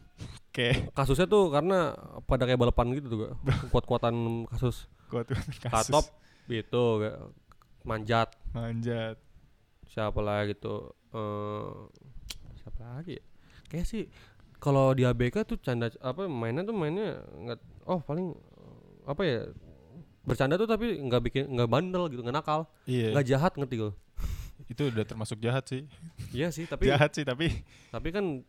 kayak 0.52 0.94
Kasusnya 0.94 1.26
tuh 1.26 1.50
karena 1.50 1.98
pada 2.22 2.46
kayak 2.46 2.62
balapan 2.62 2.94
gitu 2.94 3.08
tuh, 3.10 3.18
kuat-kuatan 3.74 4.14
kasus. 4.48 4.86
kuat 5.10 5.26
kasus 5.26 5.58
Katop 5.60 6.06
gitu, 6.46 7.02
kayak 7.02 7.18
manjat. 7.82 8.30
manjat 8.52 9.18
Siapa 9.86 10.18
lagi 10.18 10.54
gitu. 10.54 10.94
eh 11.12 11.74
siapa 12.56 12.82
lagi 12.84 13.18
ya? 13.18 13.24
Kayak 13.66 13.86
sih 13.86 14.04
kalau 14.65 14.97
di 14.97 15.06
ABK 15.06 15.45
tuh 15.45 15.62
canda 15.62 15.93
apa 16.01 16.25
mainnya 16.25 16.65
tuh 16.65 16.73
mainnya 16.73 17.21
nggak 17.38 17.60
oh 17.86 18.01
paling 18.01 18.34
apa 19.06 19.21
ya 19.21 19.39
bercanda 20.25 20.58
tuh 20.58 20.65
tapi 20.65 20.97
nggak 20.97 21.21
bikin 21.21 21.43
nggak 21.54 21.69
bandel 21.69 22.10
gitu 22.10 22.25
nggak 22.25 22.34
nakal. 22.34 22.65
Iya. 22.89 23.13
Nggak 23.13 23.25
jahat 23.30 23.54
ngerti 23.54 23.75
gue 23.78 23.91
itu 24.73 24.82
udah 24.89 25.06
termasuk 25.06 25.38
jahat 25.38 25.69
sih. 25.69 25.86
Iya 26.34 26.49
sih 26.49 26.65
tapi 26.65 26.89
jahat 26.89 27.13
sih 27.13 27.21
tapi 27.21 27.54
tapi 27.93 28.10
kan 28.10 28.41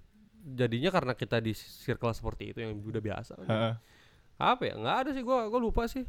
jadinya 0.46 0.88
karena 0.88 1.12
kita 1.12 1.36
di 1.42 1.52
circle 1.52 2.16
seperti 2.16 2.56
itu 2.56 2.64
yang 2.64 2.80
udah 2.80 3.02
biasa. 3.04 3.34
Kan. 3.36 3.76
apa 4.36 4.62
ya 4.68 4.76
nggak 4.76 4.96
ada 5.04 5.10
sih 5.16 5.24
gua 5.24 5.48
gua 5.48 5.60
lupa 5.60 5.84
sih. 5.84 6.04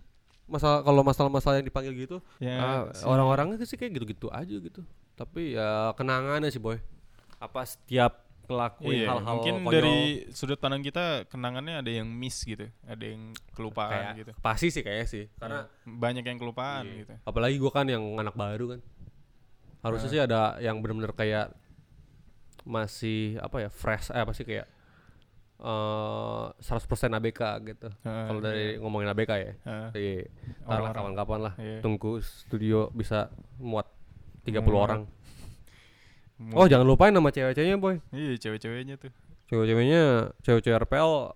Masalah 0.48 0.80
kalau 0.80 1.04
masalah-masalah 1.04 1.60
yang 1.60 1.68
dipanggil 1.68 1.92
gitu 1.92 2.18
ya 2.40 2.56
ah, 2.56 2.82
si- 2.96 3.04
orang-orangnya 3.04 3.60
sih 3.68 3.76
kayak 3.76 4.00
gitu-gitu 4.00 4.32
aja 4.32 4.56
gitu. 4.56 4.80
Tapi 5.20 5.60
ya 5.60 5.92
kenangannya 5.96 6.48
sih 6.48 6.60
boy. 6.60 6.80
Apa 7.40 7.68
setiap 7.68 8.27
ngelakuin 8.48 8.96
Iya, 8.96 9.08
hal-hal 9.12 9.34
mungkin 9.36 9.54
konyol 9.60 9.74
dari 9.74 9.98
sudut 10.32 10.56
pandang 10.56 10.80
kita 10.80 11.28
kenangannya 11.28 11.78
ada 11.78 11.92
yang 11.92 12.08
miss 12.08 12.42
gitu, 12.42 12.64
ada 12.82 13.04
yang 13.04 13.36
kelupaan 13.52 13.92
kayak 13.92 14.16
gitu. 14.18 14.32
pasti 14.40 14.68
sih 14.70 14.82
kayaknya 14.82 15.06
sih 15.06 15.26
karena 15.36 15.60
banyak 15.84 16.24
yang 16.24 16.38
kelupaan 16.38 16.84
Iya. 16.84 16.96
gitu. 17.04 17.14
apalagi 17.22 17.56
gua 17.58 17.72
kan 17.74 17.86
yang 17.86 18.04
anak 18.16 18.34
baru 18.34 18.66
kan 18.72 18.80
harusnya 19.78 20.10
sih 20.10 20.20
ada 20.20 20.56
yang 20.58 20.80
benar-benar 20.80 21.12
kayak 21.12 21.52
masih 22.64 23.36
apa 23.38 23.64
ya 23.64 23.70
fresh 23.70 24.10
eh 24.10 24.20
apa 24.20 24.32
sih 24.32 24.44
kayak 24.44 24.68
eh 25.58 26.46
100% 26.54 26.88
ABK 27.14 27.42
gitu 27.66 27.90
Heeh, 28.02 28.26
kalau 28.28 28.40
dari 28.40 28.66
ngomongin 28.78 29.10
ABK 29.10 29.32
ya 29.34 29.54
Heeh. 29.60 29.90
Iya, 29.94 30.24
ntar 30.64 30.94
kapan-kapan 30.94 31.40
lah 31.42 31.54
Iya. 31.58 31.80
tunggu 31.82 32.20
studio 32.22 32.92
bisa 32.92 33.28
muat 33.58 33.88
30 34.44 34.64
Muat. 34.64 34.84
orang 34.84 35.02
Mu- 36.38 36.54
oh 36.56 36.66
jangan 36.66 36.86
lupain 36.86 37.10
nama 37.10 37.28
cewek-ceweknya 37.28 37.78
boy 37.78 37.98
Iya, 38.10 38.38
cewek-ceweknya 38.38 38.96
tuh. 38.96 39.10
cewek-ceweknya 39.48 40.02
cewek-cewek 40.40 40.78
RPL 40.80 41.34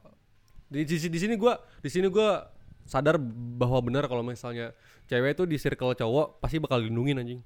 di 0.67 0.81
di, 0.83 0.95
di 0.99 1.19
sini 1.19 1.35
gua 1.35 1.53
di 1.79 1.87
sini 1.87 2.05
gua 2.05 2.47
sadar 2.83 3.17
bahwa 3.55 3.81
benar 3.81 4.05
kalau 4.05 4.21
misalnya 4.21 4.71
cewek 5.05 5.33
itu 5.33 5.43
di 5.43 5.57
circle 5.57 5.93
cowok 5.93 6.37
pasti 6.37 6.57
bakal 6.57 6.79
dilindungin 6.79 7.17
anjing 7.17 7.41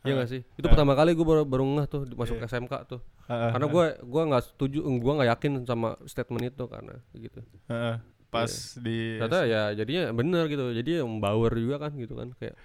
Iya 0.00 0.16
gak 0.16 0.30
sih? 0.30 0.40
Itu 0.54 0.64
Ah. 0.64 0.72
pertama 0.72 0.96
kali 0.96 1.12
gue 1.12 1.20
baru, 1.22 1.44
baru 1.44 1.60
ngeh 1.60 1.84
tuh 1.84 2.08
masuk 2.10 2.40
Iya. 2.40 2.48
SMK 2.48 2.72
tuh. 2.88 3.04
Heeh, 3.28 3.52
Karena 3.52 3.66
gue 3.68 3.84
gua 4.02 4.22
nggak 4.26 4.42
setuju, 4.46 4.80
gue 4.80 5.12
nggak 5.12 5.28
yakin 5.28 5.52
sama 5.62 6.00
statement 6.04 6.40
itu 6.46 6.64
karena 6.64 6.94
gitu. 7.12 7.40
heeh. 7.66 7.96
pas 8.30 8.48
di 8.78 9.18
Ternyata 9.18 9.44
ya 9.44 9.62
jadinya 9.74 10.08
bener 10.10 10.48
gitu. 10.48 10.72
Jadi 10.72 10.90
ya 10.96 11.04
membaur 11.04 11.52
juga 11.52 11.76
kan 11.78 11.92
gitu 11.92 12.14
kan 12.14 12.32
kayak 12.32 12.56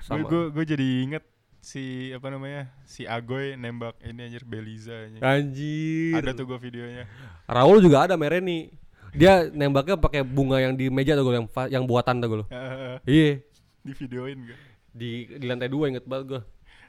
sama. 0.00 0.26
gue 0.26 0.50
gue 0.50 0.64
jadi 0.66 0.86
inget 1.06 1.22
si 1.62 2.10
apa 2.10 2.26
namanya 2.26 2.66
si 2.82 3.06
Agoy 3.06 3.54
nembak 3.54 3.94
ini 4.02 4.26
anjir 4.26 4.42
Beliza 4.42 5.06
anjir. 5.06 5.22
Anjir. 5.22 6.12
Ada 6.18 6.34
tuh 6.34 6.44
gue 6.44 6.58
videonya. 6.58 7.06
Raul 7.46 7.78
juga 7.78 8.04
ada 8.04 8.18
Mereni. 8.18 8.74
Dia 9.12 9.46
nembaknya 9.46 9.94
pakai 9.94 10.20
bunga 10.20 10.58
yang 10.58 10.74
di 10.74 10.88
meja 10.88 11.14
tuh 11.14 11.22
gue 11.22 11.34
yang 11.36 11.46
yang 11.70 11.84
buatan 11.84 12.18
tuh 12.18 12.28
gue. 12.28 12.46
Heeh, 12.48 12.96
Iya. 13.14 13.32
di 13.80 13.92
videoin 13.94 14.38
gue. 14.42 14.58
Di 14.90 15.10
di 15.38 15.46
lantai 15.46 15.68
dua 15.68 15.86
inget 15.86 16.02
banget 16.02 16.26
gue. 16.28 16.42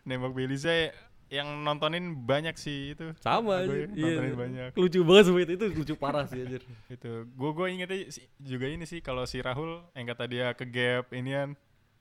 Nembak 0.04 0.34
Beliza 0.34 0.90
yang 1.30 1.62
nontonin 1.62 2.14
banyak 2.20 2.56
sih 2.56 2.94
itu. 2.94 3.14
Sama 3.20 3.62
Agoy 3.62 3.86
nontonin 3.88 4.36
banyak. 4.36 4.70
Lucu 4.74 5.00
banget 5.04 5.24
semua 5.28 5.42
itu. 5.42 5.54
Itu 5.54 5.66
lucu 5.70 5.94
parah 5.94 6.26
sih 6.26 6.42
anjir. 6.42 6.64
itu 6.96 7.12
gue 7.28 7.50
gue 7.52 7.68
ingetnya 7.70 8.00
si- 8.10 8.26
juga 8.40 8.66
ini 8.66 8.84
sih 8.84 9.00
kalau 9.00 9.22
si 9.24 9.38
Rahul 9.38 9.86
yang 9.94 10.08
kata 10.08 10.24
dia 10.26 10.48
ke 10.52 10.66
gap 10.66 11.12
inian 11.12 11.54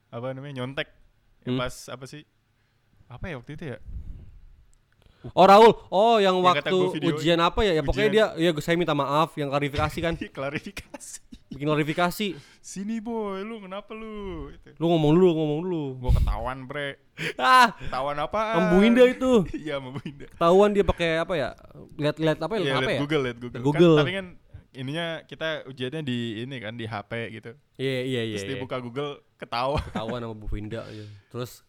apa 0.08 0.32
namanya 0.32 0.64
nyontek 0.64 0.88
yang 1.42 1.58
Hmm. 1.58 1.58
pas 1.58 1.74
apa 1.90 2.06
sih 2.06 2.22
apa 3.12 3.24
ya 3.26 3.36
waktu 3.36 3.52
itu 3.54 3.64
ya 3.68 3.78
Oh 5.30 5.46
Raul, 5.46 5.70
oh 5.86 6.18
yang, 6.18 6.34
Yang 6.34 6.66
waktu 6.66 6.76
gua 6.98 7.14
ujian 7.14 7.38
apa 7.38 7.62
ya? 7.62 7.78
Ya 7.78 7.82
pokoknya 7.86 8.10
dia, 8.10 8.24
Ujian. 8.34 8.58
ya 8.58 8.58
saya 8.58 8.74
minta 8.74 8.90
maaf, 8.90 9.30
yang 9.38 9.54
klarifikasi 9.54 9.98
kan, 10.02 10.18
klarifikasi 10.34 11.22
bikin 11.46 11.68
klarifikasi. 11.68 12.26
sini 12.58 12.98
boy 12.98 13.44
lu 13.44 13.60
kenapa 13.60 13.92
lu 13.92 14.48
itu 14.48 14.72
Lu 14.80 14.88
ngomong 14.88 15.12
dulu, 15.14 15.28
ngomong 15.30 15.60
dulu. 15.62 15.84
gue 16.00 16.10
ketahuan 16.16 16.58
bre 16.66 16.98
Ah, 17.36 17.70
ketahuan 17.76 18.18
apa 18.18 18.66
Bu 18.66 18.82
Indah 18.82 19.06
itu. 19.06 19.46
iya 19.54 19.78
Bu 19.78 19.94
Indah 20.00 20.26
Ketahuan 20.26 20.72
dia 20.72 20.82
pakai 20.82 21.20
apa 21.20 21.34
ya? 21.36 21.54
Lihat-lihat 21.94 22.38
apa 22.40 22.52
ya? 22.56 22.58
Iya, 22.58 22.72
apa 22.72 22.82
liat 22.82 22.90
ya? 22.90 23.00
Google 23.04 23.22
liat 23.22 23.38
Google, 23.38 23.62
Google. 23.62 23.94
Kan, 23.94 24.00
tapi 24.00 24.12
kan 24.16 24.26
ininya 24.72 25.06
kita 25.22 25.48
ujiannya 25.68 26.00
di 26.00 26.18
ini 26.40 26.56
kan 26.56 26.74
di 26.74 26.88
HP 26.88 27.10
gitu 27.30 27.50
Iya, 27.76 27.98
iya, 28.02 28.20
iya. 28.24 28.34
terus 28.34 28.42
iya. 28.42 28.52
dibuka 28.56 28.76
Google 28.80 29.10
ketawa 29.36 29.78
Ketahuan 29.84 30.18
sama 30.18 30.34
Bu 30.34 30.46
Vinda 30.48 30.82
aja. 30.82 31.04
Terus 31.28 31.62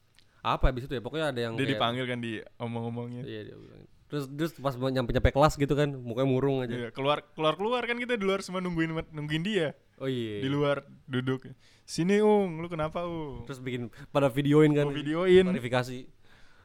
apa 0.44 0.70
habis 0.70 0.84
itu 0.84 0.92
ya? 0.92 1.00
Pokoknya 1.00 1.32
ada 1.32 1.40
yang 1.40 1.54
dia 1.56 1.64
kayak- 1.64 1.74
dipanggil 1.80 2.06
kan 2.06 2.20
di 2.20 2.32
omong-omongnya 2.60 3.24
Iya, 3.24 3.42
dia 3.48 3.56
bilang. 3.56 3.88
Terus 4.12 4.30
terus 4.30 4.52
pas 4.60 4.76
nyampe 4.78 5.10
nyampe 5.10 5.32
kelas 5.32 5.58
gitu 5.58 5.74
kan, 5.74 5.90
mukanya 5.90 6.30
murung 6.30 6.62
aja. 6.62 6.76
Iya, 6.76 6.90
keluar 6.94 7.26
keluar 7.34 7.56
keluar 7.56 7.82
kan 7.82 7.98
kita 7.98 8.14
di 8.14 8.22
luar 8.22 8.44
semua 8.44 8.62
nungguin 8.62 8.94
nungguin 9.10 9.42
dia 9.42 9.74
Oh 9.98 10.06
iya. 10.06 10.44
di 10.44 10.50
luar 10.52 10.84
duduk 11.08 11.50
sini 11.84 12.22
ung 12.22 12.60
lu 12.60 12.68
kenapa 12.68 13.04
ung 13.04 13.44
Terus 13.44 13.58
bikin 13.58 13.88
pada 14.12 14.28
videoin 14.30 14.70
kan. 14.72 14.86
Gua 14.86 14.94
videoin 14.94 15.46
Klarifikasi. 15.48 16.00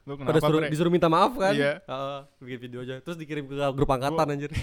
lu 0.05 0.13
Pada 0.15 0.21
kenapa 0.35 0.41
suruh, 0.43 0.61
bre 0.61 0.69
disuruh 0.69 0.93
minta 0.93 1.09
maaf 1.09 1.33
kan? 1.37 1.53
Iya. 1.53 1.81
Heeh, 1.85 2.19
bikin 2.41 2.59
video 2.61 2.79
aja. 2.83 3.01
Terus 3.01 3.17
dikirim 3.17 3.45
ke 3.45 3.55
grup 3.73 3.89
angkatan 3.89 4.27
anjir. 4.29 4.51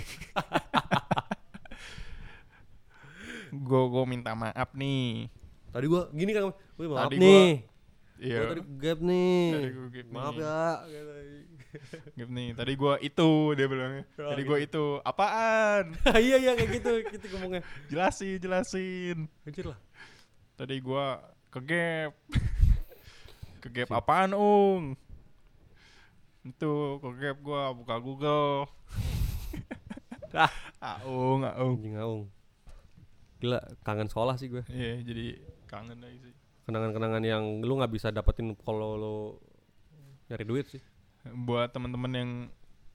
gue 3.56 3.82
gue 3.88 4.04
minta 4.06 4.36
maaf 4.36 4.75
nih 4.75 5.32
Tadi 5.71 5.86
gua 5.88 6.08
gini 6.12 6.32
kan, 6.32 6.56
"Wih, 6.75 6.88
maaf 6.88 7.12
Tadi 7.12 7.19
nih. 7.19 7.75
Iya 8.17 8.38
Gua 8.39 8.49
tadi 8.49 8.62
gap 8.78 8.99
nih. 9.01 9.45
Gap 9.91 10.08
maaf 10.10 10.34
nih." 10.34 10.43
ya. 10.43 10.60
Gitu. 10.86 11.97
Gap 12.15 12.30
nih 12.32 12.47
tadi 12.51 12.73
gue 12.73 12.93
itu 13.01 13.30
dia 13.51 13.65
bilangnya 13.65 14.04
Oh, 14.17 14.32
tadi 14.32 14.41
gue 14.41 14.58
itu 14.62 14.86
apaan 15.01 15.84
iya 16.17 16.38
iya 16.38 16.51
kayak 16.54 16.71
gitu, 16.73 16.91
gitu 17.10 17.25
ngomongnya. 17.34 17.62
jelasin 17.86 18.38
jelasin 18.38 19.17
Anjir 19.43 19.65
lah. 19.67 19.80
tadi 20.56 20.80
gue 20.80 21.06
ke 21.49 21.60
gap 21.62 22.12
ke 23.62 23.69
gap 23.69 23.89
apaan 23.91 24.32
ung 24.32 24.95
itu 26.43 26.71
ke 26.95 27.10
gap 27.17 27.38
gue 27.39 27.62
buka 27.75 27.95
Google 27.97 28.69
Ah. 30.32 30.51
aung 30.99 31.43
aung 31.43 31.75
Anjing 31.75 31.95
aung. 31.95 32.28
Gila, 33.38 33.56
kangen 33.82 34.06
sekolah 34.06 34.36
sih 34.36 34.47
gue. 34.47 34.63
iya 34.67 34.99
jadi 35.01 35.25
kangen 35.65 35.97
lagi 35.97 36.19
sih 36.21 36.34
Kenangan-kenangan 36.65 37.21
yang 37.21 37.43
lu 37.62 37.78
nggak 37.78 37.91
bisa 37.91 38.10
dapetin 38.10 38.58
kalau 38.58 38.95
lu 38.95 39.15
nyari 40.25 40.43
duit 40.43 40.65
sih. 40.67 40.82
buat 41.25 41.69
teman-teman 41.69 42.12
yang 42.12 42.32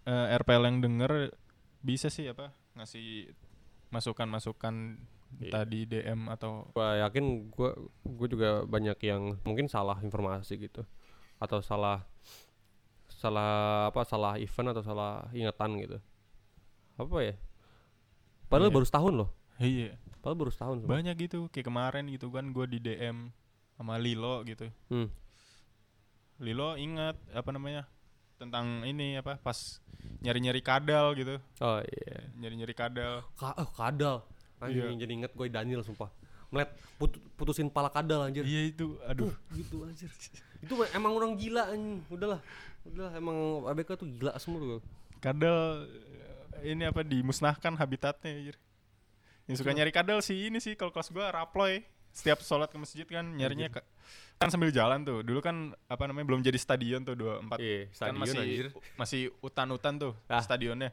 eh, 0.04 0.36
RPL 0.36 0.62
yang 0.64 0.78
denger 0.78 1.34
bisa 1.80 2.06
sih 2.06 2.26
apa 2.26 2.50
ngasih 2.74 3.30
masukan-masukan 3.90 4.98
Iya. 5.32 5.50
tadi 5.52 5.86
DM 5.86 6.26
atau 6.26 6.66
Gua 6.70 6.98
yakin 7.00 7.46
gua 7.48 7.70
gua 8.02 8.26
juga 8.26 8.50
banyak 8.64 8.98
yang 9.00 9.38
mungkin 9.40 9.66
salah 9.66 9.94
informasi 9.96 10.58
gitu 10.58 10.82
atau 11.38 11.58
salah 11.60 12.02
salah 13.08 13.50
apa 13.86 14.02
salah 14.02 14.34
event 14.36 14.70
atau 14.70 14.82
salah 14.82 15.30
ingatan 15.30 15.70
gitu. 15.78 15.98
Apa 16.96 17.16
ya? 17.22 17.34
Padahal 18.46 18.70
Iya. 18.70 18.74
baru 18.74 18.86
setahun 18.86 19.14
loh. 19.14 19.30
iya 19.56 19.94
Padahal 20.18 20.36
baru 20.36 20.50
setahun. 20.50 20.76
sumpah. 20.80 20.90
banyak 20.90 21.14
gitu 21.20 21.46
kayak 21.48 21.66
kemarin 21.66 22.04
gitu 22.08 22.26
kan 22.28 22.50
gue 22.50 22.66
di 22.66 22.78
DM 22.80 23.30
sama 23.80 23.96
Lilo 23.96 24.44
gitu 24.44 24.68
Hmm. 24.86 25.08
Lilo 26.36 26.76
ingat 26.76 27.16
apa 27.32 27.48
namanya 27.48 27.88
tentang 28.36 28.80
ini 28.82 29.16
apa 29.16 29.36
pas 29.36 29.80
nyari-nyari 30.20 30.60
kadal 30.60 31.12
gitu 31.12 31.36
Oh 31.60 31.80
iya. 31.80 32.28
nyari-nyari 32.34 32.72
kadal 32.72 33.24
Ka 33.34 33.52
oh, 33.54 33.68
kadal. 33.70 34.24
Anjing 34.60 34.96
Iya. 34.96 35.00
jadi 35.00 35.12
inget 35.14 35.32
gue 35.32 35.48
Daniel 35.48 35.80
sumpah. 35.80 36.12
Melihat 36.48 36.70
put- 36.96 37.20
putusin 37.34 37.68
pala 37.68 37.88
kadal 37.88 38.20
anjir. 38.22 38.44
iya 38.44 38.68
itu 38.68 39.00
aduh 39.02 39.32
gitu 39.50 39.84
anjir. 39.84 40.08
Itu 40.60 40.76
emang 40.92 41.12
orang 41.14 41.32
gila 41.36 41.68
anjing. 41.68 42.04
Udahlah. 42.06 42.40
Udahlah 42.82 43.12
emang 43.14 43.36
ABK 43.66 43.96
tuh 43.96 44.08
gila 44.10 44.36
semua 44.36 44.60
tuh. 44.60 44.82
kadal 45.20 45.84
eh, 46.60 46.72
ini 46.72 46.84
apa 46.84 47.00
dimusnahkan 47.00 47.72
habitatnya 47.74 48.28
anjir. 48.30 48.56
Yang 49.44 49.56
suka 49.60 49.72
nyari 49.72 49.88
kadal 49.90 50.20
sih 50.20 50.48
ini 50.48 50.56
sih 50.58 50.72
kalau 50.72 50.88
kelas 50.90 51.08
gua 51.08 51.28
Raploy. 51.30 51.84
Setiap 52.10 52.42
sholat 52.42 52.68
ke 52.68 52.76
masjid 52.76 53.06
kan 53.06 53.22
nyarinya 53.22 53.70
ke, 53.70 53.80
kan 54.36 54.48
sambil 54.50 54.68
jalan 54.70 55.02
tuh. 55.02 55.22
Dulu 55.22 55.38
kan 55.38 55.70
apa 55.86 56.02
namanya 56.04 56.26
belum 56.26 56.42
jadi 56.42 56.58
stadion 56.58 57.02
tuh 57.02 57.14
24 57.14 57.56
Iya, 57.56 57.80
kan 57.86 57.94
stadion 57.94 58.18
masih 58.18 58.38
anjir. 58.38 58.66
masih 58.98 59.20
hutan-hutan 59.38 59.94
tuh 59.96 60.12
Ah. 60.26 60.42
stadionnya. 60.42 60.90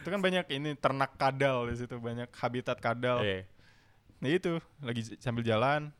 Itu 0.00 0.08
kan 0.08 0.18
banyak 0.18 0.48
ini 0.48 0.72
ternak 0.74 1.14
kadal 1.14 1.68
di 1.68 1.76
situ, 1.76 1.96
banyak 1.96 2.30
habitat 2.32 2.78
kadal. 2.78 3.20
Iya. 3.20 3.44
Nah 4.18 4.28
itu 4.28 4.52
lagi 4.80 5.02
sambil 5.18 5.42
jalan 5.42 5.92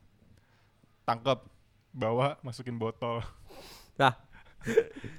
tangkap 1.04 1.44
bawa 1.90 2.36
masukin 2.40 2.76
botol. 2.76 3.20
Nah. 3.96 4.14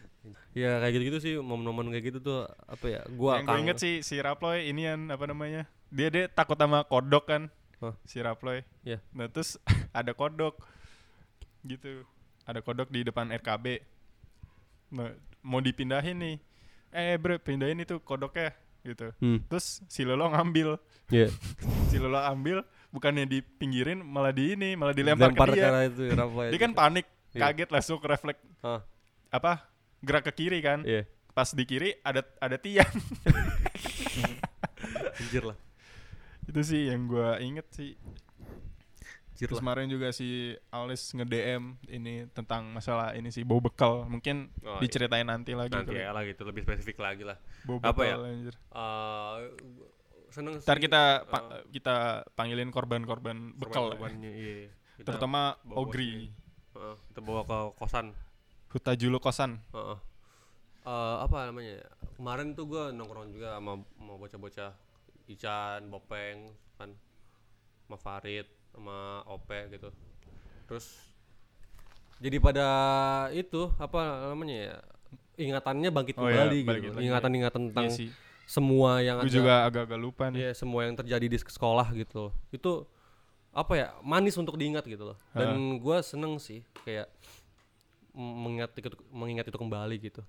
ya 0.51 0.81
kayak 0.81 0.93
gitu-gitu 0.97 1.17
sih 1.21 1.33
momen-momen 1.39 1.93
kayak 1.93 2.05
gitu 2.11 2.19
tuh 2.19 2.39
apa 2.65 2.85
ya? 2.89 3.01
Gua 3.07 3.39
yang 3.39 3.47
gue 3.47 3.59
inget 3.61 3.77
sih 3.79 3.93
si 4.01 4.17
Raploy 4.19 4.67
ini 4.67 4.83
yang 4.83 5.07
apa 5.07 5.23
namanya? 5.23 5.63
Dia 5.89 6.09
dia 6.09 6.25
takut 6.27 6.57
sama 6.57 6.83
kodok 6.83 7.29
kan. 7.29 7.41
Hah? 7.79 7.95
Si 8.03 8.19
Raploy. 8.19 8.61
Iya. 8.83 8.99
Nah 9.11 9.27
terus 9.27 9.55
ada 9.95 10.11
kodok 10.11 10.59
gitu. 11.63 12.03
Ada 12.43 12.59
kodok 12.59 12.89
di 12.89 13.03
depan 13.03 13.29
RKB. 13.29 13.65
Nah, 14.89 15.13
mau 15.39 15.61
dipindahin 15.61 16.17
nih. 16.17 16.35
Eh 16.89 17.15
bre 17.15 17.37
pindahin 17.37 17.79
itu 17.79 18.01
kodoknya 18.01 18.51
gitu. 18.81 19.13
Hmm. 19.21 19.39
Terus 19.45 19.79
si 19.85 20.01
Lolo 20.03 20.27
ngambil. 20.29 20.75
Iya. 21.09 21.29
Si 21.89 21.97
Lolo 21.97 22.21
ambil 22.21 22.61
bukannya 22.93 23.25
dipinggirin 23.25 23.97
malah 23.99 24.29
di 24.29 24.53
ini 24.53 24.77
malah 24.77 24.93
dilempar 24.93 25.33
Lempar 25.33 25.49
ke 25.49 25.57
dia. 25.57 25.69
itu. 25.89 26.03
Dia 26.53 26.59
kan 26.61 26.73
panik, 26.73 27.05
Iya. 27.33 27.49
kaget 27.49 27.69
langsung 27.69 27.97
refleks 28.01 28.41
Ah, 28.61 28.81
apa 29.29 29.65
gerak 30.01 30.25
ke 30.29 30.45
kiri 30.45 30.61
kan. 30.61 30.81
iya. 30.85 31.05
Pas 31.29 31.49
di 31.49 31.61
kiri 31.65 31.93
ada 32.01 32.21
ada 32.37 32.57
tiang. 32.57 32.89
Anjir 35.17 35.43
lah. 35.45 35.57
Itu 36.49 36.61
sih 36.61 36.89
yang 36.89 37.05
gua 37.05 37.37
inget 37.37 37.69
sih. 37.69 37.93
Anjir 39.31 39.47
Terus 39.47 39.63
kemarin 39.63 39.87
juga 39.87 40.11
si 40.11 40.27
Aulis 40.67 41.15
nge-DM 41.15 41.63
ini 41.87 42.27
tentang 42.29 42.67
masalah 42.67 43.15
ini 43.15 43.29
sih 43.29 43.41
bau 43.41 43.57
bekal. 43.57 44.03
Mungkin 44.03 44.51
Oh, 44.59 44.75
iya. 44.75 44.79
diceritain 44.81 45.23
nanti 45.23 45.55
lagi 45.55 45.71
Nanti 45.71 45.95
ya 45.95 46.11
lah 46.11 46.27
gitu 46.27 46.43
lebih 46.43 46.61
spesifik 46.61 46.99
lagi 46.99 47.23
lah. 47.23 47.39
Bau 47.63 47.79
Apa 47.79 48.03
ya? 48.03 48.19
bekal 48.19 48.27
anjir. 48.27 48.55
Eh 48.69 49.37
seneng 50.29 50.53
Ntar 50.59 50.75
sih, 50.75 50.83
kita 50.83 51.03
pa- 51.25 51.63
kita 51.71 51.95
panggilin 52.35 52.67
korban-korban 52.67 53.55
bekal. 53.55 53.63
ya. 53.87 53.95
korban-korbannya, 53.95 54.31
iya. 54.31 54.53
Kita 54.97 55.07
Terutama 55.07 55.55
bawa 55.63 55.77
Ogri. 55.79 56.35
Heeh, 56.69 56.95
kita 57.07 57.19
bawa 57.23 57.41
ke 57.43 57.57
kosan. 57.77 58.11
Huta 58.67 58.91
Julu 58.93 59.17
Kosan. 59.17 59.63
Heeh. 59.71 59.97
Eh, 60.81 61.15
apa 61.17 61.47
namanya? 61.47 61.79
ya? 61.79 61.87
Kemarin 62.13 62.51
tuh 62.53 62.67
gua 62.67 62.91
nongkrong 62.91 63.31
juga 63.31 63.55
sama 63.55 63.79
sama 63.95 64.13
bocah-bocah 64.17 64.71
Ican, 65.29 65.93
Bopeng, 65.93 66.49
kan, 66.81 66.89
sama 67.85 67.97
Farid, 68.01 68.49
sama 68.73 69.21
Ope 69.29 69.69
gitu. 69.69 69.93
Terus 70.65 70.97
jadi 72.19 72.37
pada 72.41 72.67
itu 73.31 73.71
apa 73.79 74.33
namanya 74.33 74.57
ya? 74.57 74.77
Ingatannya 75.39 75.87
bangkit 75.87 76.19
Oh 76.19 76.27
iya, 76.27 76.43
kembali 76.43 76.59
balik 76.67 76.81
gitu. 76.91 76.97
Ingatan-ingatan 76.99 77.61
tentang 77.71 77.87
Iya 77.87 77.95
sih. 77.95 78.09
semua 78.43 78.99
yang 78.99 79.23
Gue 79.23 79.31
ada 79.31 79.37
juga 79.39 79.53
agak-agak 79.71 79.99
lupa 80.01 80.27
nih. 80.27 80.39
Iya, 80.43 80.51
semua 80.51 80.83
yang 80.83 80.99
terjadi 80.99 81.25
di 81.31 81.37
sekolah 81.39 81.87
gitu. 81.95 82.35
Itu 82.51 82.83
apa 83.55 83.73
ya? 83.79 83.87
Manis 84.03 84.35
untuk 84.35 84.59
diingat 84.59 84.83
gitu 84.83 85.15
loh. 85.15 85.17
Dan 85.31 85.79
gua 85.79 86.03
seneng 86.03 86.35
sih 86.43 86.59
kayak 86.83 87.07
mengingat 88.11 88.75
itu, 88.75 88.89
mengingat 89.15 89.47
itu 89.47 89.55
kembali 89.55 89.95
gitu. 90.01 90.21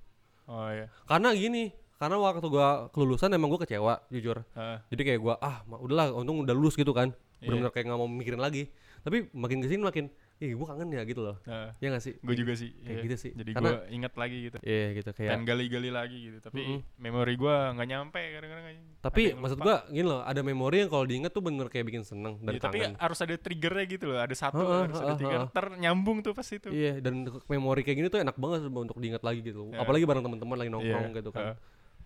Oh 0.46 0.70
iya. 0.70 0.86
Karena 1.10 1.34
gini, 1.34 1.74
karena 2.00 2.16
waktu 2.16 2.46
gua 2.48 2.88
kelulusan 2.96 3.28
emang 3.36 3.52
gua 3.52 3.60
kecewa 3.60 4.00
jujur. 4.08 4.40
Heeh. 4.56 4.78
Jadi 4.88 5.02
kayak 5.04 5.20
gua 5.20 5.34
ah 5.44 5.60
udahlah 5.68 6.16
untung 6.16 6.40
udah 6.40 6.56
lulus 6.56 6.72
gitu 6.72 6.96
kan. 6.96 7.12
Iya. 7.44 7.52
Benar-benar 7.52 7.72
kayak 7.76 7.84
nggak 7.92 8.00
mau 8.00 8.08
mikirin 8.08 8.40
lagi. 8.40 8.72
Tapi 9.04 9.28
makin 9.36 9.60
ke 9.60 9.68
sini 9.68 9.84
makin 9.84 10.08
ih 10.40 10.56
gua 10.56 10.72
kangen 10.72 10.88
ya 10.96 11.04
gitu 11.04 11.20
loh. 11.20 11.36
Heeh. 11.44 11.76
Ya 11.84 11.86
gak 11.92 12.00
sih? 12.00 12.16
Gue 12.24 12.32
juga 12.32 12.56
sih. 12.56 12.72
Kayak 12.80 12.96
iya. 12.96 13.04
gitu 13.04 13.16
sih. 13.20 13.30
Jadi 13.36 13.50
gue 13.52 13.72
ingat 13.92 14.12
lagi 14.16 14.36
gitu. 14.48 14.56
Iya 14.64 14.86
gitu 14.96 15.10
kayak 15.12 15.30
Dan 15.36 15.40
gali-gali 15.44 15.90
lagi 15.92 16.18
gitu. 16.32 16.38
Tapi 16.40 16.60
Mm-mm. 16.64 16.80
memori 16.96 17.36
gue 17.36 17.54
nggak 17.76 17.88
nyampe 17.88 18.20
kadang-kadang 18.32 18.90
tapi 19.00 19.32
Ada 19.32 19.40
maksud 19.40 19.58
gua 19.64 19.76
gini 19.88 20.04
loh, 20.04 20.20
ada 20.20 20.40
memori 20.44 20.84
yang 20.84 20.92
kalau 20.92 21.08
diingat 21.08 21.32
tuh 21.32 21.40
bener 21.40 21.72
kayak 21.72 21.88
bikin 21.88 22.04
seneng 22.04 22.36
dan 22.44 22.60
tapi 22.60 22.84
kangen. 22.84 23.00
harus 23.00 23.18
ada 23.24 23.34
triggernya 23.40 23.84
gitu 23.88 24.04
loh. 24.12 24.20
Ada 24.20 24.34
satu, 24.36 24.60
Heeh, 24.60 24.80
harus 24.84 25.00
ada 25.00 25.08
heeh, 25.08 25.20
tiga. 25.24 25.36
heeh. 25.40 25.48
Ntar 25.48 25.66
nyambung 25.80 26.18
tuh 26.20 26.32
pas 26.36 26.44
itu. 26.44 26.68
Iya, 26.68 27.00
dan 27.00 27.24
memori 27.48 27.80
kayak 27.80 27.96
gini 27.96 28.08
tuh 28.12 28.20
enak 28.20 28.36
banget 28.36 28.68
Bang, 28.68 28.84
untuk 28.84 29.00
diingat 29.00 29.24
lagi 29.24 29.40
gitu. 29.40 29.72
Iya. 29.72 29.80
Apalagi 29.80 30.04
bareng 30.04 30.20
teman-teman 30.20 30.56
lagi 30.60 30.68
nongkrong 30.68 31.08
Iya, 31.12 31.16
gitu 31.16 31.30
kan. 31.32 31.44
heeh. 31.48 31.56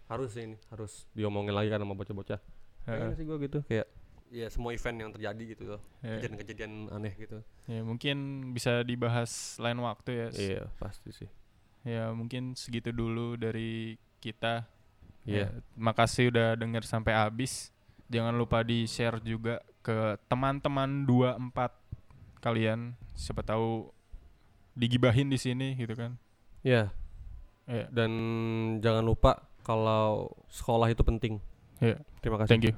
Harus 0.05 0.33
sih 0.33 0.45
ini, 0.45 0.57
harus 0.69 1.09
diomongin 1.13 1.53
lagi 1.53 1.69
kan 1.69 1.81
sama 1.81 1.95
bocah-bocah. 1.95 2.41
Kayaknya 2.85 3.15
sih 3.17 3.25
gua 3.25 3.39
gitu 3.39 3.59
kayak 3.65 3.89
ya 4.29 4.47
semua 4.49 4.75
event 4.75 4.99
yang 4.99 5.11
terjadi 5.11 5.43
gitu 5.47 5.63
loh. 5.67 5.81
Iya. 6.01 6.21
Kejadian-kejadian 6.21 6.73
aneh 6.91 7.15
gitu. 7.15 7.39
Ya 7.65 7.81
mungkin 7.81 8.17
bisa 8.51 8.83
dibahas 8.83 9.31
lain 9.57 9.79
waktu 9.81 10.11
ya. 10.13 10.29
S- 10.29 10.39
Iya, 10.39 10.63
pasti 10.77 11.11
sih. 11.11 11.31
Ya 11.85 12.11
mungkin 12.11 12.53
segitu 12.55 12.91
dulu 12.91 13.35
dari 13.35 13.97
kita. 14.19 14.69
Iya. 15.25 15.49
Ya, 15.49 15.57
makasih 15.75 16.29
udah 16.29 16.53
denger 16.55 16.85
sampai 16.85 17.17
habis. 17.17 17.73
Jangan 18.13 18.37
lupa 18.37 18.61
di 18.61 18.85
share 18.85 19.17
juga 19.19 19.65
ke 19.81 20.21
teman-teman 20.27 21.09
24 21.09 21.73
kalian. 22.41 22.93
Siapa 23.15 23.41
tahu 23.41 23.89
digibahin 24.75 25.31
di 25.31 25.39
sini 25.39 25.73
gitu 25.75 25.95
kan. 25.95 26.19
Iya, 26.61 26.93
Iya. 27.65 27.87
dan 27.89 28.11
jangan 28.81 29.01
lupa 29.01 29.41
kalau 29.65 30.31
sekolah 30.53 30.93
itu 30.93 31.01
penting. 31.01 31.41
Iya. 31.81 31.99
Terima 32.21 32.39
kasih. 32.39 32.51
Thank 32.53 32.65
you. 32.69 32.75